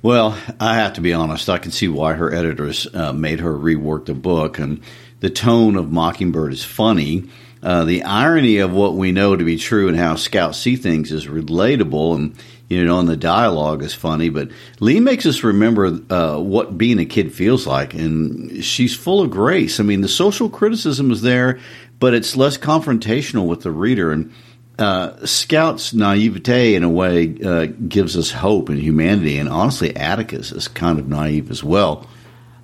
Well, 0.00 0.38
I 0.58 0.76
have 0.76 0.94
to 0.94 1.02
be 1.02 1.12
honest. 1.12 1.50
I 1.50 1.58
can 1.58 1.72
see 1.72 1.88
why 1.88 2.14
her 2.14 2.32
editors 2.32 2.86
uh, 2.94 3.12
made 3.12 3.40
her 3.40 3.52
rework 3.52 4.06
the 4.06 4.14
book, 4.14 4.58
and 4.58 4.80
the 5.20 5.28
tone 5.28 5.76
of 5.76 5.92
Mockingbird 5.92 6.54
is 6.54 6.64
funny. 6.64 7.28
Uh, 7.62 7.84
the 7.84 8.02
irony 8.04 8.58
of 8.58 8.72
what 8.72 8.94
we 8.94 9.12
know 9.12 9.36
to 9.36 9.44
be 9.44 9.58
true 9.58 9.88
and 9.88 9.96
how 9.98 10.14
scouts 10.14 10.56
see 10.56 10.76
things 10.76 11.12
is 11.12 11.26
relatable, 11.26 12.14
and 12.14 12.34
you 12.68 12.84
know, 12.84 12.98
and 12.98 13.08
the 13.08 13.16
dialogue 13.16 13.82
is 13.82 13.94
funny. 13.94 14.28
But 14.28 14.50
Lee 14.80 15.00
makes 15.00 15.26
us 15.26 15.42
remember 15.42 15.98
uh, 16.10 16.38
what 16.38 16.76
being 16.76 16.98
a 16.98 17.06
kid 17.06 17.32
feels 17.32 17.66
like, 17.66 17.94
and 17.94 18.62
she's 18.62 18.94
full 18.94 19.22
of 19.22 19.30
grace. 19.30 19.80
I 19.80 19.82
mean, 19.82 20.02
the 20.02 20.08
social 20.08 20.50
criticism 20.50 21.10
is 21.10 21.22
there, 21.22 21.58
but 21.98 22.14
it's 22.14 22.36
less 22.36 22.58
confrontational 22.58 23.46
with 23.46 23.62
the 23.62 23.70
reader. 23.70 24.12
And 24.12 24.32
uh, 24.78 25.24
Scout's 25.24 25.94
naivete, 25.94 26.74
in 26.74 26.84
a 26.84 26.90
way, 26.90 27.36
uh, 27.42 27.66
gives 27.88 28.16
us 28.16 28.30
hope 28.30 28.68
and 28.68 28.78
humanity. 28.78 29.38
And 29.38 29.48
honestly, 29.48 29.96
Atticus 29.96 30.52
is 30.52 30.68
kind 30.68 30.98
of 30.98 31.08
naive 31.08 31.50
as 31.50 31.64
well. 31.64 32.06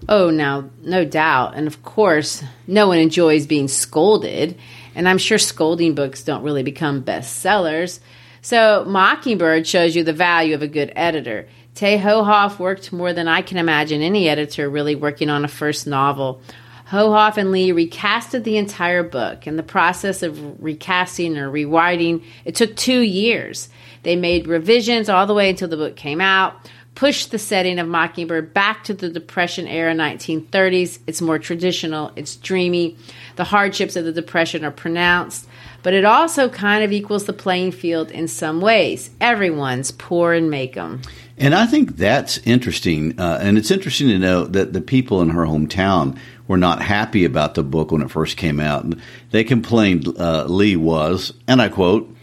Oh, 0.06 0.28
now, 0.28 0.68
no 0.82 1.06
doubt. 1.06 1.54
And 1.54 1.66
of 1.66 1.82
course, 1.82 2.44
no 2.66 2.88
one 2.88 2.98
enjoys 2.98 3.46
being 3.46 3.68
scolded. 3.68 4.58
And 4.94 5.08
I'm 5.08 5.18
sure 5.18 5.38
scolding 5.38 5.94
books 5.94 6.22
don't 6.22 6.42
really 6.42 6.62
become 6.62 7.02
bestsellers. 7.02 8.00
So 8.44 8.84
Mockingbird 8.84 9.66
shows 9.66 9.96
you 9.96 10.04
the 10.04 10.12
value 10.12 10.54
of 10.54 10.60
a 10.60 10.68
good 10.68 10.92
editor. 10.94 11.48
Tay 11.74 11.96
Hohoff 11.96 12.58
worked 12.58 12.92
more 12.92 13.14
than 13.14 13.26
I 13.26 13.40
can 13.40 13.56
imagine 13.56 14.02
any 14.02 14.28
editor 14.28 14.68
really 14.68 14.94
working 14.94 15.30
on 15.30 15.46
a 15.46 15.48
first 15.48 15.86
novel. 15.86 16.42
Hohoff 16.90 17.38
and 17.38 17.50
Lee 17.50 17.70
recasted 17.70 18.44
the 18.44 18.58
entire 18.58 19.02
book. 19.02 19.46
In 19.46 19.56
the 19.56 19.62
process 19.62 20.22
of 20.22 20.62
recasting 20.62 21.38
or 21.38 21.50
rewriting, 21.50 22.22
it 22.44 22.54
took 22.54 22.76
two 22.76 23.00
years. 23.00 23.70
They 24.02 24.14
made 24.14 24.46
revisions 24.46 25.08
all 25.08 25.26
the 25.26 25.32
way 25.32 25.48
until 25.48 25.68
the 25.68 25.78
book 25.78 25.96
came 25.96 26.20
out, 26.20 26.70
pushed 26.94 27.30
the 27.30 27.38
setting 27.38 27.78
of 27.78 27.88
Mockingbird 27.88 28.54
back 28.54 28.84
to 28.84 28.94
the 28.94 29.08
Depression 29.08 29.66
era 29.66 29.92
1930s. 29.94 31.00
It's 31.06 31.20
more 31.20 31.38
traditional, 31.38 32.12
it's 32.16 32.36
dreamy. 32.36 32.96
The 33.36 33.44
hardships 33.44 33.96
of 33.96 34.04
the 34.04 34.12
Depression 34.12 34.64
are 34.64 34.70
pronounced. 34.70 35.46
but 35.82 35.92
it 35.92 36.06
also 36.06 36.48
kind 36.48 36.82
of 36.82 36.92
equals 36.92 37.26
the 37.26 37.32
playing 37.34 37.70
field 37.70 38.10
in 38.10 38.26
some 38.26 38.62
ways. 38.62 39.10
Everyone's 39.20 39.90
poor 39.90 40.32
and 40.32 40.50
make 40.50 40.78
'em. 40.78 41.02
And 41.36 41.54
I 41.54 41.66
think 41.66 41.96
that's 41.98 42.38
interesting. 42.38 43.20
Uh, 43.20 43.38
and 43.42 43.58
it's 43.58 43.70
interesting 43.70 44.08
to 44.08 44.18
know 44.18 44.44
that 44.46 44.72
the 44.72 44.80
people 44.80 45.20
in 45.20 45.28
her 45.30 45.44
hometown 45.44 46.16
were 46.48 46.56
not 46.56 46.80
happy 46.80 47.26
about 47.26 47.54
the 47.54 47.62
book 47.62 47.90
when 47.92 48.00
it 48.00 48.10
first 48.10 48.38
came 48.38 48.60
out. 48.60 48.86
They 49.30 49.44
complained 49.44 50.08
uh, 50.18 50.46
Lee 50.46 50.76
was, 50.76 51.34
and 51.46 51.60
I 51.60 51.68
quote, 51.68 52.13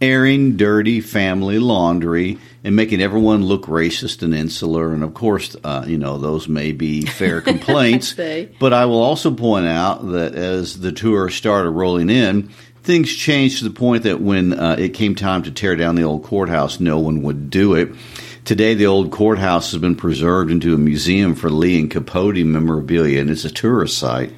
airing 0.00 0.56
dirty 0.56 1.00
family 1.00 1.58
laundry 1.58 2.38
and 2.64 2.74
making 2.74 3.00
everyone 3.00 3.44
look 3.44 3.66
racist 3.66 4.22
and 4.22 4.34
insular. 4.34 4.92
And 4.92 5.04
of 5.04 5.14
course, 5.14 5.56
uh, 5.62 5.84
you 5.86 5.98
know, 5.98 6.18
those 6.18 6.48
may 6.48 6.72
be 6.72 7.04
fair 7.04 7.40
complaints. 7.42 8.14
but 8.58 8.72
I 8.72 8.86
will 8.86 9.02
also 9.02 9.30
point 9.34 9.66
out 9.66 10.10
that 10.12 10.34
as 10.34 10.80
the 10.80 10.92
tour 10.92 11.28
started 11.28 11.70
rolling 11.70 12.10
in, 12.10 12.50
things 12.82 13.14
changed 13.14 13.58
to 13.58 13.64
the 13.64 13.70
point 13.70 14.04
that 14.04 14.20
when 14.20 14.52
uh, 14.52 14.76
it 14.78 14.94
came 14.94 15.14
time 15.14 15.42
to 15.42 15.50
tear 15.50 15.76
down 15.76 15.96
the 15.96 16.02
old 16.02 16.24
courthouse, 16.24 16.80
no 16.80 16.98
one 16.98 17.22
would 17.22 17.50
do 17.50 17.74
it. 17.74 17.90
Today, 18.44 18.72
the 18.74 18.86
old 18.86 19.10
courthouse 19.10 19.70
has 19.72 19.80
been 19.80 19.96
preserved 19.96 20.50
into 20.50 20.74
a 20.74 20.78
museum 20.78 21.34
for 21.34 21.50
Lee 21.50 21.78
and 21.78 21.90
Capote 21.90 22.36
memorabilia, 22.36 23.20
and 23.20 23.28
it's 23.28 23.44
a 23.44 23.50
tourist 23.50 23.98
site. 23.98 24.32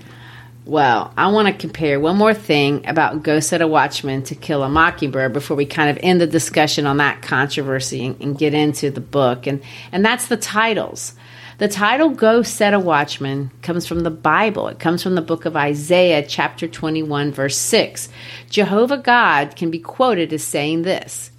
Well, 0.65 1.13
I 1.17 1.27
want 1.33 1.49
to 1.49 1.55
compare 1.55 1.99
one 1.99 2.17
more 2.17 2.35
thing 2.35 2.87
about 2.87 3.25
Go 3.25 3.41
Set 3.41 3.61
a 3.61 3.67
Watchman 3.67 4.23
to 4.25 4.37
Kill 4.37 4.63
a 4.63 4.69
Mockingbird 4.69 5.33
before 5.33 5.57
we 5.57 5.67
kind 5.67 5.91
of 5.91 5.99
end 6.05 6.21
the 6.21 6.27
discussion 6.27 6.87
on 6.87 6.99
that 6.99 7.21
controversy 7.21 8.07
and, 8.07 8.21
and 8.21 8.39
get 8.39 8.55
into 8.55 8.91
the 8.91 9.01
book, 9.01 9.49
and 9.49 9.61
and 9.91 10.05
that's 10.05 10.29
the 10.29 10.37
titles. 10.37 11.15
The 11.59 11.69
title 11.69 12.11
Go 12.11 12.43
Set 12.43 12.75
a 12.75 12.81
Watchman 12.81 13.51
comes 13.63 13.87
from 13.87 14.01
the 14.01 14.11
Bible. 14.11 14.69
It 14.69 14.81
comes 14.81 15.01
from 15.03 15.15
the 15.15 15.23
book 15.23 15.45
of 15.45 15.57
Isaiah, 15.57 16.27
chapter 16.27 16.67
21, 16.67 17.31
verse 17.31 17.57
6. 17.57 18.09
Jehovah 18.51 18.99
God 18.99 19.55
can 19.55 19.71
be 19.71 19.79
quoted 19.79 20.33
as 20.33 20.43
saying 20.43 20.83
this 20.83 21.31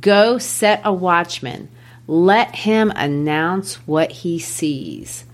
Go 0.00 0.38
set 0.38 0.80
a 0.82 0.92
watchman, 0.92 1.68
let 2.06 2.54
him 2.54 2.90
announce 2.96 3.76
what 3.86 4.10
he 4.10 4.38
sees. 4.38 5.25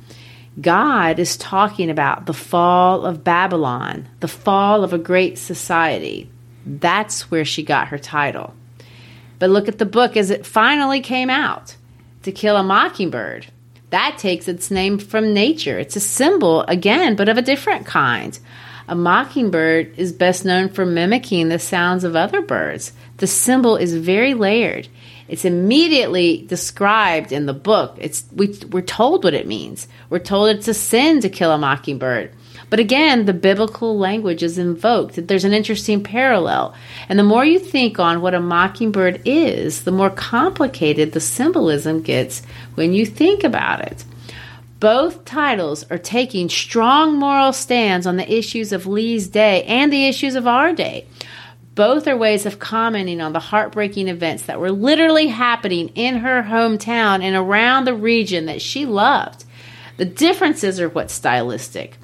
God 0.60 1.18
is 1.18 1.36
talking 1.36 1.88
about 1.88 2.26
the 2.26 2.34
fall 2.34 3.06
of 3.06 3.24
Babylon, 3.24 4.08
the 4.20 4.28
fall 4.28 4.84
of 4.84 4.92
a 4.92 4.98
great 4.98 5.38
society. 5.38 6.30
That's 6.66 7.30
where 7.30 7.44
she 7.44 7.62
got 7.62 7.88
her 7.88 7.98
title. 7.98 8.54
But 9.38 9.50
look 9.50 9.66
at 9.66 9.78
the 9.78 9.86
book 9.86 10.16
as 10.16 10.30
it 10.30 10.46
finally 10.46 11.00
came 11.00 11.30
out 11.30 11.76
To 12.24 12.32
Kill 12.32 12.56
a 12.56 12.62
Mockingbird. 12.62 13.46
That 13.90 14.16
takes 14.18 14.46
its 14.46 14.70
name 14.70 14.98
from 14.98 15.34
nature. 15.34 15.78
It's 15.78 15.96
a 15.96 16.00
symbol, 16.00 16.62
again, 16.62 17.16
but 17.16 17.28
of 17.28 17.38
a 17.38 17.42
different 17.42 17.86
kind. 17.86 18.38
A 18.88 18.94
mockingbird 18.94 19.98
is 19.98 20.12
best 20.12 20.44
known 20.44 20.68
for 20.68 20.84
mimicking 20.84 21.48
the 21.48 21.58
sounds 21.58 22.04
of 22.04 22.16
other 22.16 22.42
birds. 22.42 22.92
The 23.18 23.26
symbol 23.26 23.76
is 23.76 23.94
very 23.94 24.34
layered. 24.34 24.88
It's 25.28 25.44
immediately 25.44 26.44
described 26.48 27.32
in 27.32 27.46
the 27.46 27.54
book. 27.54 27.96
It's 27.98 28.24
we, 28.34 28.58
we're 28.70 28.82
told 28.82 29.24
what 29.24 29.34
it 29.34 29.46
means. 29.46 29.88
We're 30.10 30.18
told 30.18 30.50
it's 30.50 30.68
a 30.68 30.74
sin 30.74 31.20
to 31.20 31.30
kill 31.30 31.52
a 31.52 31.58
mockingbird. 31.58 32.32
But 32.68 32.80
again, 32.80 33.26
the 33.26 33.34
biblical 33.34 33.98
language 33.98 34.42
is 34.42 34.58
invoked. 34.58 35.28
There's 35.28 35.44
an 35.44 35.52
interesting 35.52 36.02
parallel. 36.02 36.74
And 37.08 37.18
the 37.18 37.22
more 37.22 37.44
you 37.44 37.58
think 37.58 37.98
on 37.98 38.22
what 38.22 38.34
a 38.34 38.40
mockingbird 38.40 39.22
is, 39.24 39.84
the 39.84 39.92
more 39.92 40.10
complicated 40.10 41.12
the 41.12 41.20
symbolism 41.20 42.00
gets 42.02 42.42
when 42.74 42.92
you 42.92 43.04
think 43.04 43.44
about 43.44 43.80
it. 43.82 44.04
Both 44.82 45.24
titles 45.24 45.84
are 45.92 45.96
taking 45.96 46.48
strong 46.48 47.14
moral 47.16 47.52
stands 47.52 48.04
on 48.04 48.16
the 48.16 48.28
issues 48.28 48.72
of 48.72 48.84
Lee's 48.84 49.28
day 49.28 49.62
and 49.62 49.92
the 49.92 50.06
issues 50.08 50.34
of 50.34 50.48
our 50.48 50.72
day. 50.72 51.06
Both 51.76 52.08
are 52.08 52.16
ways 52.16 52.46
of 52.46 52.58
commenting 52.58 53.20
on 53.20 53.32
the 53.32 53.38
heartbreaking 53.38 54.08
events 54.08 54.42
that 54.46 54.58
were 54.58 54.72
literally 54.72 55.28
happening 55.28 55.90
in 55.90 56.16
her 56.16 56.42
hometown 56.42 57.22
and 57.22 57.36
around 57.36 57.84
the 57.84 57.94
region 57.94 58.46
that 58.46 58.60
she 58.60 58.84
loved. 58.84 59.44
The 59.98 60.04
differences 60.04 60.80
are 60.80 60.88
what's 60.88 61.14
stylistic. 61.14 61.96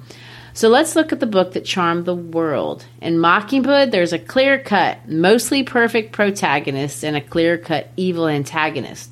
So 0.53 0.69
let's 0.69 0.95
look 0.95 1.11
at 1.11 1.19
the 1.19 1.27
book 1.27 1.51
that 1.55 1.65
charmed 1.65 2.05
the 2.05 2.15
world. 2.15 2.85
In 3.01 3.19
Mockingbird, 3.19 3.91
there's 3.91 4.13
a 4.13 4.19
clear 4.19 4.57
cut, 4.57 5.05
mostly 5.05 5.63
perfect 5.63 6.13
protagonist 6.13 7.03
and 7.03 7.17
a 7.17 7.21
clear 7.21 7.57
cut 7.57 7.89
evil 7.97 8.29
antagonist. 8.29 9.11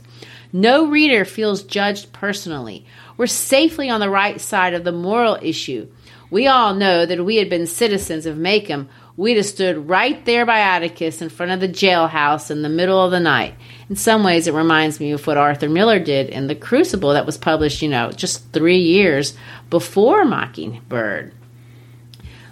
No 0.53 0.87
reader 0.87 1.25
feels 1.25 1.63
judged 1.63 2.13
personally. 2.13 2.85
We're 3.17 3.27
safely 3.27 3.89
on 3.89 3.99
the 3.99 4.09
right 4.09 4.39
side 4.39 4.73
of 4.73 4.83
the 4.83 4.91
moral 4.91 5.37
issue. 5.41 5.89
We 6.29 6.47
all 6.47 6.73
know 6.73 7.05
that 7.05 7.19
if 7.19 7.25
we 7.25 7.37
had 7.37 7.49
been 7.49 7.67
citizens 7.67 8.25
of 8.25 8.37
Maycomb, 8.37 8.87
we'd 9.15 9.37
have 9.37 9.45
stood 9.45 9.89
right 9.89 10.23
there 10.25 10.45
by 10.45 10.59
Atticus 10.59 11.21
in 11.21 11.29
front 11.29 11.51
of 11.51 11.59
the 11.59 11.69
jailhouse 11.69 12.51
in 12.51 12.61
the 12.61 12.69
middle 12.69 13.03
of 13.03 13.11
the 13.11 13.19
night. 13.19 13.55
In 13.89 13.95
some 13.95 14.23
ways, 14.23 14.47
it 14.47 14.53
reminds 14.53 14.99
me 14.99 15.11
of 15.11 15.25
what 15.25 15.37
Arthur 15.37 15.69
Miller 15.69 15.99
did 15.99 16.29
in 16.29 16.47
The 16.47 16.55
Crucible, 16.55 17.13
that 17.13 17.25
was 17.25 17.37
published, 17.37 17.81
you 17.81 17.89
know, 17.89 18.11
just 18.11 18.51
three 18.51 18.79
years 18.79 19.35
before 19.69 20.25
Mockingbird. 20.25 21.33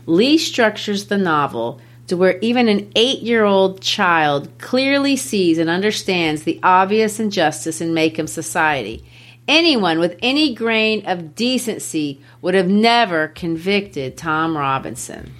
Lee 0.06 0.38
structures 0.38 1.06
the 1.06 1.18
novel 1.18 1.82
to 2.08 2.16
where 2.16 2.38
even 2.40 2.70
an 2.70 2.92
eight 2.96 3.22
year 3.22 3.44
old 3.44 3.82
child 3.82 4.50
clearly 4.60 5.16
sees 5.16 5.58
and 5.58 5.70
understands 5.70 6.44
the 6.44 6.60
obvious 6.64 7.20
injustice 7.20 7.82
in 7.82 7.94
Maycomb 7.94 8.30
society. 8.30 9.04
Anyone 9.48 10.00
with 10.00 10.18
any 10.22 10.56
grain 10.56 11.06
of 11.06 11.36
decency 11.36 12.22
would 12.42 12.56
have 12.56 12.68
never 12.68 13.28
convicted 13.30 14.18
Tom 14.18 14.58
Robinson. 14.58 15.34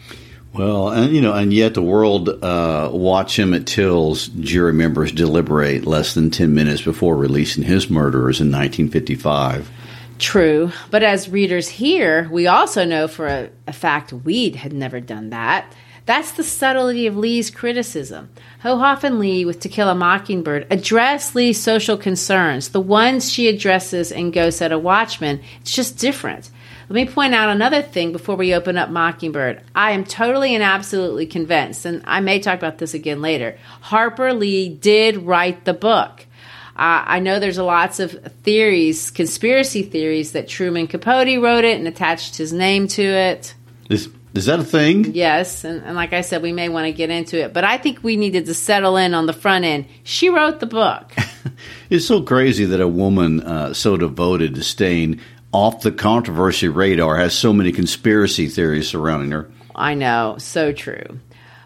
Well, 0.54 0.90
and 0.90 1.14
you 1.14 1.22
know, 1.22 1.34
and 1.34 1.52
yet 1.52 1.74
the 1.74 1.82
world 1.82 2.30
uh, 2.30 2.90
watch 2.94 3.40
at 3.40 3.68
Till's 3.68 4.28
jury 4.28 4.72
members 4.72 5.12
deliberate 5.12 5.86
less 5.86 6.14
than 6.14 6.32
ten 6.32 6.54
minutes 6.54 6.82
before 6.82 7.18
releasing 7.18 7.64
his 7.64 7.90
murderers 7.90 8.40
in 8.40 8.48
1955. 8.48 9.70
True, 10.18 10.72
but 10.92 11.04
as 11.04 11.28
readers 11.28 11.68
here, 11.68 12.30
we 12.32 12.48
also 12.48 12.86
know 12.86 13.10
for 13.10 13.28
a, 13.28 13.50
a 13.68 13.74
fact 13.74 14.14
Weed 14.14 14.56
had 14.56 14.72
never 14.72 15.02
done 15.02 15.32
that. 15.32 15.74
That's 16.06 16.34
the 16.34 16.44
subtlety 16.44 17.08
of 17.08 17.18
Lee's 17.18 17.50
criticism. 17.50 18.30
Hohoff 18.64 19.04
and 19.04 19.18
Lee, 19.18 19.44
with 19.44 19.60
To 19.62 19.70
Kill 19.70 19.90
a 19.90 19.96
Mockingbird, 19.96 20.68
address 20.70 21.34
Lee's 21.34 21.60
social 21.60 21.98
concerns, 21.98 22.70
the 22.70 22.82
ones 22.82 23.32
she 23.32 23.48
addresses 23.48 24.12
in 24.12 24.30
Go 24.30 24.52
Set 24.52 24.72
a 24.72 24.78
Watchman. 24.78 25.42
It's 25.62 25.72
just 25.72 25.98
different. 25.98 26.52
Let 26.88 26.96
me 26.96 27.12
point 27.12 27.34
out 27.34 27.50
another 27.50 27.82
thing 27.82 28.12
before 28.12 28.36
we 28.36 28.54
open 28.54 28.78
up 28.78 28.92
Mockingbird. 28.92 29.64
I 29.74 29.94
am 29.94 30.04
totally 30.04 30.54
and 30.54 30.64
absolutely 30.64 31.26
convinced, 31.26 31.86
and 31.86 32.04
I 32.06 32.20
may 32.20 32.40
talk 32.40 32.60
about 32.60 32.78
this 32.78 32.94
again 32.94 33.22
later. 33.22 33.58
Harper 33.82 34.34
Lee 34.34 34.70
did 34.70 35.18
write 35.18 35.66
the 35.66 35.74
book. 35.74 36.28
Uh, 36.76 37.02
I 37.08 37.20
know 37.20 37.40
there's 37.40 37.58
lots 37.58 38.00
of 38.00 38.12
theories, 38.44 39.10
conspiracy 39.10 39.82
theories, 39.82 40.34
that 40.34 40.48
Truman 40.48 40.86
Capote 40.86 41.42
wrote 41.42 41.64
it 41.64 41.80
and 41.80 41.88
attached 41.88 42.38
his 42.38 42.54
name 42.54 42.88
to 42.90 43.02
it. 43.02 43.56
Is, 43.90 44.10
is 44.36 44.46
that 44.46 44.60
a 44.60 44.64
thing? 44.64 45.14
Yes, 45.14 45.64
and, 45.64 45.84
and 45.84 45.96
like 45.96 46.12
I 46.14 46.22
said, 46.22 46.42
we 46.42 46.52
may 46.52 46.70
want 46.70 46.86
to 46.86 46.92
get 46.92 47.10
into 47.10 47.42
it, 47.42 47.54
but 47.54 47.64
I 47.64 47.78
think 47.78 48.04
we 48.04 48.18
needed 48.18 48.46
to 48.48 48.54
settle 48.54 48.98
in 48.98 49.14
on 49.14 49.26
the 49.26 49.34
front 49.34 49.66
end. 49.66 49.86
She 50.04 50.30
wrote 50.30 50.60
the 50.60 50.66
book. 50.66 51.14
it's 51.90 52.06
so 52.06 52.22
crazy 52.22 52.66
that 52.66 52.82
a 52.82 52.88
woman 52.88 53.42
uh, 53.42 53.74
so 53.74 53.96
devoted 53.96 54.56
to 54.56 54.64
staying 54.64 55.22
off 55.54 55.82
the 55.82 55.92
controversy 55.92 56.68
radar 56.68 57.16
has 57.16 57.34
so 57.34 57.54
many 57.54 57.72
conspiracy 57.72 58.48
theories 58.50 58.90
surrounding 58.90 59.32
her. 59.32 59.50
I 59.74 59.94
know, 59.94 60.36
so 60.38 60.74
true. 60.74 61.20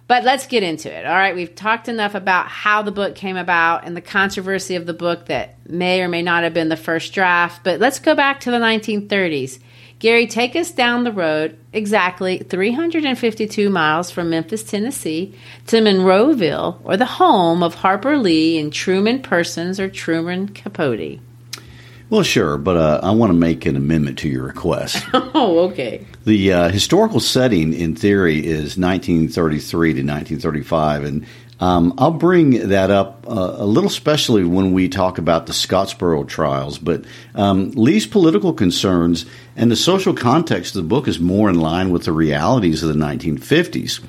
But 0.06 0.24
let's 0.24 0.48
get 0.48 0.64
into 0.64 0.92
it. 0.92 1.06
All 1.06 1.16
right, 1.16 1.36
we've 1.36 1.54
talked 1.54 1.88
enough 1.88 2.16
about 2.16 2.48
how 2.48 2.82
the 2.82 2.92
book 2.92 3.16
came 3.16 3.38
about 3.38 3.86
and 3.86 3.96
the 3.96 4.02
controversy 4.02 4.76
of 4.76 4.88
the 4.88 4.94
book 4.94 5.28
that 5.28 5.58
may 5.70 6.02
or 6.02 6.08
may 6.08 6.24
not 6.24 6.44
have 6.44 6.54
been 6.54 6.70
the 6.70 6.76
first 6.76 7.14
draft. 7.14 7.64
But 7.64 7.80
let's 7.80 8.00
go 8.00 8.16
back 8.16 8.40
to 8.42 8.52
the 8.52 8.58
1930s. 8.58 9.60
Gary, 10.00 10.28
take 10.28 10.56
us 10.56 10.72
down 10.72 11.04
the 11.04 11.12
road 11.12 11.60
exactly 11.74 12.38
352 12.38 13.70
miles 13.70 14.10
from 14.10 14.30
Memphis, 14.30 14.64
Tennessee 14.64 15.36
to 15.68 15.82
Monroeville, 15.82 16.80
or 16.86 16.96
the 16.96 17.06
home 17.06 17.62
of 17.62 17.76
Harper 17.76 18.18
Lee 18.18 18.58
and 18.58 18.72
Truman 18.72 19.22
Persons 19.22 19.78
or 19.78 19.90
Truman 19.90 20.48
Capote. 20.48 21.20
Well, 22.10 22.24
sure, 22.24 22.58
but 22.58 22.78
uh, 22.78 23.02
I 23.04 23.12
want 23.12 23.32
to 23.32 23.38
make 23.38 23.66
an 23.66 23.76
amendment 23.76 24.18
to 24.20 24.30
your 24.30 24.44
request. 24.44 25.06
oh, 25.14 25.70
okay. 25.70 26.08
The 26.24 26.54
uh, 26.54 26.70
historical 26.70 27.20
setting, 27.20 27.74
in 27.74 27.96
theory, 27.96 28.40
is 28.40 28.78
1933 28.78 29.94
to 29.94 30.00
1935, 30.00 31.04
and 31.04 31.26
um, 31.60 31.94
I'll 31.98 32.12
bring 32.12 32.70
that 32.70 32.90
up 32.90 33.26
uh, 33.28 33.56
a 33.58 33.66
little, 33.66 33.90
especially 33.90 34.44
when 34.44 34.72
we 34.74 34.88
talk 34.88 35.18
about 35.18 35.46
the 35.46 35.54
Scottsboro 35.54 36.28
trials. 36.28 36.80
But 36.80 37.04
um, 37.36 37.72
Lee's 37.72 38.08
political 38.08 38.54
concerns 38.54 39.26
and 39.56 39.70
the 39.70 39.76
social 39.76 40.14
context 40.14 40.76
of 40.76 40.84
the 40.84 40.88
book 40.88 41.08
is 41.08 41.20
more 41.20 41.50
in 41.50 41.60
line 41.60 41.92
with 41.92 42.06
the 42.06 42.14
realities 42.14 42.82
of 42.82 42.90
the 42.90 43.00
1950s. 43.00 44.02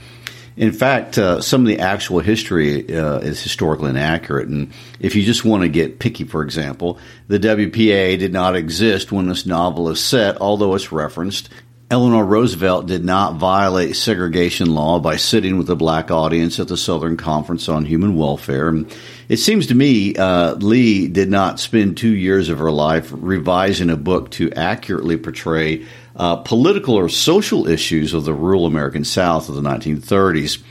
In 0.56 0.72
fact, 0.72 1.16
uh, 1.16 1.40
some 1.40 1.62
of 1.62 1.66
the 1.68 1.78
actual 1.78 2.20
history 2.20 2.94
uh, 2.94 3.18
is 3.18 3.42
historically 3.42 3.90
inaccurate. 3.90 4.48
And 4.48 4.72
if 5.00 5.16
you 5.16 5.22
just 5.22 5.44
want 5.44 5.62
to 5.62 5.68
get 5.68 5.98
picky, 5.98 6.24
for 6.24 6.42
example, 6.42 6.98
the 7.28 7.38
WPA 7.38 8.18
did 8.18 8.32
not 8.32 8.56
exist 8.56 9.10
when 9.10 9.26
this 9.26 9.46
novel 9.46 9.88
is 9.88 10.00
set, 10.00 10.36
although 10.40 10.74
it's 10.74 10.92
referenced 10.92 11.48
Eleanor 11.90 12.24
Roosevelt 12.24 12.86
did 12.86 13.04
not 13.04 13.34
violate 13.34 13.96
segregation 13.96 14.72
law 14.72 15.00
by 15.00 15.16
sitting 15.16 15.58
with 15.58 15.68
a 15.70 15.74
black 15.74 16.12
audience 16.12 16.60
at 16.60 16.68
the 16.68 16.76
Southern 16.76 17.16
Conference 17.16 17.68
on 17.68 17.84
Human 17.84 18.16
Welfare. 18.16 18.84
It 19.28 19.38
seems 19.38 19.66
to 19.66 19.74
me 19.74 20.14
uh, 20.14 20.54
Lee 20.54 21.08
did 21.08 21.28
not 21.28 21.58
spend 21.58 21.96
two 21.96 22.14
years 22.14 22.48
of 22.48 22.60
her 22.60 22.70
life 22.70 23.10
revising 23.12 23.90
a 23.90 23.96
book 23.96 24.30
to 24.32 24.52
accurately 24.52 25.16
portray 25.16 25.84
uh, 26.14 26.36
political 26.36 26.94
or 26.94 27.08
social 27.08 27.66
issues 27.66 28.14
of 28.14 28.24
the 28.24 28.34
rural 28.34 28.66
American 28.66 29.02
South 29.02 29.48
of 29.48 29.56
the 29.56 29.60
1930s. 29.60 30.62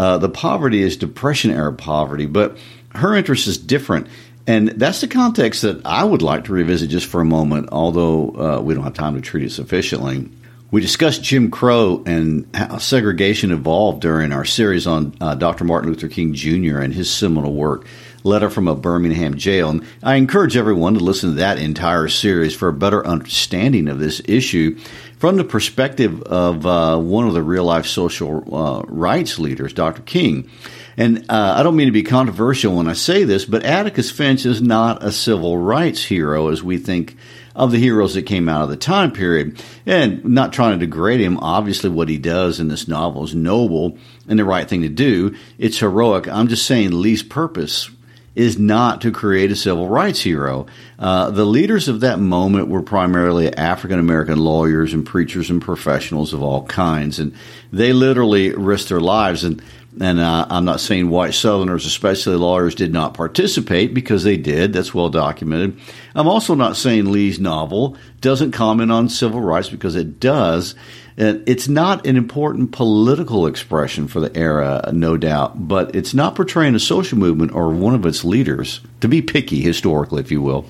Uh, 0.00 0.18
the 0.18 0.28
poverty 0.28 0.82
is 0.82 0.96
Depression 0.96 1.52
era 1.52 1.72
poverty, 1.72 2.26
but 2.26 2.58
her 2.92 3.14
interest 3.14 3.46
is 3.46 3.56
different. 3.56 4.08
And 4.46 4.68
that's 4.70 5.00
the 5.00 5.08
context 5.08 5.62
that 5.62 5.84
I 5.84 6.02
would 6.02 6.22
like 6.22 6.44
to 6.44 6.52
revisit 6.52 6.90
just 6.90 7.06
for 7.06 7.20
a 7.20 7.24
moment, 7.24 7.68
although 7.72 8.30
uh, 8.30 8.60
we 8.60 8.74
don't 8.74 8.84
have 8.84 8.94
time 8.94 9.14
to 9.14 9.20
treat 9.20 9.44
it 9.44 9.52
sufficiently. 9.52 10.28
We 10.70 10.80
discussed 10.80 11.24
Jim 11.24 11.50
Crow 11.50 12.02
and 12.06 12.48
how 12.54 12.78
segregation 12.78 13.50
evolved 13.50 14.00
during 14.00 14.32
our 14.32 14.44
series 14.44 14.86
on 14.86 15.14
uh, 15.20 15.34
Dr. 15.34 15.64
Martin 15.64 15.90
Luther 15.90 16.08
King 16.08 16.32
Jr. 16.32 16.78
and 16.78 16.94
his 16.94 17.12
seminal 17.12 17.54
work, 17.54 17.86
Letter 18.22 18.50
from 18.50 18.68
a 18.68 18.76
Birmingham 18.76 19.36
Jail. 19.36 19.70
And 19.70 19.84
I 20.02 20.14
encourage 20.14 20.56
everyone 20.56 20.94
to 20.94 21.00
listen 21.00 21.30
to 21.30 21.36
that 21.36 21.58
entire 21.58 22.06
series 22.06 22.54
for 22.54 22.68
a 22.68 22.72
better 22.72 23.04
understanding 23.04 23.88
of 23.88 23.98
this 23.98 24.22
issue 24.26 24.78
from 25.18 25.36
the 25.36 25.44
perspective 25.44 26.22
of 26.22 26.64
uh, 26.64 26.98
one 26.98 27.26
of 27.26 27.34
the 27.34 27.42
real 27.42 27.64
life 27.64 27.86
social 27.86 28.54
uh, 28.54 28.82
rights 28.86 29.40
leaders, 29.40 29.72
Dr. 29.72 30.02
King. 30.02 30.48
And 30.96 31.26
uh, 31.28 31.54
I 31.56 31.62
don't 31.62 31.76
mean 31.76 31.86
to 31.86 31.92
be 31.92 32.02
controversial 32.02 32.76
when 32.76 32.88
I 32.88 32.94
say 32.94 33.24
this, 33.24 33.44
but 33.44 33.64
Atticus 33.64 34.10
Finch 34.10 34.44
is 34.44 34.60
not 34.60 35.02
a 35.02 35.12
civil 35.12 35.56
rights 35.56 36.04
hero 36.04 36.48
as 36.48 36.62
we 36.62 36.78
think 36.78 37.16
of 37.54 37.72
the 37.72 37.78
heroes 37.78 38.14
that 38.14 38.22
came 38.22 38.48
out 38.48 38.62
of 38.62 38.68
the 38.70 38.76
time 38.76 39.12
period. 39.12 39.62
And 39.86 40.24
not 40.24 40.52
trying 40.52 40.78
to 40.78 40.86
degrade 40.86 41.20
him, 41.20 41.38
obviously, 41.38 41.90
what 41.90 42.08
he 42.08 42.18
does 42.18 42.60
in 42.60 42.68
this 42.68 42.88
novel 42.88 43.24
is 43.24 43.34
noble 43.34 43.98
and 44.28 44.38
the 44.38 44.44
right 44.44 44.68
thing 44.68 44.82
to 44.82 44.88
do. 44.88 45.36
It's 45.58 45.78
heroic. 45.78 46.28
I'm 46.28 46.48
just 46.48 46.66
saying 46.66 46.90
Lee's 46.92 47.22
purpose 47.22 47.90
is 48.34 48.58
not 48.58 49.00
to 49.00 49.10
create 49.10 49.50
a 49.50 49.56
civil 49.56 49.88
rights 49.88 50.20
hero. 50.20 50.64
Uh, 50.98 51.30
the 51.30 51.44
leaders 51.44 51.88
of 51.88 52.00
that 52.00 52.20
moment 52.20 52.68
were 52.68 52.82
primarily 52.82 53.52
African 53.52 53.98
American 53.98 54.38
lawyers 54.38 54.94
and 54.94 55.04
preachers 55.04 55.50
and 55.50 55.60
professionals 55.60 56.32
of 56.32 56.42
all 56.42 56.64
kinds, 56.64 57.18
and 57.18 57.34
they 57.72 57.92
literally 57.92 58.54
risked 58.54 58.88
their 58.88 59.00
lives. 59.00 59.42
And 59.42 59.60
and 59.98 60.20
uh, 60.20 60.46
I'm 60.48 60.64
not 60.64 60.80
saying 60.80 61.08
white 61.10 61.34
Southerners, 61.34 61.84
especially 61.84 62.36
lawyers, 62.36 62.74
did 62.74 62.92
not 62.92 63.14
participate 63.14 63.92
because 63.92 64.22
they 64.22 64.36
did. 64.36 64.72
That's 64.72 64.94
well 64.94 65.08
documented. 65.08 65.78
I'm 66.14 66.28
also 66.28 66.54
not 66.54 66.76
saying 66.76 67.10
Lee's 67.10 67.40
novel 67.40 67.96
doesn't 68.20 68.52
comment 68.52 68.92
on 68.92 69.08
civil 69.08 69.40
rights 69.40 69.68
because 69.68 69.96
it 69.96 70.20
does. 70.20 70.76
And 71.16 71.42
It's 71.48 71.68
not 71.68 72.06
an 72.06 72.16
important 72.16 72.70
political 72.70 73.46
expression 73.46 74.06
for 74.06 74.20
the 74.20 74.34
era, 74.36 74.90
no 74.92 75.16
doubt, 75.16 75.66
but 75.66 75.94
it's 75.96 76.14
not 76.14 76.36
portraying 76.36 76.76
a 76.76 76.80
social 76.80 77.18
movement 77.18 77.52
or 77.52 77.70
one 77.70 77.94
of 77.94 78.06
its 78.06 78.24
leaders, 78.24 78.80
to 79.00 79.08
be 79.08 79.22
picky 79.22 79.60
historically, 79.60 80.20
if 80.20 80.30
you 80.30 80.40
will. 80.40 80.66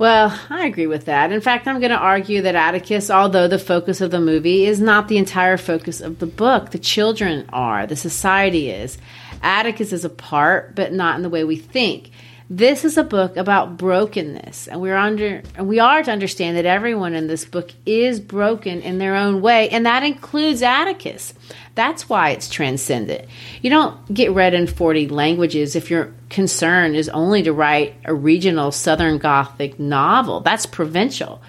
Well, 0.00 0.34
I 0.48 0.64
agree 0.64 0.86
with 0.86 1.04
that. 1.04 1.30
In 1.30 1.42
fact, 1.42 1.68
I'm 1.68 1.78
going 1.78 1.90
to 1.90 1.96
argue 1.98 2.40
that 2.40 2.54
Atticus, 2.54 3.10
although 3.10 3.46
the 3.46 3.58
focus 3.58 4.00
of 4.00 4.10
the 4.10 4.18
movie, 4.18 4.64
is 4.64 4.80
not 4.80 5.08
the 5.08 5.18
entire 5.18 5.58
focus 5.58 6.00
of 6.00 6.20
the 6.20 6.26
book. 6.26 6.70
The 6.70 6.78
children 6.78 7.44
are, 7.52 7.86
the 7.86 7.96
society 7.96 8.70
is. 8.70 8.96
Atticus 9.42 9.92
is 9.92 10.06
a 10.06 10.08
part, 10.08 10.74
but 10.74 10.94
not 10.94 11.16
in 11.16 11.22
the 11.22 11.28
way 11.28 11.44
we 11.44 11.56
think. 11.56 12.12
This 12.52 12.84
is 12.84 12.98
a 12.98 13.04
book 13.04 13.36
about 13.36 13.76
brokenness, 13.76 14.66
and 14.66 14.80
we're 14.80 14.96
under 14.96 15.40
and 15.54 15.68
we 15.68 15.78
are 15.78 16.02
to 16.02 16.10
understand 16.10 16.56
that 16.56 16.66
everyone 16.66 17.14
in 17.14 17.28
this 17.28 17.44
book 17.44 17.70
is 17.86 18.18
broken 18.18 18.82
in 18.82 18.98
their 18.98 19.14
own 19.14 19.40
way, 19.40 19.68
and 19.68 19.86
that 19.86 20.02
includes 20.02 20.60
Atticus. 20.60 21.32
That's 21.76 22.08
why 22.08 22.30
it's 22.30 22.48
transcendent. 22.48 23.28
You 23.62 23.70
don't 23.70 24.12
get 24.12 24.32
read 24.32 24.52
in 24.52 24.66
40 24.66 25.06
languages 25.06 25.76
if 25.76 25.92
your 25.92 26.12
concern 26.28 26.96
is 26.96 27.08
only 27.10 27.44
to 27.44 27.52
write 27.52 27.94
a 28.04 28.12
regional 28.12 28.72
Southern 28.72 29.18
Gothic 29.18 29.78
novel. 29.78 30.40
That's 30.40 30.66
provincial. 30.66 31.40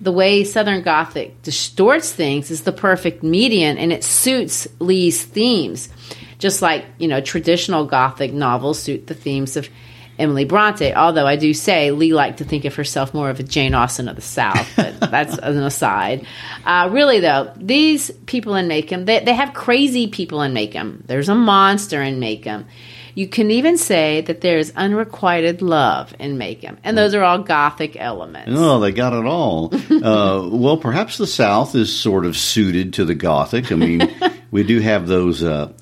The 0.00 0.12
way 0.12 0.44
Southern 0.44 0.82
Gothic 0.82 1.42
distorts 1.42 2.12
things 2.12 2.52
is 2.52 2.62
the 2.62 2.70
perfect 2.70 3.24
median 3.24 3.76
and 3.76 3.92
it 3.92 4.04
suits 4.04 4.68
Lee's 4.78 5.24
themes. 5.24 5.88
Just 6.38 6.62
like, 6.62 6.84
you 6.98 7.08
know, 7.08 7.20
traditional 7.20 7.86
Gothic 7.86 8.32
novels 8.32 8.78
suit 8.78 9.08
the 9.08 9.14
themes 9.14 9.56
of 9.56 9.68
Emily 10.18 10.44
Bronte. 10.44 10.94
Although 10.94 11.26
I 11.26 11.36
do 11.36 11.52
say 11.54 11.90
Lee 11.90 12.14
liked 12.14 12.38
to 12.38 12.44
think 12.44 12.64
of 12.64 12.74
herself 12.74 13.14
more 13.14 13.30
of 13.30 13.40
a 13.40 13.42
Jane 13.42 13.74
Austen 13.74 14.08
of 14.08 14.16
the 14.16 14.22
South, 14.22 14.68
but 14.76 15.00
that's 15.10 15.38
an 15.38 15.58
aside. 15.58 16.26
Uh, 16.64 16.88
really, 16.92 17.20
though, 17.20 17.52
these 17.56 18.10
people 18.26 18.54
in 18.54 18.68
Maycomb, 18.68 19.06
they, 19.06 19.20
they 19.20 19.34
have 19.34 19.54
crazy 19.54 20.08
people 20.08 20.42
in 20.42 20.52
Maycomb. 20.52 21.06
There's 21.06 21.28
a 21.28 21.34
monster 21.34 22.02
in 22.02 22.20
Maycomb. 22.20 22.66
You 23.16 23.28
can 23.28 23.52
even 23.52 23.78
say 23.78 24.22
that 24.22 24.40
there's 24.40 24.72
unrequited 24.72 25.62
love 25.62 26.12
in 26.18 26.36
Maycomb, 26.36 26.78
and 26.82 26.98
those 26.98 27.14
are 27.14 27.22
all 27.22 27.38
Gothic 27.38 27.96
elements. 27.96 28.50
Oh, 28.52 28.80
they 28.80 28.90
got 28.90 29.12
it 29.12 29.24
all. 29.24 29.72
uh, 29.90 30.48
well, 30.48 30.76
perhaps 30.76 31.16
the 31.16 31.26
South 31.26 31.76
is 31.76 31.94
sort 31.94 32.26
of 32.26 32.36
suited 32.36 32.94
to 32.94 33.04
the 33.04 33.14
Gothic. 33.14 33.70
I 33.70 33.76
mean, 33.76 34.12
we 34.50 34.64
do 34.64 34.80
have 34.80 35.06
those. 35.06 35.44
Uh, 35.44 35.72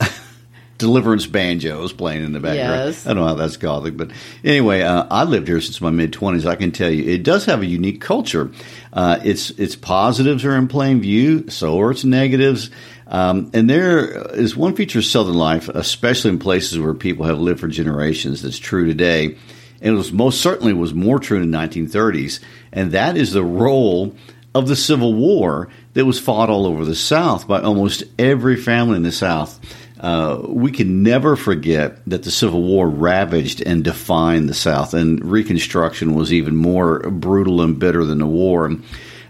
deliverance 0.82 1.26
banjos 1.26 1.92
playing 1.92 2.24
in 2.24 2.32
the 2.32 2.40
background. 2.40 2.88
Yes. 2.88 3.06
I 3.06 3.10
don't 3.10 3.22
know 3.22 3.28
how 3.28 3.34
that's 3.34 3.56
gothic, 3.56 3.96
but 3.96 4.10
anyway, 4.44 4.82
uh, 4.82 5.06
I 5.10 5.24
lived 5.24 5.48
here 5.48 5.60
since 5.60 5.80
my 5.80 5.90
mid 5.90 6.12
twenties. 6.12 6.44
I 6.44 6.56
can 6.56 6.72
tell 6.72 6.90
you, 6.90 7.10
it 7.10 7.22
does 7.22 7.46
have 7.46 7.62
a 7.62 7.66
unique 7.66 8.00
culture. 8.00 8.50
Uh, 8.92 9.18
its 9.24 9.50
its 9.50 9.76
positives 9.76 10.44
are 10.44 10.56
in 10.56 10.68
plain 10.68 11.00
view, 11.00 11.48
so 11.48 11.80
are 11.80 11.92
its 11.92 12.04
negatives. 12.04 12.70
Um, 13.06 13.50
and 13.54 13.68
there 13.68 14.32
is 14.34 14.56
one 14.56 14.74
feature 14.74 14.98
of 14.98 15.04
Southern 15.04 15.34
life, 15.34 15.68
especially 15.68 16.30
in 16.30 16.38
places 16.38 16.78
where 16.78 16.94
people 16.94 17.26
have 17.26 17.38
lived 17.38 17.60
for 17.60 17.68
generations, 17.68 18.42
that's 18.42 18.58
true 18.58 18.86
today. 18.86 19.36
And 19.80 19.94
it 19.94 19.96
was 19.96 20.12
most 20.12 20.40
certainly 20.40 20.72
was 20.72 20.94
more 20.94 21.18
true 21.18 21.40
in 21.40 21.50
the 21.50 21.58
1930s, 21.58 22.40
and 22.72 22.92
that 22.92 23.16
is 23.16 23.32
the 23.32 23.44
role 23.44 24.14
of 24.54 24.68
the 24.68 24.76
Civil 24.76 25.14
War 25.14 25.68
that 25.94 26.04
was 26.04 26.18
fought 26.18 26.50
all 26.50 26.66
over 26.66 26.84
the 26.84 26.94
South 26.94 27.46
by 27.46 27.60
almost 27.60 28.04
every 28.18 28.56
family 28.56 28.96
in 28.96 29.02
the 29.02 29.12
South. 29.12 29.60
Uh, 30.02 30.40
we 30.48 30.72
can 30.72 31.04
never 31.04 31.36
forget 31.36 32.04
that 32.06 32.24
the 32.24 32.30
Civil 32.30 32.60
War 32.60 32.88
ravaged 32.88 33.62
and 33.62 33.84
defined 33.84 34.48
the 34.48 34.54
South, 34.54 34.94
and 34.94 35.24
Reconstruction 35.24 36.14
was 36.14 36.32
even 36.32 36.56
more 36.56 36.98
brutal 36.98 37.62
and 37.62 37.78
bitter 37.78 38.04
than 38.04 38.18
the 38.18 38.26
war. 38.26 38.72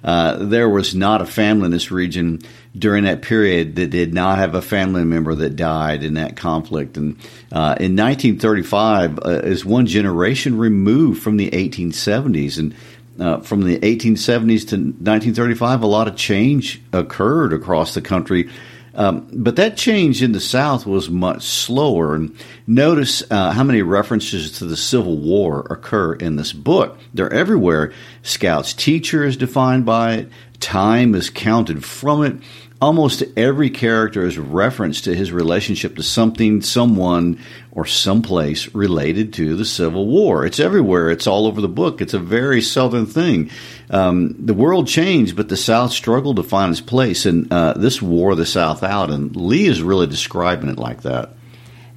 Uh, 0.02 0.36
there 0.36 0.70
was 0.70 0.94
not 0.94 1.20
a 1.20 1.26
family 1.26 1.66
in 1.66 1.70
this 1.70 1.90
region 1.90 2.40
during 2.76 3.04
that 3.04 3.20
period 3.20 3.76
that 3.76 3.90
did 3.90 4.14
not 4.14 4.38
have 4.38 4.54
a 4.54 4.62
family 4.62 5.04
member 5.04 5.34
that 5.34 5.56
died 5.56 6.02
in 6.02 6.14
that 6.14 6.36
conflict. 6.36 6.96
And 6.96 7.16
uh, 7.52 7.76
in 7.78 7.94
1935 7.94 9.18
uh, 9.18 9.28
is 9.44 9.64
one 9.64 9.86
generation 9.86 10.56
removed 10.56 11.22
from 11.22 11.36
the 11.36 11.50
1870s, 11.50 12.58
and 12.58 12.74
uh, 13.20 13.40
from 13.40 13.62
the 13.62 13.78
1870s 13.78 14.68
to 14.68 14.76
1935, 14.76 15.82
a 15.82 15.86
lot 15.86 16.08
of 16.08 16.16
change 16.16 16.80
occurred 16.94 17.52
across 17.52 17.92
the 17.92 18.00
country 18.00 18.48
um, 18.94 19.28
but 19.32 19.56
that 19.56 19.76
change 19.76 20.22
in 20.22 20.32
the 20.32 20.40
South 20.40 20.86
was 20.86 21.08
much 21.08 21.42
slower. 21.42 22.14
And 22.14 22.36
notice 22.66 23.22
uh, 23.30 23.52
how 23.52 23.64
many 23.64 23.82
references 23.82 24.58
to 24.58 24.66
the 24.66 24.76
Civil 24.76 25.16
War 25.16 25.66
occur 25.70 26.14
in 26.14 26.36
this 26.36 26.52
book. 26.52 26.98
They're 27.14 27.32
everywhere. 27.32 27.92
Scout's 28.22 28.74
teacher 28.74 29.24
is 29.24 29.36
defined 29.36 29.86
by 29.86 30.14
it, 30.14 30.28
time 30.60 31.14
is 31.14 31.30
counted 31.30 31.84
from 31.84 32.24
it. 32.24 32.36
Almost 32.80 33.22
every 33.36 33.70
character 33.70 34.26
is 34.26 34.36
referenced 34.36 35.04
to 35.04 35.14
his 35.14 35.30
relationship 35.30 35.94
to 35.96 36.02
something, 36.02 36.62
someone, 36.62 37.38
or 37.70 37.86
someplace 37.86 38.74
related 38.74 39.32
to 39.34 39.54
the 39.54 39.64
Civil 39.64 40.08
War. 40.08 40.44
It's 40.44 40.58
everywhere. 40.58 41.08
It's 41.08 41.28
all 41.28 41.46
over 41.46 41.60
the 41.60 41.68
book. 41.68 42.00
It's 42.00 42.12
a 42.12 42.18
very 42.18 42.60
Southern 42.60 43.06
thing. 43.06 43.50
Um, 43.92 44.34
the 44.38 44.54
world 44.54 44.88
changed, 44.88 45.36
but 45.36 45.50
the 45.50 45.56
South 45.56 45.92
struggled 45.92 46.36
to 46.36 46.42
find 46.42 46.72
its 46.72 46.80
place, 46.80 47.26
and 47.26 47.52
uh, 47.52 47.74
this 47.74 48.00
wore 48.00 48.34
the 48.34 48.46
South 48.46 48.82
out. 48.82 49.10
And 49.10 49.36
Lee 49.36 49.66
is 49.66 49.82
really 49.82 50.06
describing 50.06 50.70
it 50.70 50.78
like 50.78 51.02
that. 51.02 51.30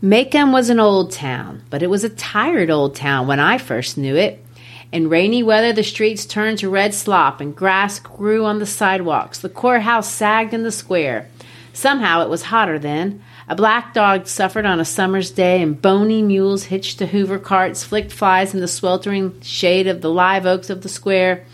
Maycomb 0.04 0.52
was 0.52 0.70
an 0.70 0.80
old 0.80 1.14
town, 1.14 1.64
but 1.70 1.82
it 1.82 1.90
was 1.90 2.04
a 2.04 2.10
tired 2.10 2.70
old 2.70 2.96
town 2.96 3.28
when 3.28 3.40
I 3.40 3.58
first 3.58 3.98
knew 3.98 4.16
it. 4.16 4.46
In 4.92 5.10
rainy 5.10 5.42
weather, 5.42 5.74
the 5.74 5.84
streets 5.84 6.26
turned 6.26 6.60
to 6.60 6.70
red 6.70 6.94
slop 6.94 7.42
and 7.42 7.56
grass 7.56 8.00
grew 8.00 8.46
on 8.46 8.60
the 8.60 8.66
sidewalks. 8.66 9.40
The 9.40 9.50
courthouse 9.50 10.12
sagged 10.12 10.54
in 10.54 10.64
the 10.64 10.72
square. 10.72 11.28
Somehow 11.74 12.22
it 12.22 12.30
was 12.30 12.44
hotter 12.44 12.78
then. 12.78 13.24
A 13.48 13.56
black 13.56 13.94
dog 13.94 14.28
suffered 14.28 14.66
on 14.66 14.80
a 14.80 14.86
summer's 14.86 15.30
day, 15.30 15.62
and 15.62 15.82
bony 15.82 16.22
mules 16.22 16.66
hitched 16.66 17.00
to 17.00 17.08
Hoover 17.08 17.38
carts 17.38 17.84
flicked 17.84 18.12
flies 18.12 18.54
in 18.54 18.60
the 18.60 18.68
sweltering 18.68 19.40
shade 19.42 19.88
of 19.88 20.02
the 20.02 20.10
live 20.10 20.46
oaks 20.46 20.70
of 20.70 20.82
the 20.82 20.90
square. 20.90 21.46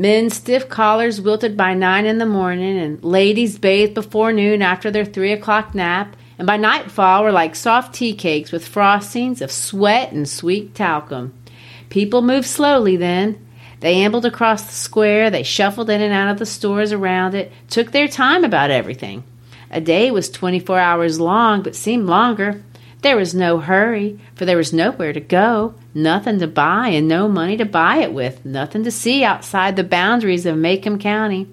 Men's 0.00 0.36
stiff 0.36 0.68
collars 0.68 1.20
wilted 1.20 1.56
by 1.56 1.74
nine 1.74 2.06
in 2.06 2.18
the 2.18 2.24
morning, 2.24 2.78
and 2.78 3.02
ladies 3.02 3.58
bathed 3.58 3.94
before 3.94 4.32
noon 4.32 4.62
after 4.62 4.92
their 4.92 5.04
three 5.04 5.32
o'clock 5.32 5.74
nap, 5.74 6.14
and 6.38 6.46
by 6.46 6.56
nightfall 6.56 7.24
were 7.24 7.32
like 7.32 7.56
soft 7.56 7.96
tea 7.96 8.14
cakes 8.14 8.52
with 8.52 8.64
frostings 8.64 9.40
of 9.40 9.50
sweat 9.50 10.12
and 10.12 10.28
sweet 10.28 10.72
talcum. 10.72 11.34
People 11.90 12.22
moved 12.22 12.46
slowly 12.46 12.96
then. 12.96 13.44
They 13.80 13.96
ambled 13.96 14.24
across 14.24 14.62
the 14.62 14.72
square, 14.72 15.30
they 15.30 15.42
shuffled 15.42 15.90
in 15.90 16.00
and 16.00 16.12
out 16.14 16.30
of 16.30 16.38
the 16.38 16.46
stores 16.46 16.92
around 16.92 17.34
it, 17.34 17.50
took 17.68 17.90
their 17.90 18.06
time 18.06 18.44
about 18.44 18.70
everything. 18.70 19.24
A 19.68 19.80
day 19.80 20.12
was 20.12 20.30
24 20.30 20.78
hours 20.78 21.18
long, 21.18 21.62
but 21.62 21.74
seemed 21.74 22.06
longer. 22.06 22.62
There 23.00 23.16
was 23.16 23.34
no 23.34 23.58
hurry, 23.58 24.18
for 24.34 24.44
there 24.44 24.56
was 24.56 24.72
nowhere 24.72 25.12
to 25.12 25.20
go, 25.20 25.74
nothing 25.94 26.40
to 26.40 26.48
buy, 26.48 26.88
and 26.88 27.06
no 27.06 27.28
money 27.28 27.56
to 27.56 27.64
buy 27.64 27.98
it 27.98 28.12
with, 28.12 28.44
nothing 28.44 28.82
to 28.84 28.90
see 28.90 29.22
outside 29.22 29.76
the 29.76 29.84
boundaries 29.84 30.46
of 30.46 30.56
Maycomb 30.56 31.00
County. 31.00 31.46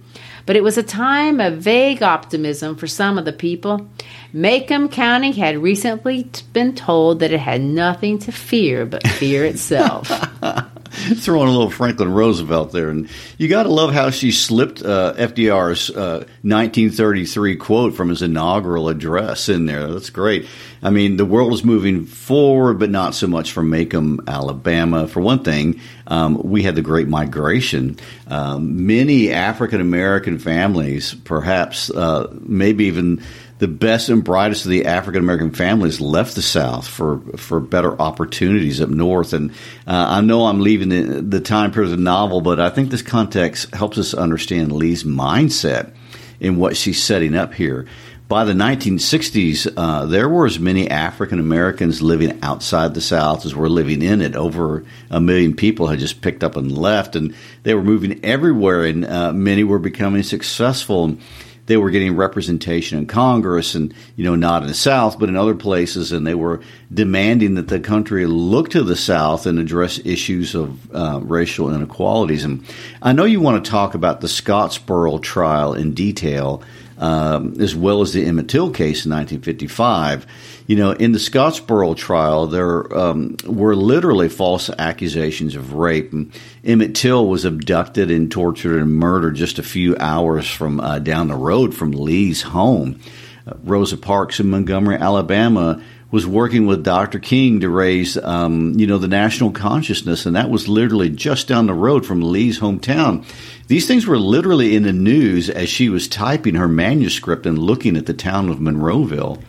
But 0.47 0.55
it 0.55 0.63
was 0.63 0.77
a 0.77 0.83
time 0.83 1.39
of 1.39 1.57
vague 1.57 2.01
optimism 2.01 2.75
for 2.75 2.87
some 2.87 3.17
of 3.17 3.25
the 3.25 3.33
people. 3.33 3.87
Maycomb 4.33 4.91
County 4.91 5.31
had 5.31 5.57
recently 5.57 6.29
been 6.53 6.73
told 6.73 7.19
that 7.19 7.31
it 7.31 7.39
had 7.39 7.61
nothing 7.61 8.19
to 8.19 8.31
fear 8.31 8.85
but 8.85 9.07
fear 9.07 9.45
itself. 9.45 10.11
throwing 11.15 11.49
a 11.49 11.51
little 11.51 11.69
Franklin 11.69 12.11
Roosevelt 12.11 12.71
there, 12.71 12.89
and 12.89 13.09
you 13.37 13.47
got 13.47 13.63
to 13.63 13.69
love 13.69 13.93
how 13.93 14.09
she 14.09 14.31
slipped 14.31 14.81
uh, 14.81 15.13
FDR's 15.17 15.89
uh, 15.89 16.25
1933 16.43 17.55
quote 17.57 17.95
from 17.95 18.09
his 18.09 18.21
inaugural 18.21 18.89
address 18.89 19.49
in 19.49 19.65
there. 19.65 19.87
That's 19.87 20.09
great. 20.09 20.47
I 20.81 20.89
mean, 20.89 21.17
the 21.17 21.25
world 21.25 21.53
is 21.53 21.63
moving 21.63 22.05
forward, 22.05 22.79
but 22.79 22.89
not 22.89 23.15
so 23.15 23.27
much 23.27 23.51
from 23.51 23.69
Maycomb, 23.69 24.27
Alabama. 24.27 25.07
For 25.07 25.19
one 25.19 25.43
thing, 25.43 25.81
um, 26.07 26.41
we 26.43 26.63
had 26.63 26.75
the 26.75 26.81
Great 26.81 27.07
Migration. 27.07 27.97
Um, 28.27 28.85
many 28.85 29.31
African 29.31 29.81
American 29.81 30.39
families, 30.39 31.13
perhaps, 31.13 31.89
uh, 31.89 32.31
maybe 32.41 32.85
even 32.85 33.21
the 33.57 33.67
best 33.67 34.09
and 34.09 34.23
brightest 34.23 34.65
of 34.65 34.71
the 34.71 34.85
African 34.85 35.21
American 35.21 35.51
families 35.51 36.01
left 36.01 36.35
the 36.35 36.41
South 36.41 36.87
for 36.87 37.19
for 37.37 37.59
better 37.59 37.99
opportunities 38.01 38.81
up 38.81 38.89
north. 38.89 39.33
And 39.33 39.51
uh, 39.87 40.05
I 40.09 40.21
know 40.21 40.45
I'm 40.45 40.59
leaving 40.59 40.89
the, 40.89 41.21
the 41.21 41.39
time 41.39 41.71
period 41.71 41.91
of 41.91 41.97
the 41.97 42.03
novel, 42.03 42.41
but 42.41 42.59
I 42.59 42.69
think 42.69 42.89
this 42.89 43.01
context 43.01 43.73
helps 43.73 43.97
us 43.97 44.13
understand 44.13 44.71
Lee's 44.71 45.03
mindset 45.03 45.93
in 46.39 46.57
what 46.57 46.75
she's 46.75 47.01
setting 47.01 47.35
up 47.35 47.53
here. 47.53 47.87
By 48.27 48.43
the 48.43 48.53
1960s, 48.53 49.71
uh, 49.77 50.05
there 50.05 50.27
were 50.27 50.47
as 50.47 50.57
many 50.57 50.89
African 50.89 51.39
Americans 51.39 52.01
living 52.01 52.39
outside 52.41 52.95
the 52.95 53.01
South 53.01 53.45
as 53.45 53.53
were 53.53 53.69
living 53.69 54.01
in 54.01 54.19
it. 54.21 54.35
Over 54.35 54.83
a 55.11 55.21
million 55.21 55.55
people 55.55 55.87
had 55.87 55.99
just 55.99 56.21
picked 56.21 56.43
up 56.43 56.55
and 56.55 56.75
left, 56.75 57.15
and 57.15 57.35
they 57.61 57.75
were 57.75 57.83
moving 57.83 58.19
everywhere, 58.25 58.83
and 58.85 59.05
uh, 59.05 59.31
many 59.31 59.63
were 59.63 59.77
becoming 59.77 60.23
successful 60.23 61.17
they 61.65 61.77
were 61.77 61.89
getting 61.89 62.15
representation 62.15 62.99
in 62.99 63.07
Congress 63.07 63.75
and, 63.75 63.93
you 64.15 64.23
know, 64.23 64.35
not 64.35 64.61
in 64.61 64.67
the 64.67 64.73
South, 64.73 65.17
but 65.17 65.29
in 65.29 65.35
other 65.35 65.55
places. 65.55 66.11
And 66.11 66.25
they 66.25 66.35
were 66.35 66.61
demanding 66.93 67.55
that 67.55 67.67
the 67.67 67.79
country 67.79 68.25
look 68.25 68.69
to 68.69 68.83
the 68.83 68.95
South 68.95 69.45
and 69.45 69.57
address 69.57 69.99
issues 70.05 70.53
of 70.53 70.95
uh, 70.95 71.19
racial 71.23 71.73
inequalities. 71.73 72.43
And 72.43 72.65
I 73.01 73.13
know 73.13 73.25
you 73.25 73.41
want 73.41 73.63
to 73.63 73.71
talk 73.71 73.95
about 73.95 74.21
the 74.21 74.27
Scottsboro 74.27 75.21
trial 75.21 75.73
in 75.73 75.93
detail, 75.93 76.61
um, 76.97 77.59
as 77.59 77.75
well 77.75 78.01
as 78.01 78.13
the 78.13 78.25
Emmett 78.25 78.49
Till 78.49 78.69
case 78.69 79.05
in 79.05 79.11
1955 79.11 80.25
you 80.67 80.75
know, 80.75 80.91
in 80.91 81.11
the 81.11 81.19
Scottsboro 81.19 81.95
trial, 81.95 82.47
there 82.47 82.91
um, 82.97 83.37
were 83.45 83.75
literally 83.75 84.29
false 84.29 84.69
accusations 84.79 85.55
of 85.55 85.73
rape. 85.73 86.11
And 86.11 86.31
Emmett 86.63 86.95
Till 86.95 87.27
was 87.27 87.45
abducted 87.45 88.09
and 88.09 88.31
tortured 88.31 88.81
and 88.81 88.93
murdered 88.93 89.35
just 89.35 89.59
a 89.59 89.63
few 89.63 89.95
hours 89.97 90.49
from 90.49 90.79
uh, 90.79 90.99
down 90.99 91.27
the 91.27 91.35
road 91.35 91.75
from 91.75 91.91
Lee's 91.91 92.41
home. 92.41 92.99
Uh, 93.45 93.53
Rosa 93.63 93.97
Parks 93.97 94.39
in 94.39 94.49
Montgomery, 94.49 94.95
Alabama, 94.95 95.83
was 96.15 96.25
working 96.25 96.65
with 96.65 96.81
Dr. 96.81 97.19
King 97.19 97.59
to 97.59 97.67
raise, 97.67 98.15
um, 98.15 98.71
you 98.79 98.87
know, 98.87 98.97
the 98.97 99.09
national 99.09 99.51
consciousness, 99.51 100.25
and 100.25 100.33
that 100.37 100.49
was 100.49 100.69
literally 100.69 101.09
just 101.09 101.49
down 101.49 101.67
the 101.67 101.73
road 101.73 102.05
from 102.05 102.21
Lee's 102.21 102.57
hometown. 102.57 103.25
These 103.67 103.85
things 103.85 104.07
were 104.07 104.17
literally 104.17 104.77
in 104.77 104.83
the 104.83 104.93
news 104.93 105.49
as 105.49 105.67
she 105.67 105.89
was 105.89 106.07
typing 106.07 106.55
her 106.55 106.69
manuscript 106.69 107.45
and 107.45 107.59
looking 107.59 107.97
at 107.97 108.05
the 108.05 108.13
town 108.13 108.47
of 108.47 108.59
Monroeville. 108.59 109.41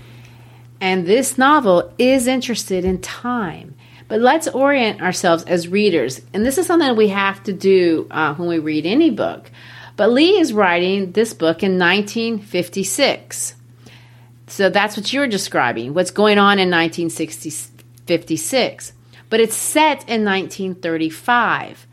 And 0.80 1.06
this 1.06 1.38
novel 1.38 1.92
is 1.98 2.26
interested 2.26 2.84
in 2.84 3.00
time. 3.00 3.76
But 4.08 4.20
let's 4.20 4.48
orient 4.48 5.00
ourselves 5.00 5.44
as 5.44 5.68
readers. 5.68 6.20
And 6.34 6.44
this 6.44 6.58
is 6.58 6.66
something 6.66 6.96
we 6.96 7.08
have 7.08 7.44
to 7.44 7.52
do 7.52 8.08
uh, 8.10 8.34
when 8.34 8.48
we 8.48 8.58
read 8.58 8.86
any 8.86 9.10
book. 9.10 9.52
But 9.94 10.10
Lee 10.10 10.40
is 10.40 10.52
writing 10.52 11.12
this 11.12 11.32
book 11.32 11.62
in 11.62 11.78
1956. 11.78 13.54
So 14.46 14.70
that's 14.70 14.96
what 14.96 15.12
you're 15.12 15.26
describing, 15.26 15.94
what's 15.94 16.10
going 16.10 16.38
on 16.38 16.58
in 16.58 16.70
1956. 16.70 18.92
But 19.28 19.40
it's 19.40 19.56
set 19.56 20.08
in 20.08 20.24
1935. 20.24 21.86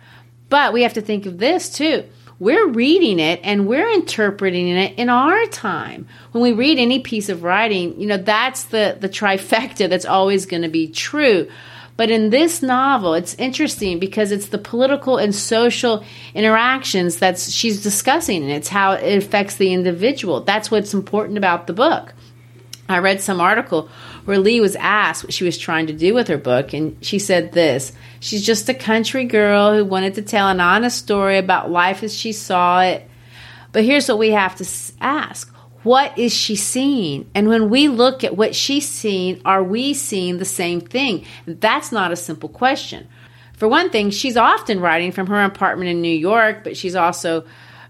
But 0.49 0.71
we 0.71 0.83
have 0.83 0.93
to 0.93 1.01
think 1.01 1.25
of 1.25 1.39
this 1.39 1.69
too 1.69 2.05
we're 2.43 2.67
reading 2.67 3.19
it 3.19 3.39
and 3.43 3.67
we're 3.67 3.89
interpreting 3.89 4.67
it 4.67 4.99
in 4.99 5.09
our 5.09 5.45
time. 5.45 6.07
When 6.33 6.41
we 6.41 6.51
read 6.51 6.77
any 6.77 6.99
piece 6.99 7.29
of 7.29 7.43
writing, 7.43 7.99
you 7.99 8.05
know, 8.05 8.17
that's 8.17 8.65
the, 8.65 8.97
the 8.99 9.07
trifecta 9.07 9.89
that's 9.89 10.05
always 10.05 10.45
going 10.45 10.63
to 10.63 10.69
be 10.69 10.89
true. 10.89 11.49
But 11.95 12.11
in 12.11 12.31
this 12.31 12.61
novel, 12.61 13.13
it's 13.13 13.35
interesting 13.35 13.97
because 13.97 14.31
it's 14.31 14.47
the 14.47 14.57
political 14.57 15.17
and 15.17 15.33
social 15.33 16.03
interactions 16.33 17.19
that 17.19 17.39
she's 17.39 17.83
discussing, 17.83 18.41
and 18.41 18.51
it's 18.51 18.67
how 18.67 18.93
it 18.93 19.23
affects 19.23 19.55
the 19.55 19.71
individual. 19.71 20.41
That's 20.41 20.69
what's 20.69 20.93
important 20.93 21.37
about 21.37 21.67
the 21.67 21.73
book. 21.73 22.13
I 22.89 22.99
read 22.99 23.21
some 23.21 23.39
article 23.39 23.89
where 24.25 24.39
Lee 24.39 24.59
was 24.59 24.75
asked 24.75 25.23
what 25.23 25.33
she 25.33 25.43
was 25.43 25.57
trying 25.57 25.87
to 25.87 25.93
do 25.93 26.13
with 26.13 26.27
her 26.27 26.37
book, 26.37 26.73
and 26.73 26.97
she 27.03 27.19
said 27.19 27.51
this 27.51 27.93
She's 28.19 28.45
just 28.45 28.69
a 28.69 28.73
country 28.73 29.25
girl 29.25 29.73
who 29.73 29.85
wanted 29.85 30.15
to 30.15 30.21
tell 30.21 30.49
an 30.49 30.59
honest 30.59 30.97
story 30.97 31.37
about 31.37 31.71
life 31.71 32.03
as 32.03 32.13
she 32.13 32.31
saw 32.31 32.81
it. 32.81 33.07
But 33.71 33.85
here's 33.85 34.07
what 34.07 34.19
we 34.19 34.31
have 34.31 34.55
to 34.57 34.65
ask 35.01 35.53
what 35.83 36.17
is 36.17 36.33
she 36.33 36.55
seeing? 36.55 37.29
And 37.35 37.49
when 37.49 37.69
we 37.69 37.89
look 37.89 38.23
at 38.23 38.37
what 38.37 38.55
she's 38.55 38.87
seeing, 38.87 39.41
are 39.43 39.63
we 39.63 39.93
seeing 39.93 40.37
the 40.37 40.45
same 40.45 40.79
thing? 40.79 41.25
That's 41.45 41.91
not 41.91 42.13
a 42.13 42.15
simple 42.15 42.49
question. 42.49 43.07
For 43.57 43.67
one 43.67 43.89
thing, 43.89 44.09
she's 44.09 44.37
often 44.37 44.79
writing 44.79 45.11
from 45.11 45.27
her 45.27 45.43
apartment 45.43 45.89
in 45.89 46.01
New 46.01 46.07
York, 46.07 46.63
but 46.63 46.77
she's 46.77 46.95
also 46.95 47.45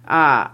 uh, 0.07 0.47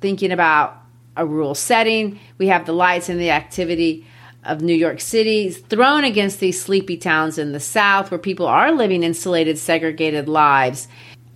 thinking 0.00 0.32
about 0.32 0.82
a 1.16 1.26
rural 1.26 1.54
setting. 1.54 2.18
We 2.38 2.48
have 2.48 2.66
the 2.66 2.72
lights 2.72 3.08
and 3.08 3.20
the 3.20 3.30
activity 3.30 4.06
of 4.44 4.62
New 4.62 4.74
York 4.74 5.00
City 5.00 5.50
thrown 5.50 6.04
against 6.04 6.40
these 6.40 6.60
sleepy 6.60 6.96
towns 6.96 7.38
in 7.38 7.52
the 7.52 7.60
South 7.60 8.10
where 8.10 8.18
people 8.18 8.46
are 8.46 8.72
living 8.72 9.02
insulated, 9.02 9.58
segregated 9.58 10.28
lives. 10.28 10.88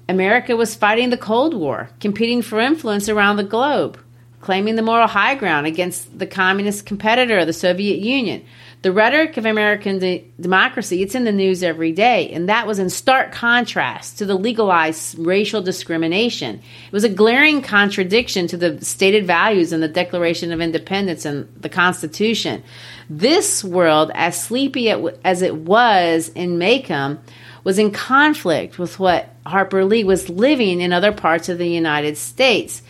America 0.08 0.56
was 0.56 0.74
fighting 0.74 1.10
the 1.10 1.16
Cold 1.16 1.54
War, 1.54 1.90
competing 2.00 2.42
for 2.42 2.60
influence 2.60 3.08
around 3.08 3.36
the 3.36 3.44
globe, 3.44 3.98
claiming 4.40 4.76
the 4.76 4.82
moral 4.82 5.08
high 5.08 5.34
ground 5.34 5.66
against 5.66 6.18
the 6.18 6.26
communist 6.26 6.86
competitor, 6.86 7.44
the 7.44 7.52
Soviet 7.52 7.98
Union. 7.98 8.44
The 8.82 8.92
rhetoric 8.92 9.36
of 9.36 9.44
American 9.44 9.98
de- 9.98 10.24
democracy, 10.40 11.02
it's 11.02 11.14
in 11.14 11.24
the 11.24 11.32
news 11.32 11.62
every 11.62 11.92
day, 11.92 12.30
and 12.30 12.48
that 12.48 12.66
was 12.66 12.78
in 12.78 12.88
stark 12.88 13.30
contrast 13.30 14.16
to 14.18 14.24
the 14.24 14.36
legalized 14.36 15.18
racial 15.18 15.60
discrimination. 15.60 16.56
It 16.86 16.92
was 16.92 17.04
a 17.04 17.10
glaring 17.10 17.60
contradiction 17.60 18.46
to 18.46 18.56
the 18.56 18.82
stated 18.82 19.26
values 19.26 19.74
in 19.74 19.80
the 19.80 19.88
Declaration 19.88 20.50
of 20.50 20.62
Independence 20.62 21.26
and 21.26 21.46
the 21.60 21.68
Constitution. 21.68 22.62
This 23.10 23.62
world, 23.62 24.12
as 24.14 24.42
sleepy 24.42 24.88
as 24.88 25.42
it 25.42 25.56
was 25.56 26.30
in 26.30 26.58
Maycomb, 26.58 27.18
was 27.64 27.78
in 27.78 27.90
conflict 27.90 28.78
with 28.78 28.98
what 28.98 29.28
Harper 29.44 29.84
Lee 29.84 30.04
was 30.04 30.30
living 30.30 30.80
in 30.80 30.94
other 30.94 31.12
parts 31.12 31.50
of 31.50 31.58
the 31.58 31.68
United 31.68 32.16
States. 32.16 32.80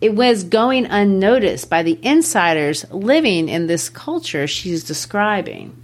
It 0.00 0.14
was 0.14 0.44
going 0.44 0.86
unnoticed 0.86 1.68
by 1.68 1.82
the 1.82 1.98
insiders 2.02 2.88
living 2.90 3.48
in 3.48 3.66
this 3.66 3.88
culture 3.88 4.46
she's 4.46 4.84
describing. 4.84 5.76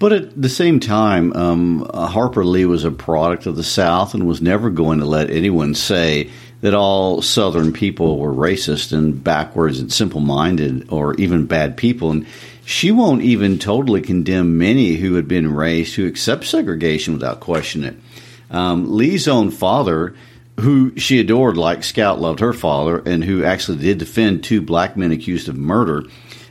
But 0.00 0.12
at 0.12 0.42
the 0.42 0.48
same 0.48 0.80
time, 0.80 1.32
um, 1.34 1.88
Harper 1.94 2.44
Lee 2.44 2.66
was 2.66 2.84
a 2.84 2.90
product 2.90 3.46
of 3.46 3.54
the 3.54 3.62
South 3.62 4.14
and 4.14 4.26
was 4.26 4.42
never 4.42 4.68
going 4.68 4.98
to 4.98 5.04
let 5.04 5.30
anyone 5.30 5.76
say 5.76 6.28
that 6.60 6.74
all 6.74 7.22
Southern 7.22 7.72
people 7.72 8.18
were 8.18 8.34
racist 8.34 8.92
and 8.92 9.22
backwards 9.22 9.78
and 9.78 9.92
simple 9.92 10.20
minded 10.20 10.90
or 10.90 11.14
even 11.14 11.46
bad 11.46 11.76
people. 11.76 12.10
And 12.10 12.26
she 12.64 12.90
won't 12.90 13.22
even 13.22 13.60
totally 13.60 14.00
condemn 14.00 14.58
many 14.58 14.96
who 14.96 15.14
had 15.14 15.28
been 15.28 15.54
raised 15.54 15.94
who 15.94 16.06
accept 16.06 16.44
segregation 16.46 17.14
without 17.14 17.38
questioning 17.38 17.94
it. 17.94 17.96
Um, 18.50 18.96
Lee's 18.96 19.28
own 19.28 19.52
father 19.52 20.14
who 20.60 20.96
she 20.98 21.18
adored 21.18 21.56
like 21.56 21.82
Scout 21.82 22.20
loved 22.20 22.40
her 22.40 22.52
father 22.52 23.02
and 23.06 23.24
who 23.24 23.44
actually 23.44 23.78
did 23.78 23.98
defend 23.98 24.44
two 24.44 24.60
black 24.60 24.96
men 24.96 25.12
accused 25.12 25.48
of 25.48 25.56
murder, 25.56 26.04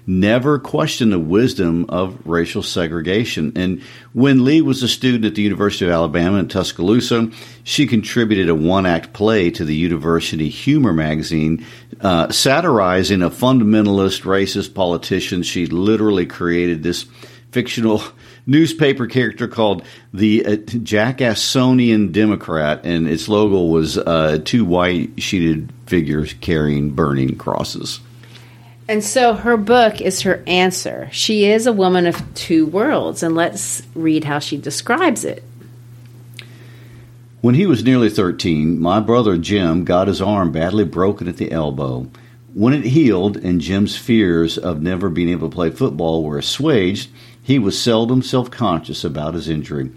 never 0.07 0.57
questioned 0.57 1.11
the 1.11 1.19
wisdom 1.19 1.85
of 1.87 2.19
racial 2.25 2.63
segregation. 2.63 3.53
And 3.55 3.81
when 4.13 4.43
Lee 4.43 4.61
was 4.61 4.81
a 4.81 4.87
student 4.87 5.25
at 5.25 5.35
the 5.35 5.43
University 5.43 5.85
of 5.85 5.91
Alabama 5.91 6.37
in 6.37 6.47
Tuscaloosa, 6.47 7.29
she 7.63 7.85
contributed 7.85 8.49
a 8.49 8.55
one 8.55 8.85
act 8.85 9.13
play 9.13 9.51
to 9.51 9.63
the 9.63 9.75
University 9.75 10.49
Humor 10.49 10.93
magazine, 10.93 11.65
uh, 12.01 12.31
satirizing 12.31 13.21
a 13.21 13.29
fundamentalist 13.29 14.23
racist 14.23 14.73
politician. 14.73 15.43
She 15.43 15.67
literally 15.67 16.25
created 16.25 16.81
this 16.81 17.05
fictional 17.51 18.01
newspaper 18.45 19.07
character 19.07 19.47
called 19.47 19.83
the 20.13 20.45
uh, 20.45 20.49
Jackassonian 20.57 22.11
Democrat, 22.11 22.85
and 22.85 23.07
its 23.07 23.29
logo 23.29 23.63
was 23.63 23.97
uh, 23.97 24.39
two 24.43 24.65
white 24.65 25.21
sheeted 25.21 25.71
figures 25.85 26.33
carrying 26.33 26.91
burning 26.91 27.37
crosses. 27.37 27.99
And 28.87 29.03
so 29.03 29.33
her 29.33 29.55
book 29.55 30.01
is 30.01 30.21
her 30.21 30.43
answer. 30.47 31.07
She 31.11 31.45
is 31.45 31.65
a 31.65 31.71
woman 31.71 32.07
of 32.07 32.21
two 32.35 32.65
worlds, 32.65 33.23
and 33.23 33.35
let's 33.35 33.81
read 33.95 34.23
how 34.25 34.39
she 34.39 34.57
describes 34.57 35.23
it. 35.23 35.43
When 37.41 37.55
he 37.55 37.65
was 37.65 37.83
nearly 37.83 38.09
13, 38.09 38.79
my 38.79 38.99
brother 38.99 39.37
Jem 39.37 39.83
got 39.83 40.07
his 40.07 40.21
arm 40.21 40.51
badly 40.51 40.83
broken 40.83 41.27
at 41.27 41.37
the 41.37 41.51
elbow. 41.51 42.07
When 42.53 42.73
it 42.73 42.83
healed 42.83 43.37
and 43.37 43.61
Jem's 43.61 43.97
fears 43.97 44.57
of 44.57 44.81
never 44.81 45.09
being 45.09 45.29
able 45.29 45.49
to 45.49 45.55
play 45.55 45.69
football 45.69 46.23
were 46.23 46.37
assuaged, 46.37 47.09
he 47.43 47.59
was 47.59 47.79
seldom 47.79 48.21
self 48.21 48.51
conscious 48.51 49.03
about 49.03 49.33
his 49.33 49.49
injury. 49.49 49.91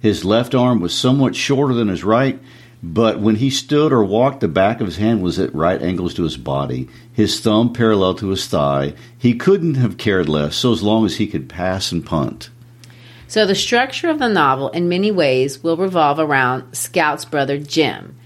His 0.00 0.24
left 0.24 0.54
arm 0.54 0.80
was 0.80 0.94
somewhat 0.94 1.34
shorter 1.34 1.74
than 1.74 1.88
his 1.88 2.04
right, 2.04 2.38
but 2.82 3.18
when 3.18 3.36
he 3.36 3.50
stood 3.50 3.92
or 3.92 4.04
walked, 4.04 4.40
the 4.40 4.48
back 4.48 4.80
of 4.80 4.86
his 4.86 4.98
hand 4.98 5.22
was 5.22 5.38
at 5.38 5.54
right 5.54 5.82
angles 5.82 6.14
to 6.14 6.22
his 6.22 6.36
body, 6.36 6.88
his 7.12 7.40
thumb 7.40 7.72
parallel 7.72 8.14
to 8.14 8.28
his 8.28 8.46
thigh. 8.46 8.94
He 9.16 9.34
couldn't 9.34 9.74
have 9.74 9.98
cared 9.98 10.28
less, 10.28 10.54
so 10.54 10.72
as 10.72 10.82
long 10.82 11.04
as 11.04 11.16
he 11.16 11.26
could 11.26 11.48
pass 11.48 11.90
and 11.90 12.06
punt. 12.06 12.50
So, 13.26 13.44
the 13.44 13.54
structure 13.54 14.08
of 14.08 14.20
the 14.20 14.28
novel, 14.28 14.68
in 14.70 14.88
many 14.88 15.10
ways, 15.10 15.62
will 15.62 15.76
revolve 15.76 16.18
around 16.18 16.74
Scout's 16.74 17.24
brother 17.24 17.58
Jem. 17.58 18.16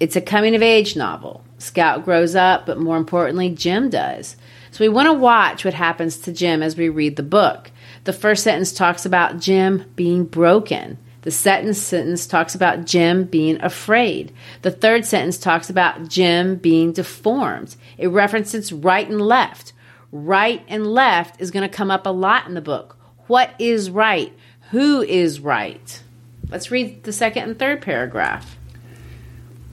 It's 0.00 0.16
a 0.16 0.20
coming 0.20 0.54
of 0.54 0.62
age 0.62 0.96
novel. 0.96 1.44
Scout 1.58 2.04
grows 2.04 2.34
up, 2.34 2.66
but 2.66 2.80
more 2.80 2.96
importantly, 2.96 3.50
Jem 3.50 3.90
does. 3.90 4.36
So, 4.70 4.82
we 4.82 4.88
want 4.88 5.06
to 5.06 5.12
watch 5.12 5.64
what 5.64 5.74
happens 5.74 6.16
to 6.18 6.32
Jem 6.32 6.62
as 6.62 6.76
we 6.76 6.88
read 6.88 7.16
the 7.16 7.22
book. 7.22 7.70
The 8.04 8.12
first 8.12 8.42
sentence 8.42 8.72
talks 8.72 9.06
about 9.06 9.38
Jem 9.38 9.84
being 9.94 10.24
broken. 10.24 10.98
The 11.22 11.30
second 11.30 11.74
sentence 11.74 12.26
talks 12.26 12.56
about 12.56 12.84
Jem 12.84 13.24
being 13.24 13.60
afraid. 13.60 14.32
The 14.62 14.72
third 14.72 15.04
sentence 15.04 15.38
talks 15.38 15.70
about 15.70 16.08
Jem 16.08 16.56
being 16.56 16.92
deformed. 16.92 17.76
It 17.96 18.08
references 18.08 18.72
right 18.72 19.08
and 19.08 19.20
left. 19.20 19.72
Right 20.10 20.64
and 20.66 20.84
left 20.86 21.40
is 21.40 21.52
going 21.52 21.68
to 21.68 21.74
come 21.74 21.92
up 21.92 22.06
a 22.06 22.10
lot 22.10 22.48
in 22.48 22.54
the 22.54 22.60
book. 22.60 22.96
What 23.28 23.54
is 23.60 23.88
right? 23.88 24.32
Who 24.70 25.02
is 25.02 25.38
right? 25.38 26.02
Let's 26.50 26.72
read 26.72 27.04
the 27.04 27.12
second 27.12 27.44
and 27.44 27.58
third 27.58 27.82
paragraph. 27.82 28.56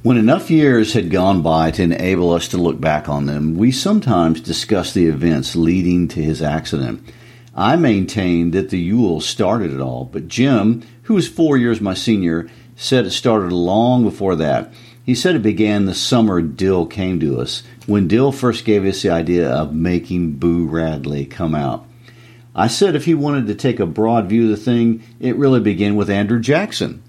When 0.03 0.17
enough 0.17 0.51
years 0.51 0.93
had 0.93 1.09
gone 1.09 1.41
by 1.41 1.71
to 1.71 1.84
enable 1.84 2.32
us 2.32 2.47
to 2.49 2.57
look 2.57 2.80
back 2.80 3.09
on 3.09 3.25
them, 3.25 3.57
we 3.57 3.71
sometimes 3.71 4.39
discussed 4.39 4.93
the 4.93 5.07
events 5.07 5.55
leading 5.55 6.07
to 6.09 6.23
his 6.23 6.41
accident. 6.41 7.03
I 7.60 7.76
maintained 7.76 8.53
that 8.53 8.70
the 8.70 8.80
Ewells 8.89 9.26
started 9.26 9.74
it 9.74 9.82
all, 9.82 10.05
but 10.05 10.30
Jem, 10.30 10.82
who 11.03 11.16
was 11.16 11.28
four 11.28 11.57
years 11.57 11.82
my 11.82 11.93
senior, 11.93 12.49
said 12.78 13.05
it 13.05 13.12
started 13.12 13.51
long 13.51 14.05
before 14.05 14.38
that. 14.38 14.72
He 15.05 15.14
said 15.14 15.36
it 15.36 15.41
began 15.41 15.86
the 15.86 15.93
summer 15.93 16.41
Dill 16.41 16.86
came 16.86 17.20
to 17.20 17.41
us, 17.41 17.64
when 17.86 18.07
Dill 18.07 18.32
first 18.32 18.64
gave 18.64 18.86
us 18.86 19.01
the 19.01 19.10
idea 19.10 19.49
of 19.49 19.74
making 19.74 20.38
Boo 20.38 20.68
Radley 20.68 21.26
come 21.26 21.53
out. 21.53 21.86
I 22.55 22.68
said 22.68 22.95
if 22.95 23.03
he 23.03 23.14
wanted 23.14 23.47
to 23.47 23.55
take 23.55 23.82
a 23.82 23.86
broad 23.86 24.30
view 24.30 24.45
of 24.45 24.51
the 24.51 24.64
thing, 24.64 25.03
it 25.20 25.36
really 25.36 25.60
began 25.60 25.97
with 25.97 26.10
Andrew 26.10 26.39
Jackson. 26.39 27.03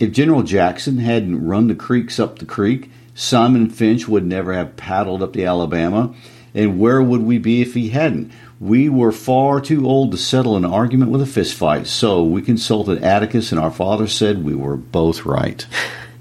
If 0.00 0.12
General 0.12 0.42
Jackson 0.42 0.96
hadn't 0.96 1.46
run 1.46 1.68
the 1.68 1.74
creeks 1.74 2.18
up 2.18 2.38
the 2.38 2.46
creek, 2.46 2.90
Simon 3.14 3.68
Finch 3.68 4.08
would 4.08 4.24
never 4.24 4.54
have 4.54 4.74
paddled 4.78 5.22
up 5.22 5.34
the 5.34 5.44
Alabama. 5.44 6.14
And 6.54 6.78
where 6.78 7.02
would 7.02 7.22
we 7.22 7.38
be 7.38 7.62
if 7.62 7.74
he 7.74 7.90
hadn't? 7.90 8.32
We 8.62 8.88
were 8.88 9.10
far 9.10 9.60
too 9.60 9.88
old 9.88 10.12
to 10.12 10.16
settle 10.16 10.56
an 10.56 10.64
argument 10.64 11.10
with 11.10 11.20
a 11.20 11.24
fistfight, 11.24 11.86
so 11.86 12.22
we 12.22 12.42
consulted 12.42 13.02
Atticus, 13.02 13.50
and 13.50 13.60
our 13.60 13.72
father 13.72 14.06
said 14.06 14.44
we 14.44 14.54
were 14.54 14.76
both 14.76 15.24
right. 15.24 15.66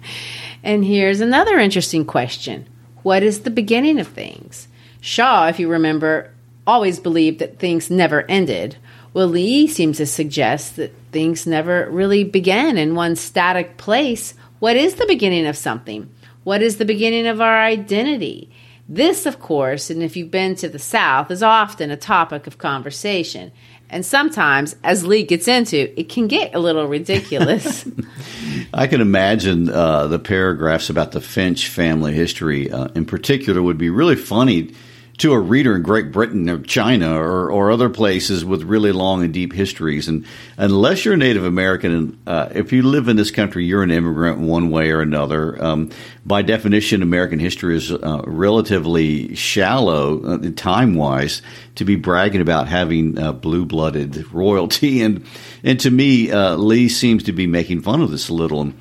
and 0.63 0.83
here's 0.83 1.21
another 1.21 1.59
interesting 1.59 2.03
question 2.03 2.65
What 3.03 3.21
is 3.21 3.41
the 3.41 3.51
beginning 3.51 3.99
of 3.99 4.07
things? 4.07 4.67
Shaw, 5.01 5.49
if 5.49 5.59
you 5.59 5.69
remember, 5.69 6.31
always 6.65 6.99
believed 6.99 7.37
that 7.37 7.59
things 7.59 7.91
never 7.91 8.23
ended. 8.23 8.75
Well, 9.13 9.27
Lee 9.27 9.67
seems 9.67 9.97
to 9.97 10.07
suggest 10.07 10.77
that 10.77 10.95
things 11.11 11.45
never 11.45 11.87
really 11.91 12.23
began 12.23 12.75
in 12.75 12.95
one 12.95 13.17
static 13.17 13.77
place. 13.77 14.33
What 14.57 14.75
is 14.75 14.95
the 14.95 15.05
beginning 15.05 15.45
of 15.45 15.55
something? 15.55 16.09
What 16.43 16.63
is 16.63 16.77
the 16.77 16.85
beginning 16.85 17.27
of 17.27 17.39
our 17.39 17.61
identity? 17.61 18.49
This, 18.93 19.25
of 19.25 19.39
course, 19.39 19.89
and 19.89 20.03
if 20.03 20.17
you've 20.17 20.31
been 20.31 20.55
to 20.55 20.67
the 20.67 20.77
South, 20.77 21.31
is 21.31 21.41
often 21.41 21.91
a 21.91 21.95
topic 21.95 22.45
of 22.45 22.57
conversation. 22.57 23.53
And 23.89 24.05
sometimes, 24.05 24.75
as 24.83 25.05
Lee 25.05 25.23
gets 25.23 25.47
into, 25.47 25.97
it 25.97 26.09
can 26.09 26.27
get 26.27 26.53
a 26.53 26.59
little 26.59 26.85
ridiculous. 26.85 27.87
I 28.73 28.87
can 28.87 28.99
imagine 28.99 29.69
uh, 29.69 30.07
the 30.07 30.19
paragraphs 30.19 30.89
about 30.89 31.13
the 31.13 31.21
Finch 31.21 31.69
family 31.69 32.11
history, 32.11 32.69
uh, 32.69 32.89
in 32.93 33.05
particular, 33.05 33.61
would 33.61 33.77
be 33.77 33.89
really 33.89 34.17
funny 34.17 34.73
to 35.21 35.33
a 35.33 35.39
reader 35.39 35.75
in 35.75 35.83
Great 35.83 36.11
Britain 36.11 36.49
or 36.49 36.57
China 36.57 37.13
or, 37.13 37.51
or 37.51 37.69
other 37.69 37.89
places 37.89 38.43
with 38.43 38.63
really 38.63 38.91
long 38.91 39.23
and 39.23 39.31
deep 39.31 39.53
histories. 39.53 40.07
And 40.07 40.25
unless 40.57 41.05
you're 41.05 41.13
a 41.13 41.17
Native 41.17 41.45
American, 41.45 42.19
uh, 42.25 42.49
if 42.55 42.73
you 42.73 42.81
live 42.81 43.07
in 43.07 43.17
this 43.17 43.29
country, 43.29 43.63
you're 43.63 43.83
an 43.83 43.91
immigrant 43.91 44.39
one 44.39 44.71
way 44.71 44.89
or 44.89 44.99
another. 44.99 45.63
Um, 45.63 45.91
by 46.25 46.41
definition, 46.41 47.03
American 47.03 47.37
history 47.37 47.77
is 47.77 47.91
uh, 47.91 48.23
relatively 48.25 49.35
shallow 49.35 50.23
uh, 50.23 50.51
time 50.55 50.95
wise 50.95 51.43
to 51.75 51.85
be 51.85 51.97
bragging 51.97 52.41
about 52.41 52.67
having 52.67 53.19
uh, 53.19 53.31
blue 53.31 53.65
blooded 53.65 54.31
royalty. 54.33 55.01
And, 55.11 55.25
and 55.63 55.79
to 55.79 55.89
me, 55.89 56.31
uh, 56.31 56.55
Lee 56.55 56.87
seems 56.87 57.23
to 57.23 57.31
be 57.31 57.47
making 57.47 57.81
fun 57.81 58.01
of 58.01 58.11
this 58.11 58.29
a 58.29 58.33
little. 58.33 58.71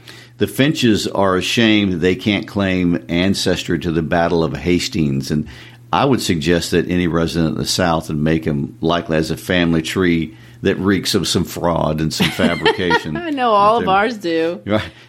The 0.41 0.47
Finches 0.47 1.07
are 1.07 1.36
ashamed 1.36 2.01
they 2.01 2.14
can't 2.14 2.49
claim 2.49 3.05
ancestry 3.11 3.78
to 3.80 3.93
the 3.93 4.01
Battle 4.01 4.43
of 4.43 4.57
Hastings, 4.57 5.30
and 5.30 5.47
I 5.93 6.05
would 6.05 6.22
suggest 6.22 6.70
that 6.70 6.88
any 6.88 7.09
resident 7.09 7.53
of 7.53 7.59
the 7.59 7.66
South 7.66 8.11
and 8.11 8.22
make 8.22 8.45
them 8.45 8.78
likely 8.80 9.16
as 9.16 9.30
a 9.30 9.36
family 9.36 9.82
tree 9.82 10.36
that 10.62 10.76
reeks 10.76 11.14
of 11.14 11.26
some 11.26 11.45
fraud 11.45 12.01
and 12.01 12.12
some 12.12 12.30
fabrication. 12.30 13.16
I 13.16 13.30
know 13.30 13.51
all 13.51 13.80
there, 13.80 13.84
of 13.84 13.88
ours 13.88 14.18
do. 14.18 14.62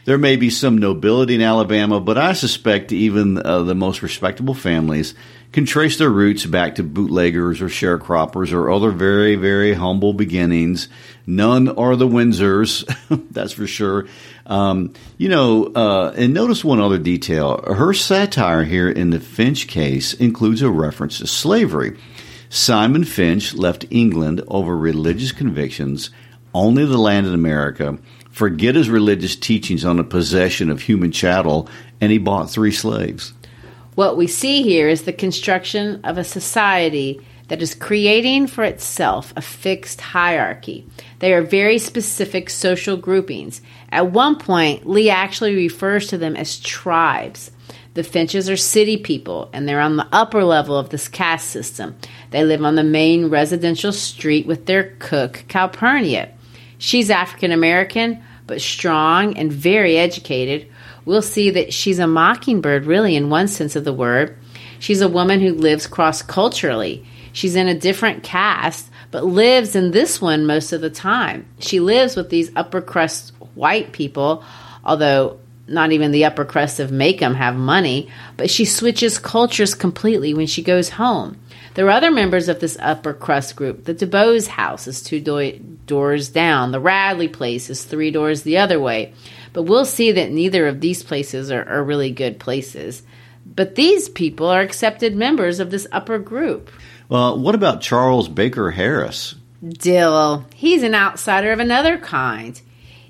There 0.05 0.17
may 0.17 0.37
be 0.37 0.49
some 0.49 0.77
nobility 0.77 1.35
in 1.35 1.41
Alabama, 1.41 1.99
but 1.99 2.17
I 2.17 2.33
suspect 2.33 2.91
even 2.91 3.37
uh, 3.37 3.63
the 3.63 3.75
most 3.75 4.01
respectable 4.01 4.53
families 4.53 5.13
can 5.51 5.65
trace 5.65 5.97
their 5.97 6.09
roots 6.09 6.45
back 6.45 6.75
to 6.75 6.83
bootleggers 6.83 7.61
or 7.61 7.67
sharecroppers 7.67 8.53
or 8.53 8.71
other 8.71 8.91
very, 8.91 9.35
very 9.35 9.73
humble 9.73 10.13
beginnings. 10.13 10.87
None 11.27 11.67
are 11.67 11.97
the 11.97 12.07
Windsors, 12.07 12.85
that's 13.31 13.51
for 13.51 13.67
sure. 13.67 14.07
Um, 14.51 14.93
you 15.17 15.29
know, 15.29 15.67
uh, 15.67 16.13
and 16.17 16.33
notice 16.33 16.61
one 16.61 16.81
other 16.81 16.97
detail. 16.97 17.61
Her 17.61 17.93
satire 17.93 18.65
here 18.65 18.89
in 18.89 19.11
the 19.11 19.19
Finch 19.21 19.67
case 19.67 20.13
includes 20.13 20.61
a 20.61 20.69
reference 20.69 21.19
to 21.19 21.27
slavery. 21.27 21.97
Simon 22.49 23.05
Finch 23.05 23.53
left 23.53 23.85
England 23.91 24.43
over 24.49 24.75
religious 24.75 25.31
convictions, 25.31 26.09
only 26.53 26.83
the 26.83 26.97
land 26.97 27.27
in 27.27 27.33
America, 27.33 27.97
forget 28.29 28.75
his 28.75 28.89
religious 28.89 29.37
teachings 29.37 29.85
on 29.85 29.95
the 29.95 30.03
possession 30.03 30.69
of 30.69 30.81
human 30.81 31.13
chattel, 31.13 31.69
and 32.01 32.11
he 32.11 32.17
bought 32.17 32.49
three 32.49 32.73
slaves. 32.73 33.31
What 33.95 34.17
we 34.17 34.27
see 34.27 34.63
here 34.63 34.89
is 34.89 35.03
the 35.03 35.13
construction 35.13 36.01
of 36.03 36.17
a 36.17 36.25
society 36.25 37.21
that 37.51 37.61
is 37.61 37.75
creating 37.75 38.47
for 38.47 38.63
itself 38.63 39.33
a 39.35 39.41
fixed 39.41 39.99
hierarchy. 39.99 40.87
They 41.19 41.33
are 41.33 41.41
very 41.41 41.77
specific 41.77 42.49
social 42.49 42.95
groupings. 42.95 43.61
At 43.91 44.11
one 44.11 44.37
point, 44.37 44.87
Lee 44.87 45.09
actually 45.09 45.55
refers 45.55 46.07
to 46.07 46.17
them 46.17 46.35
as 46.35 46.59
tribes. 46.59 47.51
The 47.93 48.03
Finches 48.03 48.49
are 48.49 48.55
city 48.55 48.95
people, 48.95 49.49
and 49.51 49.67
they're 49.67 49.81
on 49.81 49.97
the 49.97 50.07
upper 50.13 50.45
level 50.45 50.77
of 50.77 50.89
this 50.89 51.09
caste 51.09 51.49
system. 51.49 51.97
They 52.29 52.45
live 52.45 52.63
on 52.63 52.75
the 52.75 52.83
main 52.83 53.29
residential 53.29 53.91
street 53.91 54.47
with 54.47 54.65
their 54.65 54.95
cook, 54.99 55.43
Calpurnia. 55.49 56.29
She's 56.77 57.09
African 57.09 57.51
American, 57.51 58.23
but 58.47 58.61
strong 58.61 59.37
and 59.37 59.51
very 59.51 59.97
educated. 59.97 60.67
We'll 61.03 61.21
see 61.21 61.49
that 61.49 61.73
she's 61.73 61.99
a 61.99 62.07
mockingbird, 62.07 62.85
really, 62.85 63.15
in 63.15 63.29
one 63.29 63.49
sense 63.49 63.75
of 63.75 63.83
the 63.83 63.93
word. 63.93 64.37
She's 64.79 65.01
a 65.01 65.09
woman 65.09 65.41
who 65.41 65.53
lives 65.53 65.85
cross 65.85 66.21
culturally. 66.21 67.05
She's 67.33 67.55
in 67.55 67.67
a 67.67 67.77
different 67.77 68.23
caste, 68.23 68.89
but 69.11 69.25
lives 69.25 69.75
in 69.75 69.91
this 69.91 70.21
one 70.21 70.45
most 70.45 70.71
of 70.71 70.81
the 70.81 70.89
time. 70.89 71.45
She 71.59 71.79
lives 71.79 72.15
with 72.15 72.29
these 72.29 72.51
upper 72.55 72.81
crust 72.81 73.33
white 73.55 73.91
people, 73.91 74.43
although 74.83 75.39
not 75.67 75.91
even 75.91 76.11
the 76.11 76.25
upper 76.25 76.45
crust 76.45 76.79
of 76.79 76.91
Maycomb 76.91 77.35
have 77.35 77.55
money, 77.55 78.09
but 78.37 78.49
she 78.49 78.65
switches 78.65 79.19
cultures 79.19 79.73
completely 79.73 80.33
when 80.33 80.47
she 80.47 80.61
goes 80.61 80.89
home. 80.89 81.37
There 81.73 81.87
are 81.87 81.91
other 81.91 82.11
members 82.11 82.49
of 82.49 82.59
this 82.59 82.77
upper 82.81 83.13
crust 83.13 83.55
group. 83.55 83.85
The 83.85 83.93
DuBose 83.93 84.47
house 84.47 84.87
is 84.87 85.01
two 85.01 85.21
do- 85.21 85.57
doors 85.85 86.29
down. 86.29 86.71
The 86.71 86.81
Radley 86.81 87.29
place 87.29 87.69
is 87.69 87.85
three 87.85 88.11
doors 88.11 88.43
the 88.43 88.57
other 88.57 88.79
way. 88.79 89.13
But 89.53 89.63
we'll 89.63 89.85
see 89.85 90.11
that 90.11 90.31
neither 90.31 90.67
of 90.67 90.81
these 90.81 91.03
places 91.03 91.49
are, 91.49 91.63
are 91.63 91.83
really 91.83 92.11
good 92.11 92.39
places. 92.39 93.03
But 93.45 93.75
these 93.75 94.09
people 94.09 94.47
are 94.47 94.61
accepted 94.61 95.15
members 95.15 95.59
of 95.59 95.71
this 95.71 95.87
upper 95.91 96.19
group. 96.19 96.69
Well, 97.07 97.39
what 97.39 97.55
about 97.55 97.81
Charles 97.81 98.27
Baker 98.27 98.71
Harris? 98.71 99.35
Dill, 99.65 100.45
he's 100.55 100.83
an 100.83 100.95
outsider 100.95 101.51
of 101.51 101.59
another 101.59 101.97
kind. 101.97 102.59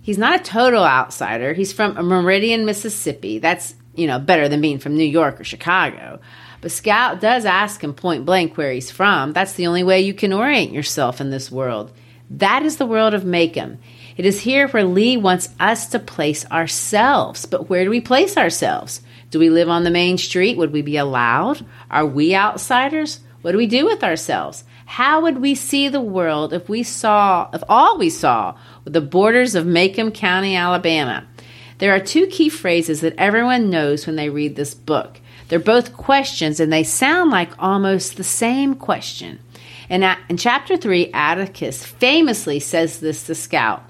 He's 0.02 0.18
not 0.18 0.40
a 0.40 0.44
total 0.44 0.84
outsider. 0.84 1.54
He's 1.54 1.74
from 1.74 1.94
Meridian, 1.94 2.66
Mississippi. 2.66 3.40
That's, 3.40 3.76
you 3.96 4.08
know, 4.08 4.20
better 4.20 4.50
than 4.50 4.62
being 4.62 4.80
from 4.80 4.98
New 4.98 5.06
York 5.06 5.40
or 5.40 5.44
Chicago. 5.44 6.20
But 6.62 6.72
Scout 6.72 7.22
does 7.22 7.46
ask 7.46 7.84
him 7.84 7.94
point 7.94 8.26
blank 8.26 8.58
where 8.58 8.72
he's 8.72 8.92
from. 8.92 9.34
That's 9.34 9.54
the 9.54 9.68
only 9.68 9.84
way 9.84 10.02
you 10.02 10.14
can 10.14 10.34
orient 10.34 10.74
yourself 10.74 11.22
in 11.22 11.30
this 11.30 11.52
world. 11.52 11.92
That 12.32 12.64
is 12.64 12.78
the 12.78 12.86
world 12.86 13.14
of 13.14 13.24
Maycomb. 13.24 13.78
It 14.18 14.26
is 14.26 14.42
here 14.42 14.68
where 14.70 14.84
Lee 14.84 15.18
wants 15.18 15.50
us 15.60 15.88
to 15.90 16.00
place 16.00 16.46
ourselves. 16.50 17.46
But 17.46 17.70
where 17.70 17.84
do 17.84 17.90
we 17.90 18.02
place 18.02 18.38
ourselves? 18.38 19.02
Do 19.30 19.40
we 19.40 19.50
live 19.50 19.70
on 19.70 19.84
the 19.84 19.92
main 19.92 20.18
street? 20.18 20.58
Would 20.58 20.72
we 20.72 20.82
be 20.82 20.98
allowed? 20.98 21.66
Are 21.90 22.06
we 22.06 22.36
outsiders? 22.36 23.20
What 23.42 23.52
do 23.54 23.58
we 23.58 23.68
do 23.68 23.86
with 23.86 24.04
ourselves? 24.04 24.64
How 24.92 25.22
would 25.22 25.38
we 25.38 25.56
see 25.56 25.88
the 25.88 26.02
world 26.02 26.52
if 26.52 26.68
we 26.68 26.84
saw, 26.84 27.50
if 27.54 27.64
all 27.70 27.98
we 27.98 28.10
saw 28.10 28.58
were 28.84 28.92
the 28.92 29.00
borders 29.00 29.56
of 29.56 29.66
Maycomb 29.66 30.14
County, 30.14 30.58
Alabama? 30.58 31.26
There 31.78 31.96
are 31.96 32.00
two 32.02 32.28
key 32.28 32.50
phrases 32.50 33.00
that 33.00 33.16
everyone 33.18 33.70
knows 33.70 34.06
when 34.06 34.18
they 34.18 34.28
read 34.28 34.58
this 34.58 34.74
book. 34.74 35.22
They're 35.48 35.60
both 35.60 35.96
questions 35.96 36.60
and 36.60 36.74
they 36.74 36.84
sound 36.84 37.32
like 37.32 37.52
almost 37.58 38.18
the 38.18 38.26
same 38.26 38.76
question. 38.76 39.40
And 39.90 40.04
in 40.28 40.36
chapter 40.36 40.76
3, 40.76 41.12
Atticus 41.14 41.86
famously 41.86 42.60
says 42.60 43.00
this 43.00 43.24
to 43.28 43.34
Scout. 43.34 43.84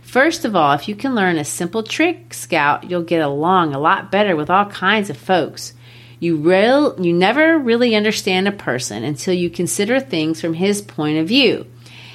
First 0.00 0.46
of 0.46 0.56
all, 0.56 0.72
if 0.72 0.88
you 0.88 0.96
can 0.96 1.14
learn 1.14 1.36
a 1.36 1.44
simple 1.44 1.82
trick, 1.82 2.32
Scout, 2.32 2.88
you'll 2.88 3.02
get 3.02 3.20
along 3.20 3.74
a 3.74 3.78
lot 3.78 4.10
better 4.10 4.34
with 4.34 4.48
all 4.48 4.64
kinds 4.64 5.10
of 5.10 5.18
folks. 5.18 5.74
You 6.20 6.36
real 6.36 7.00
you 7.00 7.12
never 7.12 7.58
really 7.58 7.94
understand 7.94 8.48
a 8.48 8.52
person 8.52 9.04
until 9.04 9.34
you 9.34 9.50
consider 9.50 10.00
things 10.00 10.40
from 10.40 10.54
his 10.54 10.82
point 10.82 11.18
of 11.18 11.28
view, 11.28 11.66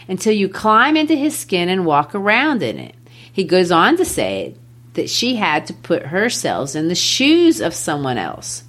until 0.07 0.33
you 0.33 0.49
climb 0.49 0.97
into 0.97 1.15
his 1.15 1.37
skin 1.37 1.69
and 1.69 1.85
walk 1.85 2.13
around 2.13 2.61
in 2.63 2.77
it. 2.77 2.95
He 3.31 3.43
goes 3.43 3.71
on 3.71 3.97
to 3.97 4.05
say 4.05 4.55
that 4.93 5.09
she 5.09 5.35
had 5.35 5.65
to 5.67 5.73
put 5.73 6.07
herself 6.07 6.75
in 6.75 6.87
the 6.87 6.95
shoes 6.95 7.61
of 7.61 7.73
someone 7.73 8.17
else. 8.17 8.63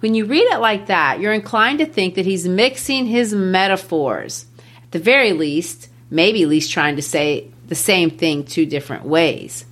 When 0.00 0.14
you 0.14 0.24
read 0.24 0.50
it 0.50 0.60
like 0.60 0.86
that, 0.86 1.20
you're 1.20 1.34
inclined 1.34 1.80
to 1.80 1.86
think 1.86 2.14
that 2.14 2.24
he's 2.24 2.48
mixing 2.48 3.06
his 3.06 3.34
metaphors. 3.34 4.46
At 4.84 4.92
the 4.92 4.98
very 4.98 5.32
least, 5.32 5.88
maybe 6.08 6.42
at 6.42 6.48
least 6.48 6.72
trying 6.72 6.96
to 6.96 7.02
say 7.02 7.48
the 7.68 7.74
same 7.74 8.10
thing 8.10 8.44
two 8.44 8.64
different 8.64 9.04
ways. 9.04 9.66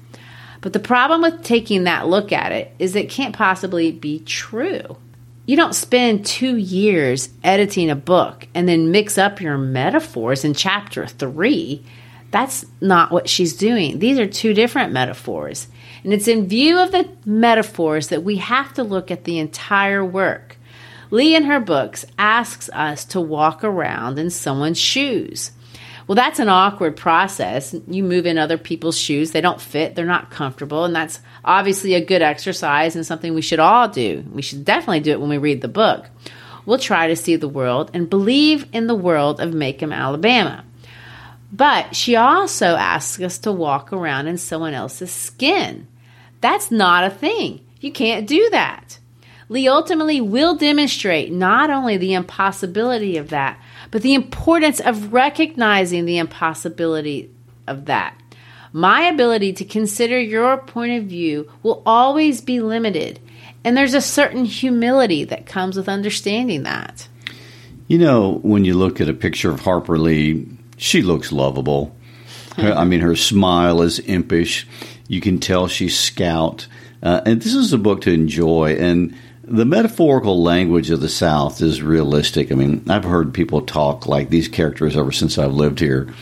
But 0.60 0.72
the 0.72 0.78
problem 0.78 1.22
with 1.22 1.42
taking 1.42 1.84
that 1.84 2.08
look 2.08 2.32
at 2.32 2.52
it 2.52 2.72
is 2.78 2.96
it 2.96 3.10
can't 3.10 3.36
possibly 3.36 3.92
be 3.92 4.20
true. 4.20 4.96
You 5.46 5.56
don't 5.56 5.74
spend 5.74 6.26
two 6.26 6.56
years 6.56 7.30
editing 7.42 7.90
a 7.90 7.96
book 7.96 8.46
and 8.54 8.68
then 8.68 8.90
mix 8.90 9.16
up 9.16 9.40
your 9.40 9.56
metaphors 9.56 10.44
in 10.44 10.54
chapter 10.54 11.06
three. 11.06 11.84
That's 12.30 12.66
not 12.80 13.10
what 13.10 13.28
she's 13.28 13.56
doing. 13.56 13.98
These 13.98 14.18
are 14.18 14.26
two 14.26 14.52
different 14.52 14.92
metaphors. 14.92 15.68
And 16.04 16.12
it's 16.12 16.28
in 16.28 16.48
view 16.48 16.78
of 16.78 16.92
the 16.92 17.08
metaphors 17.24 18.08
that 18.08 18.24
we 18.24 18.36
have 18.36 18.74
to 18.74 18.82
look 18.82 19.10
at 19.10 19.24
the 19.24 19.38
entire 19.38 20.04
work. 20.04 20.58
Lee, 21.10 21.34
in 21.34 21.44
her 21.44 21.60
books, 21.60 22.04
asks 22.18 22.68
us 22.70 23.06
to 23.06 23.20
walk 23.20 23.64
around 23.64 24.18
in 24.18 24.28
someone's 24.28 24.78
shoes. 24.78 25.52
Well, 26.08 26.16
that's 26.16 26.38
an 26.38 26.48
awkward 26.48 26.96
process. 26.96 27.74
You 27.86 28.02
move 28.02 28.24
in 28.24 28.38
other 28.38 28.56
people's 28.56 28.96
shoes, 28.98 29.32
they 29.32 29.42
don't 29.42 29.60
fit, 29.60 29.94
they're 29.94 30.06
not 30.06 30.30
comfortable, 30.30 30.86
and 30.86 30.96
that's 30.96 31.20
obviously 31.44 31.94
a 31.94 32.04
good 32.04 32.22
exercise 32.22 32.96
and 32.96 33.04
something 33.04 33.34
we 33.34 33.42
should 33.42 33.58
all 33.58 33.88
do. 33.88 34.24
We 34.32 34.40
should 34.40 34.64
definitely 34.64 35.00
do 35.00 35.12
it 35.12 35.20
when 35.20 35.28
we 35.28 35.36
read 35.36 35.60
the 35.60 35.68
book. 35.68 36.06
We'll 36.64 36.78
try 36.78 37.08
to 37.08 37.16
see 37.16 37.36
the 37.36 37.46
world 37.46 37.90
and 37.92 38.08
believe 38.08 38.66
in 38.72 38.86
the 38.86 38.94
world 38.94 39.38
of 39.38 39.52
Maycomb, 39.52 39.94
Alabama. 39.94 40.64
But 41.52 41.94
she 41.94 42.16
also 42.16 42.74
asks 42.76 43.22
us 43.22 43.38
to 43.40 43.52
walk 43.52 43.92
around 43.92 44.28
in 44.28 44.38
someone 44.38 44.72
else's 44.72 45.10
skin. 45.10 45.88
That's 46.40 46.70
not 46.70 47.04
a 47.04 47.10
thing. 47.10 47.60
You 47.80 47.92
can't 47.92 48.26
do 48.26 48.48
that. 48.50 48.98
Lee 49.50 49.68
ultimately 49.68 50.20
will 50.20 50.56
demonstrate 50.56 51.32
not 51.32 51.70
only 51.70 51.96
the 51.96 52.14
impossibility 52.14 53.16
of 53.16 53.30
that, 53.30 53.58
but 53.90 54.02
the 54.02 54.14
importance 54.14 54.80
of 54.80 55.12
recognizing 55.12 56.04
the 56.04 56.18
impossibility 56.18 57.30
of 57.66 57.86
that. 57.86 58.18
My 58.72 59.02
ability 59.02 59.54
to 59.54 59.64
consider 59.64 60.20
your 60.20 60.58
point 60.58 61.00
of 61.00 61.08
view 61.08 61.50
will 61.62 61.82
always 61.86 62.40
be 62.40 62.60
limited, 62.60 63.18
and 63.64 63.76
there's 63.76 63.94
a 63.94 64.00
certain 64.00 64.44
humility 64.44 65.24
that 65.24 65.46
comes 65.46 65.76
with 65.76 65.88
understanding 65.88 66.64
that. 66.64 67.08
You 67.86 67.98
know, 67.98 68.40
when 68.42 68.64
you 68.64 68.74
look 68.74 69.00
at 69.00 69.08
a 69.08 69.14
picture 69.14 69.50
of 69.50 69.60
Harper 69.60 69.98
Lee, 69.98 70.46
she 70.76 71.02
looks 71.02 71.32
lovable. 71.32 71.94
I 72.58 72.84
mean, 72.84 73.00
her 73.00 73.14
smile 73.14 73.82
is 73.82 74.00
impish. 74.00 74.66
You 75.06 75.20
can 75.20 75.38
tell 75.38 75.68
she's 75.68 75.98
scout. 75.98 76.66
Uh, 77.02 77.20
and 77.24 77.40
this 77.40 77.54
is 77.54 77.72
a 77.72 77.78
book 77.78 78.00
to 78.02 78.12
enjoy. 78.12 78.74
And 78.74 79.16
the 79.50 79.64
metaphorical 79.64 80.42
language 80.42 80.90
of 80.90 81.00
the 81.00 81.08
South 81.08 81.62
is 81.62 81.82
realistic. 81.82 82.52
I 82.52 82.54
mean, 82.54 82.84
I've 82.88 83.04
heard 83.04 83.32
people 83.32 83.62
talk 83.62 84.06
like 84.06 84.28
these 84.28 84.48
characters 84.48 84.96
ever 84.96 85.12
since 85.12 85.38
I've 85.38 85.54
lived 85.54 85.80
here. 85.80 86.12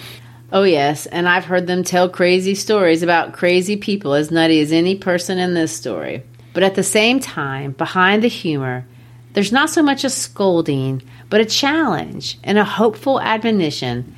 Oh, 0.53 0.62
yes. 0.62 1.07
And 1.07 1.29
I've 1.29 1.45
heard 1.45 1.66
them 1.66 1.83
tell 1.83 2.09
crazy 2.09 2.55
stories 2.55 3.03
about 3.03 3.33
crazy 3.33 3.77
people 3.77 4.14
as 4.14 4.31
nutty 4.31 4.61
as 4.61 4.72
any 4.72 4.97
person 4.97 5.39
in 5.39 5.55
this 5.55 5.77
story. 5.77 6.22
But 6.55 6.62
at 6.62 6.77
the 6.77 6.83
same 6.83 7.20
time, 7.20 7.72
behind 7.72 8.22
the 8.22 8.29
humor, 8.29 8.87
there's 9.33 9.53
not 9.53 9.70
so 9.70 9.83
much 9.83 10.05
a 10.05 10.11
scolding, 10.11 11.03
but 11.29 11.41
a 11.41 11.45
challenge 11.45 12.39
and 12.45 12.59
a 12.59 12.64
hopeful 12.64 13.20
admonition 13.20 14.14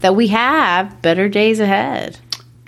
that 0.00 0.16
we 0.16 0.28
have 0.28 1.00
better 1.02 1.28
days 1.28 1.60
ahead. 1.60 2.18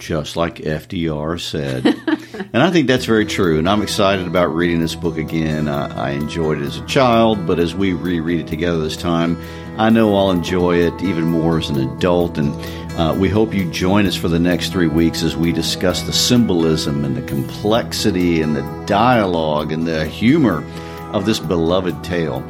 Just 0.01 0.34
like 0.34 0.57
FDR 0.57 1.38
said. 1.38 1.84
and 2.55 2.62
I 2.62 2.70
think 2.70 2.86
that's 2.86 3.05
very 3.05 3.26
true. 3.26 3.59
And 3.59 3.68
I'm 3.68 3.82
excited 3.82 4.26
about 4.26 4.46
reading 4.46 4.80
this 4.80 4.94
book 4.94 5.18
again. 5.18 5.68
I, 5.68 6.09
I 6.09 6.11
enjoyed 6.12 6.59
it 6.59 6.64
as 6.64 6.78
a 6.78 6.86
child, 6.86 7.46
but 7.46 7.59
as 7.59 7.74
we 7.74 7.92
reread 7.92 8.40
it 8.40 8.46
together 8.46 8.80
this 8.80 8.96
time, 8.96 9.38
I 9.76 9.90
know 9.90 10.16
I'll 10.16 10.30
enjoy 10.30 10.78
it 10.78 11.03
even 11.03 11.24
more 11.24 11.59
as 11.59 11.68
an 11.68 11.76
adult. 11.76 12.38
And 12.38 12.55
uh, 12.98 13.14
we 13.14 13.28
hope 13.28 13.53
you 13.53 13.70
join 13.70 14.07
us 14.07 14.16
for 14.16 14.28
the 14.28 14.38
next 14.38 14.72
three 14.72 14.88
weeks 14.88 15.22
as 15.22 15.36
we 15.36 15.53
discuss 15.53 16.03
the 16.03 16.14
symbolism 16.14 17.05
and 17.05 17.14
the 17.14 17.22
complexity 17.22 18.40
and 18.40 18.57
the 18.57 18.84
dialogue 18.86 19.70
and 19.70 19.86
the 19.86 20.07
humor 20.07 20.64
of 21.12 21.26
this 21.26 21.38
beloved 21.38 22.03
tale. 22.03 22.42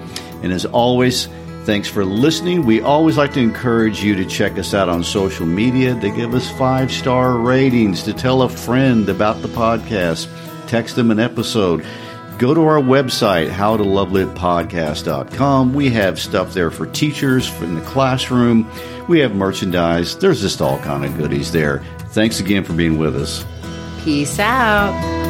And 0.44 0.52
as 0.52 0.66
always, 0.66 1.28
Thanks 1.70 1.88
for 1.88 2.04
listening. 2.04 2.66
We 2.66 2.80
always 2.80 3.16
like 3.16 3.32
to 3.34 3.40
encourage 3.40 4.02
you 4.02 4.16
to 4.16 4.24
check 4.24 4.58
us 4.58 4.74
out 4.74 4.88
on 4.88 5.04
social 5.04 5.46
media, 5.46 5.94
to 6.00 6.10
give 6.10 6.34
us 6.34 6.50
five 6.58 6.90
star 6.90 7.36
ratings, 7.36 8.02
to 8.02 8.12
tell 8.12 8.42
a 8.42 8.48
friend 8.48 9.08
about 9.08 9.40
the 9.40 9.46
podcast, 9.46 10.26
text 10.66 10.96
them 10.96 11.12
an 11.12 11.20
episode. 11.20 11.86
Go 12.38 12.54
to 12.54 12.62
our 12.62 12.80
website, 12.80 13.50
howtolovelitpodcast.com. 13.50 15.72
We 15.72 15.90
have 15.90 16.18
stuff 16.18 16.54
there 16.54 16.72
for 16.72 16.86
teachers 16.86 17.48
in 17.62 17.76
the 17.76 17.82
classroom. 17.82 18.68
We 19.06 19.20
have 19.20 19.36
merchandise. 19.36 20.18
There's 20.18 20.40
just 20.40 20.60
all 20.60 20.80
kind 20.80 21.04
of 21.04 21.16
goodies 21.16 21.52
there. 21.52 21.84
Thanks 22.08 22.40
again 22.40 22.64
for 22.64 22.72
being 22.72 22.98
with 22.98 23.14
us. 23.14 23.44
Peace 24.02 24.40
out. 24.40 25.29